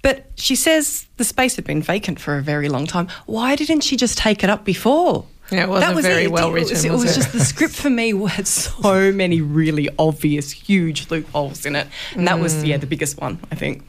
But 0.03 0.31
she 0.37 0.55
says 0.55 1.07
the 1.17 1.25
space 1.25 1.57
had 1.57 1.65
been 1.65 1.83
vacant 1.83 2.21
for 2.21 2.39
a 2.39 2.43
very 2.43 2.69
long 2.69 2.87
time. 2.87 3.09
Why 3.27 3.57
didn't 3.57 3.81
she 3.81 3.97
just 3.97 4.19
take 4.19 4.45
it 4.45 4.51
up 4.51 4.65
before? 4.65 5.27
Yeah, 5.51 5.65
it 5.65 5.69
wasn't 5.69 6.01
very 6.03 6.29
well 6.29 6.49
It 6.49 6.61
was, 6.61 6.71
written, 6.71 6.87
it 6.87 6.93
was 6.93 7.03
was 7.03 7.17
it? 7.17 7.21
just 7.21 7.33
the 7.33 7.41
script 7.41 7.75
for 7.75 7.91
me 7.91 8.17
had 8.29 8.47
so 8.47 9.11
many 9.13 9.41
really 9.41 9.89
obvious, 9.99 10.53
huge 10.53 11.11
loopholes 11.11 11.67
in 11.67 11.75
it, 11.75 11.89
and 12.15 12.29
that 12.29 12.39
was 12.39 12.55
mm. 12.55 12.69
yeah 12.69 12.77
the 12.77 12.87
biggest 12.87 13.21
one 13.21 13.41
I 13.51 13.57
think. 13.57 13.85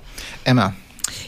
Emma. 0.46 0.74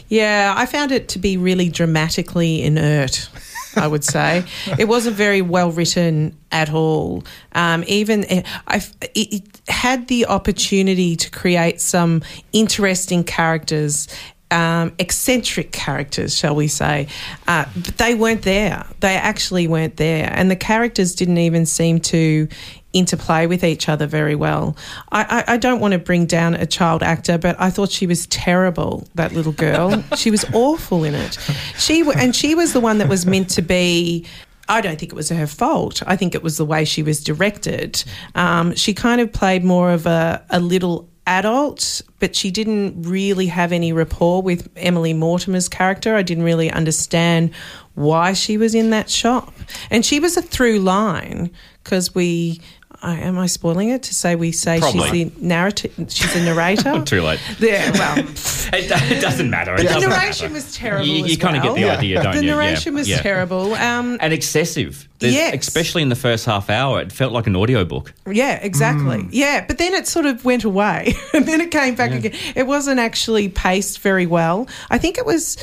Yeah, 0.08 0.54
I 0.56 0.66
found 0.66 0.92
it 0.92 1.08
to 1.10 1.18
be 1.18 1.36
really 1.36 1.68
dramatically 1.68 2.62
inert. 2.62 3.28
I 3.76 3.86
would 3.86 4.04
say 4.04 4.44
it 4.78 4.86
wasn't 4.86 5.16
very 5.16 5.42
well 5.42 5.70
written 5.70 6.36
at 6.52 6.72
all. 6.72 7.24
Um, 7.52 7.84
even 7.86 8.24
I, 8.66 8.76
it, 9.14 9.34
it 9.34 9.60
had 9.68 10.08
the 10.08 10.26
opportunity 10.26 11.16
to 11.16 11.30
create 11.30 11.80
some 11.80 12.22
interesting 12.52 13.24
characters. 13.24 14.08
Um, 14.54 14.92
eccentric 15.00 15.72
characters, 15.72 16.38
shall 16.38 16.54
we 16.54 16.68
say, 16.68 17.08
uh, 17.48 17.64
but 17.74 17.98
they 17.98 18.14
weren't 18.14 18.42
there. 18.42 18.86
They 19.00 19.16
actually 19.16 19.66
weren't 19.66 19.96
there, 19.96 20.30
and 20.32 20.48
the 20.48 20.56
characters 20.56 21.14
didn't 21.16 21.38
even 21.38 21.66
seem 21.66 21.98
to 22.00 22.46
interplay 22.94 23.46
with 23.46 23.62
each 23.62 23.88
other 23.88 24.06
very 24.06 24.34
well. 24.34 24.76
I, 25.12 25.44
I, 25.46 25.54
I 25.54 25.56
don't 25.58 25.80
want 25.80 25.92
to 25.92 25.98
bring 25.98 26.24
down 26.24 26.54
a 26.54 26.64
child 26.64 27.02
actor, 27.02 27.36
but 27.36 27.60
I 27.60 27.68
thought 27.68 27.90
she 27.90 28.06
was 28.06 28.26
terrible. 28.28 29.06
That 29.16 29.32
little 29.32 29.52
girl, 29.52 30.02
she 30.16 30.30
was 30.30 30.46
awful 30.54 31.04
in 31.04 31.14
it. 31.14 31.36
She 31.76 32.02
and 32.16 32.34
she 32.34 32.54
was 32.54 32.72
the 32.72 32.80
one 32.80 32.98
that 32.98 33.08
was 33.08 33.26
meant 33.26 33.50
to 33.50 33.62
be. 33.62 34.24
I 34.66 34.80
don't 34.80 34.98
think 34.98 35.12
it 35.12 35.16
was 35.16 35.28
her 35.28 35.46
fault. 35.46 36.02
I 36.06 36.16
think 36.16 36.34
it 36.34 36.42
was 36.42 36.56
the 36.56 36.64
way 36.64 36.86
she 36.86 37.02
was 37.02 37.22
directed. 37.22 38.02
Um, 38.34 38.74
she 38.74 38.94
kind 38.94 39.20
of 39.20 39.30
played 39.30 39.62
more 39.62 39.90
of 39.90 40.06
a, 40.06 40.42
a 40.48 40.58
little 40.58 41.10
adult, 41.26 42.02
but 42.18 42.36
she 42.36 42.50
didn't 42.50 43.02
really 43.02 43.46
have 43.46 43.72
any 43.72 43.92
rapport 43.92 44.42
with 44.42 44.68
Emily 44.76 45.14
Mortimer's 45.14 45.68
character. 45.68 46.14
I 46.16 46.22
didn't 46.22 46.44
really 46.44 46.70
understand 46.70 47.54
why 47.94 48.32
she 48.32 48.56
was 48.56 48.74
in 48.74 48.90
that 48.90 49.10
shop. 49.10 49.52
And 49.90 50.04
she 50.04 50.20
was 50.20 50.36
a 50.36 50.42
through 50.42 50.80
line 50.80 51.50
because 51.82 52.14
we. 52.14 52.60
I, 53.04 53.16
am 53.20 53.38
I 53.38 53.46
spoiling 53.46 53.90
it 53.90 54.02
to 54.04 54.14
say 54.14 54.34
we 54.34 54.50
say 54.52 54.80
Probably. 54.80 55.08
she's 55.10 55.32
the 55.34 55.46
narrative? 55.46 55.92
She's 56.08 56.34
a 56.34 56.42
narrator. 56.44 57.02
Too 57.04 57.20
late. 57.22 57.38
Yeah, 57.58 57.90
well, 57.92 58.18
It, 58.72 58.90
it 58.90 59.20
doesn't 59.20 59.50
matter. 59.50 59.74
It 59.74 59.78
the 59.78 59.82
doesn't 59.84 60.08
narration 60.10 60.46
matter. 60.46 60.54
was 60.54 60.74
terrible. 60.74 61.06
You, 61.06 61.16
you 61.18 61.24
as 61.32 61.36
kind 61.36 61.56
of 61.56 61.62
get 61.62 61.74
the 61.74 61.82
well. 61.84 61.98
idea, 61.98 62.22
don't 62.22 62.34
The 62.34 62.40
you? 62.42 62.48
Yeah, 62.48 62.54
narration 62.54 62.94
was 62.94 63.08
yeah. 63.08 63.18
terrible. 63.20 63.74
Um, 63.74 64.18
and 64.20 64.32
excessive. 64.32 65.06
There's- 65.18 65.34
Yes. 65.34 65.54
Especially 65.68 66.02
in 66.02 66.08
the 66.08 66.16
first 66.16 66.44
half 66.46 66.70
hour, 66.70 67.00
it 67.00 67.12
felt 67.12 67.32
like 67.32 67.46
an 67.46 67.56
audiobook. 67.56 68.12
Yeah, 68.30 68.58
exactly. 68.62 69.26
Yeah, 69.30 69.64
but 69.66 69.78
then 69.78 69.94
it 69.94 70.06
sort 70.08 70.26
of 70.26 70.44
went 70.44 70.64
away 70.64 71.14
and 71.34 71.46
then 71.46 71.60
it 71.60 71.70
came 71.70 71.94
back 71.94 72.10
again. 72.12 72.32
It 72.56 72.66
wasn't 72.66 72.98
actually 73.00 73.48
paced 73.50 74.00
very 74.00 74.26
well. 74.26 74.66
I 74.90 74.98
think 74.98 75.18
it 75.18 75.26
was. 75.26 75.56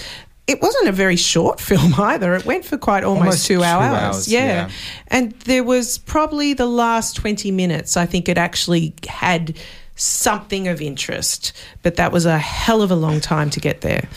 It 0.52 0.62
wasn't 0.62 0.88
a 0.90 0.92
very 0.92 1.16
short 1.16 1.60
film 1.70 1.94
either. 2.00 2.36
It 2.36 2.46
went 2.46 2.66
for 2.66 2.78
quite 2.78 3.04
almost, 3.04 3.22
Almost 3.22 3.48
two, 3.48 3.58
two 3.58 3.64
hours. 3.64 4.04
hours, 4.04 4.28
Yeah. 4.28 4.46
yeah. 4.46 4.70
And 5.08 5.32
there 5.46 5.64
was 5.64 5.98
probably 6.00 6.54
the 6.54 6.66
last 6.66 7.16
20 7.16 7.52
minutes, 7.52 7.96
I 7.98 8.06
think 8.06 8.28
it 8.30 8.38
actually 8.38 8.94
had 9.08 9.58
something 9.96 10.68
of 10.68 10.82
interest, 10.82 11.54
but 11.84 11.96
that 11.96 12.12
was 12.12 12.26
a 12.26 12.38
hell 12.38 12.82
of 12.82 12.92
a 12.92 12.96
long 12.96 13.20
time 13.22 13.50
to 13.52 13.60
get 13.60 13.82
there. 13.82 14.08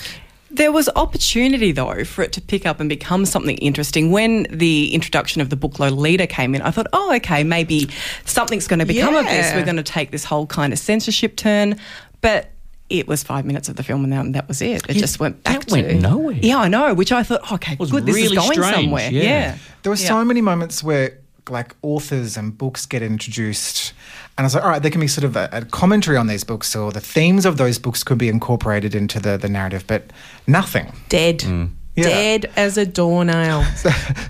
There 0.51 0.70
was 0.70 0.89
opportunity, 0.95 1.72
though, 1.72 2.05
for 2.05 2.22
it 2.22 2.32
to 2.35 2.41
pick 2.41 2.64
up 2.64 2.78
and 2.78 2.89
become 2.89 3.26
something 3.26 3.57
interesting. 3.59 4.12
When 4.12 4.47
the 4.51 4.95
introduction 4.95 5.41
of 5.41 5.51
the 5.51 5.57
book 5.57 5.80
Lolita 5.80 6.28
came 6.28 6.55
in, 6.55 6.62
I 6.62 6.70
thought, 6.70 6.87
oh, 6.93 7.12
okay, 7.16 7.43
maybe 7.43 7.89
something's 8.24 8.68
going 8.68 8.78
to 8.78 8.87
become 8.87 9.16
of 9.16 9.24
this. 9.26 9.53
We're 9.53 9.64
going 9.64 9.76
to 9.76 9.82
take 9.82 10.12
this 10.12 10.22
whole 10.24 10.47
kind 10.47 10.72
of 10.72 10.78
censorship 10.78 11.37
turn. 11.37 11.76
But 12.20 12.51
it 12.99 13.09
was 13.09 13.22
five 13.22 13.45
minutes 13.45 13.68
of 13.68 13.76
the 13.76 13.82
film, 13.82 14.05
and 14.05 14.12
then 14.12 14.32
that 14.32 14.49
was 14.49 14.61
it. 14.62 14.88
It 14.88 14.95
just 14.95 15.18
went 15.20 15.42
back 15.42 15.61
that 15.61 15.70
went 15.72 15.88
to 15.88 15.95
nowhere. 16.01 16.36
Yeah, 16.40 16.59
I 16.59 16.68
know. 16.68 16.95
Which 16.95 17.12
I 17.12 17.22
thought, 17.22 17.51
okay, 17.53 17.76
was 17.78 17.90
good. 17.90 18.07
This 18.07 18.16
is 18.16 18.32
going 18.32 18.53
strange, 18.53 18.74
somewhere. 18.74 19.11
yeah. 19.11 19.22
Yeah. 19.22 19.59
There 19.82 19.90
were 19.90 19.97
Yeah. 19.97 20.09
so 20.09 20.24
many 20.24 20.40
moments 20.40 20.82
where 20.82 21.18
like 21.51 21.74
authors 21.82 22.36
and 22.38 22.57
books 22.57 22.86
get 22.86 23.03
introduced, 23.03 23.92
and 24.38 24.45
I 24.45 24.47
was 24.47 24.55
like, 24.55 24.64
all 24.64 24.70
right, 24.70 24.80
there 24.82 24.90
can 24.90 25.01
be 25.01 25.09
sort 25.09 25.24
of 25.24 25.36
a, 25.36 25.49
a 25.53 25.64
commentary 25.66 26.16
on 26.16 26.26
these 26.26 26.42
books, 26.45 26.74
or 26.74 26.90
the 26.92 27.01
themes 27.01 27.45
of 27.45 27.57
those 27.59 27.78
books 27.78 28.03
could 28.03 28.16
be 28.18 28.28
incorporated 28.30 28.95
into 28.95 29.20
the, 29.20 29.36
the 29.36 29.49
narrative, 29.49 29.84
but 29.86 30.05
nothing. 30.47 30.92
Dead. 31.11 31.40
Mm. 31.40 31.70
Yeah. 31.97 32.05
Dead 32.09 32.51
as 32.57 32.76
a 32.78 32.86
doornail. 32.86 33.62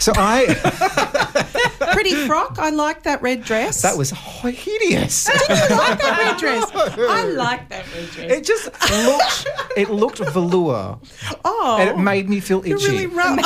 So 0.01 0.13
I 0.17 0.47
Pretty 1.93 2.15
frock. 2.27 2.59
I 2.59 2.71
like 2.71 3.03
that 3.05 3.23
red 3.23 3.45
dress. 3.45 3.83
that 3.83 3.97
was 3.97 4.11
hideous. 4.11 5.29
I 5.29 5.33
didn't 5.33 5.77
like 5.79 5.99
that 6.01 6.19
red 6.19 6.39
dress. 6.39 6.71
I 6.75 7.25
like 7.25 7.69
that 7.69 7.85
red 7.95 8.11
dress. 8.11 8.33
It 8.33 8.45
just 8.45 8.65
looked 9.05 9.47
it 9.77 9.91
looked 9.91 10.19
velour, 10.19 10.99
oh, 11.45 11.77
and 11.81 11.91
it 11.91 11.99
made 11.99 12.29
me 12.29 12.41
feel 12.41 12.67
you're 12.67 12.77
itchy. 12.79 13.07
really 13.07 13.07
rough. 13.07 13.41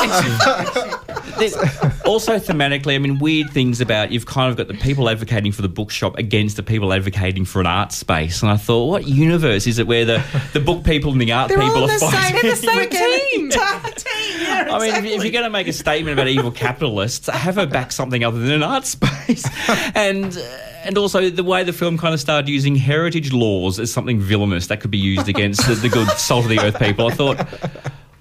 Also 2.04 2.38
thematically, 2.38 2.94
I 2.94 2.98
mean, 2.98 3.18
weird 3.18 3.50
things 3.50 3.80
about 3.80 4.10
you've 4.10 4.24
kind 4.26 4.50
of 4.50 4.56
got 4.56 4.66
the 4.66 4.74
people 4.74 5.08
advocating 5.10 5.52
for 5.52 5.60
the 5.62 5.68
bookshop 5.68 6.16
against 6.16 6.56
the 6.56 6.62
people 6.62 6.92
advocating 6.92 7.44
for 7.44 7.60
an 7.60 7.66
art 7.66 7.92
space. 7.92 8.42
And 8.42 8.50
I 8.50 8.56
thought, 8.56 8.86
what 8.86 9.06
universe 9.06 9.66
is 9.66 9.78
it 9.78 9.86
where 9.86 10.04
the, 10.06 10.24
the 10.54 10.60
book 10.60 10.84
people 10.84 11.12
and 11.12 11.20
the 11.20 11.30
art 11.32 11.48
They're 11.48 11.58
people 11.58 11.76
all 11.76 11.88
are 11.88 11.92
in 11.92 11.98
the 11.98 11.98
same, 11.98 12.10
fighting? 12.10 12.40
they're 12.42 12.50
the 12.50 12.56
same 12.56 12.90
team. 12.90 13.50
team. 13.50 14.40
Yeah, 14.40 14.68
I 14.70 14.78
mean, 14.78 14.88
if, 14.88 14.96
exactly. 14.96 15.14
if 15.14 15.22
you're 15.22 15.32
going 15.32 15.44
to 15.44 15.50
make 15.50 15.68
a 15.68 15.72
statement 15.72 16.14
about 16.14 16.28
evil 16.28 16.50
capitalists, 16.50 17.28
have 17.28 17.56
her 17.56 17.66
back 17.66 17.92
something 17.92 18.24
other 18.28 18.38
than 18.40 18.52
an 18.52 18.62
art 18.62 18.86
space. 18.96 19.44
and 19.94 20.36
uh, 20.36 20.40
and 20.84 20.96
also 20.96 21.28
the 21.28 21.42
way 21.44 21.64
the 21.64 21.72
film 21.72 21.98
kind 21.98 22.14
of 22.14 22.20
started 22.20 22.48
using 22.48 22.76
heritage 22.76 23.32
laws 23.32 23.78
as 23.80 23.92
something 23.92 24.20
villainous 24.20 24.68
that 24.68 24.80
could 24.80 24.90
be 24.92 24.98
used 24.98 25.28
against 25.34 25.66
the, 25.66 25.74
the 25.74 25.88
good 25.88 26.08
salt 26.10 26.44
of 26.44 26.50
the 26.50 26.60
earth 26.60 26.78
people. 26.78 27.08
I 27.08 27.10
thought, 27.10 27.46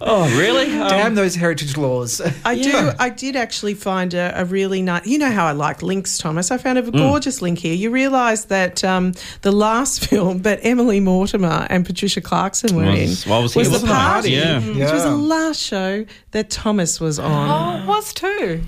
oh, 0.02 0.28
really? 0.38 0.66
Um, 0.78 0.90
Damn 0.90 1.16
those 1.16 1.36
heritage 1.36 1.78
laws. 1.78 2.20
I 2.44 2.56
do. 2.56 2.92
I 3.00 3.10
did 3.10 3.36
actually 3.36 3.76
find 3.76 4.14
a, 4.16 4.42
a 4.42 4.44
really 4.46 4.82
nice. 4.82 5.06
You 5.06 5.20
know 5.20 5.32
how 5.32 5.46
I 5.46 5.52
like 5.52 5.82
links, 5.84 6.18
Thomas. 6.18 6.50
I 6.52 6.58
found 6.58 6.78
a 6.80 6.82
gorgeous 6.92 7.42
link 7.44 7.60
here. 7.60 7.74
You 7.76 7.92
realise 7.92 8.46
that 8.46 8.84
um, 8.84 9.14
the 9.44 9.52
last 9.52 10.08
film 10.10 10.42
that 10.42 10.60
Emily 10.64 11.00
Mortimer 11.00 11.68
and 11.70 11.86
Patricia 11.86 12.22
Clarkson 12.22 12.76
were 12.76 12.86
Was- 12.86 13.24
in 13.26 13.30
well, 13.30 13.40
I 13.40 13.44
was 13.44 13.54
the 13.54 13.60
wasn't 13.60 13.84
I? 13.92 13.96
party, 13.96 14.32
Yeah. 14.32 14.60
which 14.60 14.92
was 14.92 15.04
the 15.04 15.16
last 15.16 15.62
show 15.62 16.06
that 16.32 16.50
Thomas 16.50 17.00
was 17.00 17.20
on. 17.20 17.78
Oh, 17.80 17.84
it 17.84 17.88
was 17.88 18.14
too. 18.14 18.64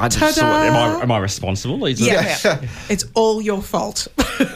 I 0.00 0.08
just 0.08 0.18
Ta-da! 0.18 0.40
thought, 0.40 0.66
am 0.66 0.74
I, 0.98 1.02
am 1.02 1.12
I 1.12 1.18
responsible? 1.18 1.84
Is 1.86 2.00
it- 2.00 2.06
Yeah, 2.12 2.64
it's 2.88 3.04
all 3.14 3.40
your 3.42 3.62
fault. 3.62 4.08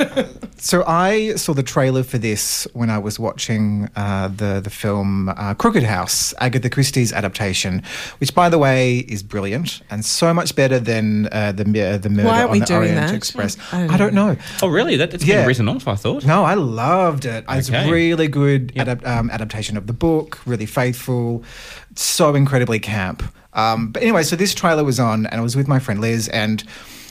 So 0.57 0.83
I 0.87 1.35
saw 1.35 1.53
the 1.53 1.63
trailer 1.63 2.03
for 2.03 2.17
this 2.17 2.67
when 2.73 2.89
I 2.89 2.97
was 2.97 3.19
watching 3.19 3.91
uh, 3.97 4.29
the 4.29 4.61
the 4.65 4.71
film 4.71 5.29
uh, 5.29 5.53
Crooked 5.53 5.83
House, 5.83 6.33
Agatha 6.41 6.71
Christie's 6.71 7.13
adaptation, 7.13 7.83
which, 8.19 8.35
by 8.35 8.49
the 8.49 8.57
way, 8.57 9.01
is 9.01 9.23
brilliant 9.23 9.83
and 9.91 10.03
so 10.07 10.33
much 10.33 10.57
better 10.57 10.79
than 10.81 11.27
uh, 11.33 11.53
the 11.53 11.65
uh, 11.83 11.99
the 11.99 12.09
Murder 12.09 12.29
Why 12.29 12.37
aren't 12.39 12.47
on 12.47 12.53
we 12.53 12.59
the 12.61 12.65
doing 12.67 12.79
Orient 12.81 12.97
that? 13.09 13.15
Express. 13.15 13.59
I 13.75 13.81
don't 13.81 13.91
I 13.91 13.97
don't 13.99 14.15
know. 14.15 14.37
Oh, 14.63 14.69
really? 14.69 14.97
That, 14.97 15.11
that's 15.11 15.23
Yeah. 15.27 15.41
been 15.43 15.49
written 15.49 15.69
off, 15.69 15.87
I 15.87 15.97
thought. 15.97 16.25
No, 16.25 16.45
I 16.45 16.55
loved 16.55 17.27
it. 17.27 17.45
It's 17.47 17.69
Okay. 17.69 17.87
a 17.87 17.93
really 17.93 18.29
good 18.29 18.73
adap- 18.75 19.07
um, 19.07 19.29
adaptation 19.31 19.77
of 19.77 19.87
the 19.87 19.93
book, 19.93 20.41
really 20.47 20.67
faithful, 20.67 21.45
so 21.95 22.35
incredibly 22.35 22.79
camp. 22.79 23.23
Um, 23.55 23.91
but 23.91 24.03
anyway, 24.03 24.23
so 24.23 24.37
this 24.37 24.55
trailer 24.55 24.85
was 24.85 24.99
on, 24.99 25.27
and 25.27 25.41
I 25.41 25.43
was 25.43 25.57
with 25.57 25.69
my 25.69 25.79
friend 25.79 26.01
Liz, 26.01 26.29
and 26.29 26.65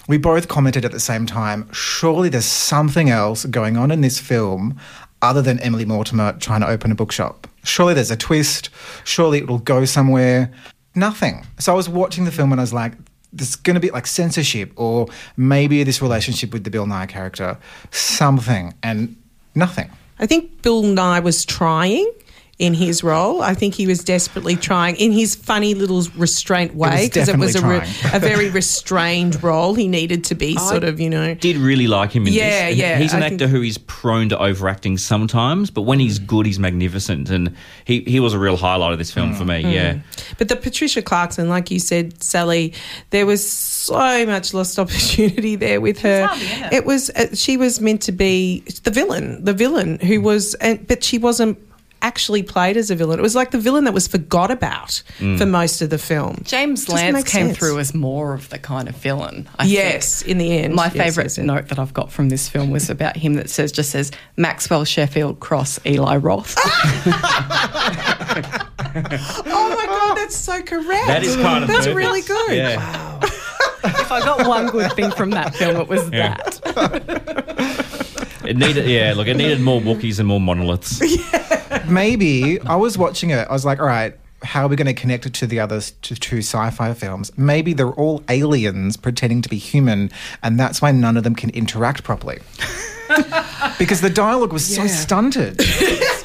we 0.08 0.18
both 0.18 0.48
commented 0.48 0.84
at 0.86 0.92
the 0.92 1.00
same 1.00 1.26
time 1.26 1.72
surely 1.72 2.30
there's 2.30 2.46
something 2.46 3.10
else 3.10 3.46
going 3.46 3.78
on 3.78 3.92
in 3.92 4.02
this 4.02 4.20
film 4.20 4.78
other 5.22 5.42
than 5.42 5.60
Emily 5.60 5.86
Mortimer 5.86 6.34
trying 6.34 6.62
to 6.62 6.68
open 6.68 6.92
a 6.92 6.96
bookshop. 6.96 7.48
Surely 7.64 7.94
there's 7.94 8.12
a 8.12 8.18
twist. 8.18 8.70
Surely 9.06 9.38
it 9.40 9.48
will 9.48 9.60
go 9.60 9.86
somewhere. 9.86 10.52
Nothing. 10.96 11.46
So 11.60 11.72
I 11.72 11.76
was 11.76 11.88
watching 11.88 12.26
the 12.26 12.32
film 12.32 12.52
and 12.52 12.60
I 12.60 12.64
was 12.64 12.74
like, 12.74 12.94
there's 13.32 13.56
going 13.56 13.76
to 13.76 13.80
be 13.80 13.90
like 13.90 14.06
censorship 14.06 14.72
or 14.76 15.08
maybe 15.38 15.82
this 15.84 16.02
relationship 16.02 16.52
with 16.52 16.66
the 16.66 16.70
Bill 16.70 16.86
Nighy 16.86 17.10
character, 17.10 17.58
something, 17.90 18.74
and 18.84 19.16
nothing. 19.56 19.90
I 20.20 20.28
think 20.28 20.62
Bill 20.62 20.84
Nighy 20.84 21.24
was 21.24 21.46
trying 21.46 22.12
in 22.60 22.76
his 22.76 23.04
role. 23.04 23.42
I 23.42 23.56
think 23.56 23.74
he 23.74 23.88
was 23.88 24.04
desperately 24.04 24.56
trying 24.56 24.96
in 24.98 25.12
his 25.12 25.34
funny 25.34 25.74
little 25.74 26.04
restraint 26.16 26.76
way 26.76 27.08
because 27.08 27.28
it 27.28 27.38
was 27.38 27.56
a, 27.56 27.66
re- 27.66 27.82
a 28.14 28.20
very 28.20 28.52
restrained 28.52 29.42
role. 29.42 29.74
He 29.74 29.88
needed 29.88 30.24
to 30.26 30.36
be 30.36 30.56
sort 30.70 30.84
of, 30.84 31.00
you 31.00 31.10
know. 31.10 31.34
Did 31.34 31.58
really 31.58 31.88
like 31.88 32.12
him 32.12 32.28
in 32.28 32.34
Yeah, 32.34 32.44
this. 32.44 32.70
And 32.70 32.78
yeah, 32.78 32.98
He's 33.00 33.14
an 33.14 33.24
I 33.24 33.28
actor 33.28 33.38
think- 33.40 33.52
who 33.52 33.64
is 33.64 33.80
prone 33.80 34.30
to 34.30 34.40
overacting 34.40 35.00
sometimes, 35.00 35.72
but 35.72 35.82
when 35.82 36.00
he's 36.00 36.20
good, 36.20 36.46
he's 36.46 36.60
magnificent. 36.60 37.32
And 37.32 37.56
he, 37.86 38.02
he 38.02 38.20
was 38.20 38.34
a 38.34 38.40
real 38.40 38.58
highlight 38.58 38.94
of 38.94 39.00
this 39.00 39.12
film 39.12 39.34
mm. 39.34 39.38
for 39.38 39.46
me, 39.46 39.64
mm. 39.64 39.74
yeah. 39.74 40.00
But 40.38 40.48
the 40.48 40.56
Patricia 40.56 41.02
Clarkson, 41.02 41.50
like 41.50 41.72
you 41.72 41.80
said, 41.80 42.22
Sally, 42.22 42.74
there 43.10 43.26
was 43.26 43.48
so 43.50 44.26
much 44.28 44.54
lost 44.54 44.78
opportunity 44.84 45.56
there 45.56 45.82
with 45.82 46.00
her. 46.02 46.28
hardly 46.28 46.52
in 46.52 46.64
it. 46.66 46.74
It 46.74 46.86
was 46.86 47.10
uh, 47.10 47.34
she 47.34 47.58
was 47.58 47.82
meant 47.82 48.04
to 48.04 48.12
be 48.12 48.60
the 48.84 48.92
villain, 48.92 49.44
the 49.44 49.54
villain 49.54 49.98
who 50.00 50.20
mm. 50.20 50.24
was, 50.24 50.54
and, 50.56 50.88
but 50.88 51.04
she 51.04 51.18
wasn't 51.18 51.58
actually 52.04 52.44
played 52.44 52.78
as 52.78 52.92
a 52.92 52.96
villain. 52.96 53.18
It 53.18 53.22
was 53.24 53.34
like 53.36 53.50
the 53.52 53.58
villain 53.58 53.86
that 53.86 53.94
was 53.94 54.08
forgot 54.08 54.52
about 54.52 55.02
mm. 55.20 55.38
for 55.38 55.46
most 55.48 55.82
of 55.82 55.90
the 55.90 55.98
film. 55.98 56.42
James 56.44 56.86
Doesn't 56.86 57.14
Lance 57.14 57.32
came 57.32 57.48
sense. 57.48 57.58
through 57.58 57.80
as 57.80 57.94
more 57.96 58.34
of 58.34 58.50
the 58.50 58.60
kind 58.60 58.88
of 58.88 58.96
villain. 58.98 59.50
I 59.58 59.66
Yes, 59.66 60.20
think. 60.22 60.32
in 60.32 60.38
the 60.38 60.52
end. 60.60 60.76
My 60.76 60.86
Yes, 60.86 60.94
favourite 60.94 61.26
yes, 61.26 61.38
yes. 61.40 61.46
note 61.48 61.68
that 61.70 61.80
I've 61.80 61.94
got 61.94 62.12
from 62.12 62.30
this 62.30 62.48
film 62.50 62.70
was 62.70 62.90
about 62.90 63.18
him 63.18 63.34
that 63.36 63.50
says 63.50 63.72
just 63.72 63.90
says 63.90 64.12
Maxwell 64.38 64.84
Sheffield 64.86 65.40
cross 65.40 65.80
Eli 65.86 66.18
Roth. 66.18 66.56
Oh 68.96 69.76
my 69.76 69.86
god, 69.86 70.16
that's 70.18 70.36
so 70.36 70.62
correct. 70.62 71.08
That 71.08 71.24
is 71.24 71.36
kind 71.38 71.64
of 71.64 71.68
That's 71.68 71.86
perfect. 71.88 71.96
really 71.96 72.22
good. 72.22 72.52
Yeah. 72.56 73.20
if 73.24 74.12
I 74.12 74.20
got 74.20 74.48
one 74.48 74.68
good 74.68 74.92
thing 74.94 75.10
from 75.12 75.32
that 75.32 75.56
film, 75.56 75.78
it 75.78 75.88
was 75.88 76.08
Yeah. 76.12 76.36
that. 76.36 77.86
It 78.46 78.58
needed, 78.58 78.86
yeah, 78.88 79.14
look, 79.16 79.28
it 79.28 79.38
needed 79.38 79.62
more 79.62 79.80
Wookiees 79.82 80.20
and 80.20 80.28
more 80.28 80.40
monoliths. 80.42 81.00
maybe 81.88 82.60
I 82.62 82.76
was 82.76 82.98
watching 82.98 83.30
it. 83.30 83.48
I 83.48 83.54
was 83.54 83.66
like, 83.66 83.80
all 83.80 83.86
right, 83.86 84.18
how 84.44 84.66
are 84.66 84.68
we 84.68 84.76
going 84.76 84.88
to 84.88 84.94
connect 84.94 85.26
it 85.26 85.34
to 85.36 85.48
the 85.48 85.60
other 85.60 85.80
to 85.80 86.16
two 86.16 86.40
sci-fi 86.40 86.94
films? 86.94 87.32
Maybe 87.38 87.74
they're 87.74 87.92
all 87.92 88.24
aliens 88.30 88.98
pretending 88.98 89.42
to 89.42 89.50
be 89.50 89.58
human, 89.58 90.12
and 90.42 90.60
that's 90.60 90.82
why 90.82 90.92
none 90.92 91.18
of 91.18 91.24
them 91.24 91.36
can 91.36 91.50
interact 91.52 92.04
properly. 92.04 92.40
because 93.80 94.02
the 94.02 94.12
dialogue 94.14 94.54
was 94.54 94.66
so 94.66 94.88
stunted. 94.88 95.60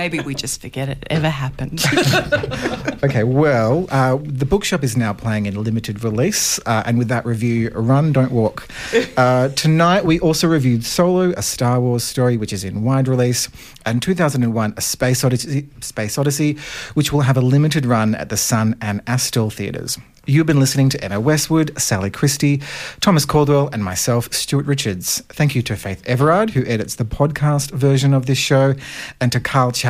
Maybe 0.00 0.20
we 0.20 0.34
just 0.34 0.62
forget 0.62 0.88
it 0.88 1.04
ever 1.10 1.28
happened. 1.28 1.84
Okay, 3.02 3.24
well, 3.24 3.86
uh, 3.88 4.18
the 4.20 4.44
bookshop 4.44 4.84
is 4.84 4.94
now 4.94 5.14
playing 5.14 5.46
in 5.46 5.62
limited 5.64 6.04
release, 6.04 6.60
uh, 6.66 6.82
and 6.84 6.98
with 6.98 7.08
that 7.08 7.24
review, 7.24 7.70
run, 7.70 8.12
don't 8.12 8.30
walk. 8.30 8.68
Uh, 9.16 9.48
tonight, 9.48 10.04
we 10.04 10.20
also 10.20 10.46
reviewed 10.46 10.84
Solo, 10.84 11.32
a 11.34 11.40
Star 11.40 11.80
Wars 11.80 12.04
story, 12.04 12.36
which 12.36 12.52
is 12.52 12.62
in 12.62 12.84
wide 12.84 13.08
release, 13.08 13.48
and 13.86 14.02
2001, 14.02 14.74
a 14.76 14.80
Space 14.82 15.24
Odyssey, 15.24 15.66
Space 15.80 16.18
Odyssey, 16.18 16.58
which 16.92 17.10
will 17.10 17.22
have 17.22 17.38
a 17.38 17.40
limited 17.40 17.86
run 17.86 18.14
at 18.14 18.28
the 18.28 18.36
Sun 18.36 18.76
and 18.82 19.00
Astor 19.06 19.48
theatres. 19.48 19.96
You've 20.26 20.46
been 20.46 20.60
listening 20.60 20.90
to 20.90 21.02
Emma 21.02 21.18
Westwood, 21.18 21.72
Sally 21.80 22.10
Christie, 22.10 22.60
Thomas 23.00 23.24
Caldwell, 23.24 23.70
and 23.72 23.82
myself, 23.82 24.30
Stuart 24.32 24.66
Richards. 24.66 25.22
Thank 25.30 25.54
you 25.54 25.62
to 25.62 25.74
Faith 25.76 26.06
Everard, 26.06 26.50
who 26.50 26.64
edits 26.66 26.96
the 26.96 27.06
podcast 27.06 27.70
version 27.72 28.12
of 28.12 28.26
this 28.26 28.38
show, 28.38 28.74
and 29.18 29.32
to 29.32 29.40
Carl 29.40 29.72
Chapman 29.72 29.89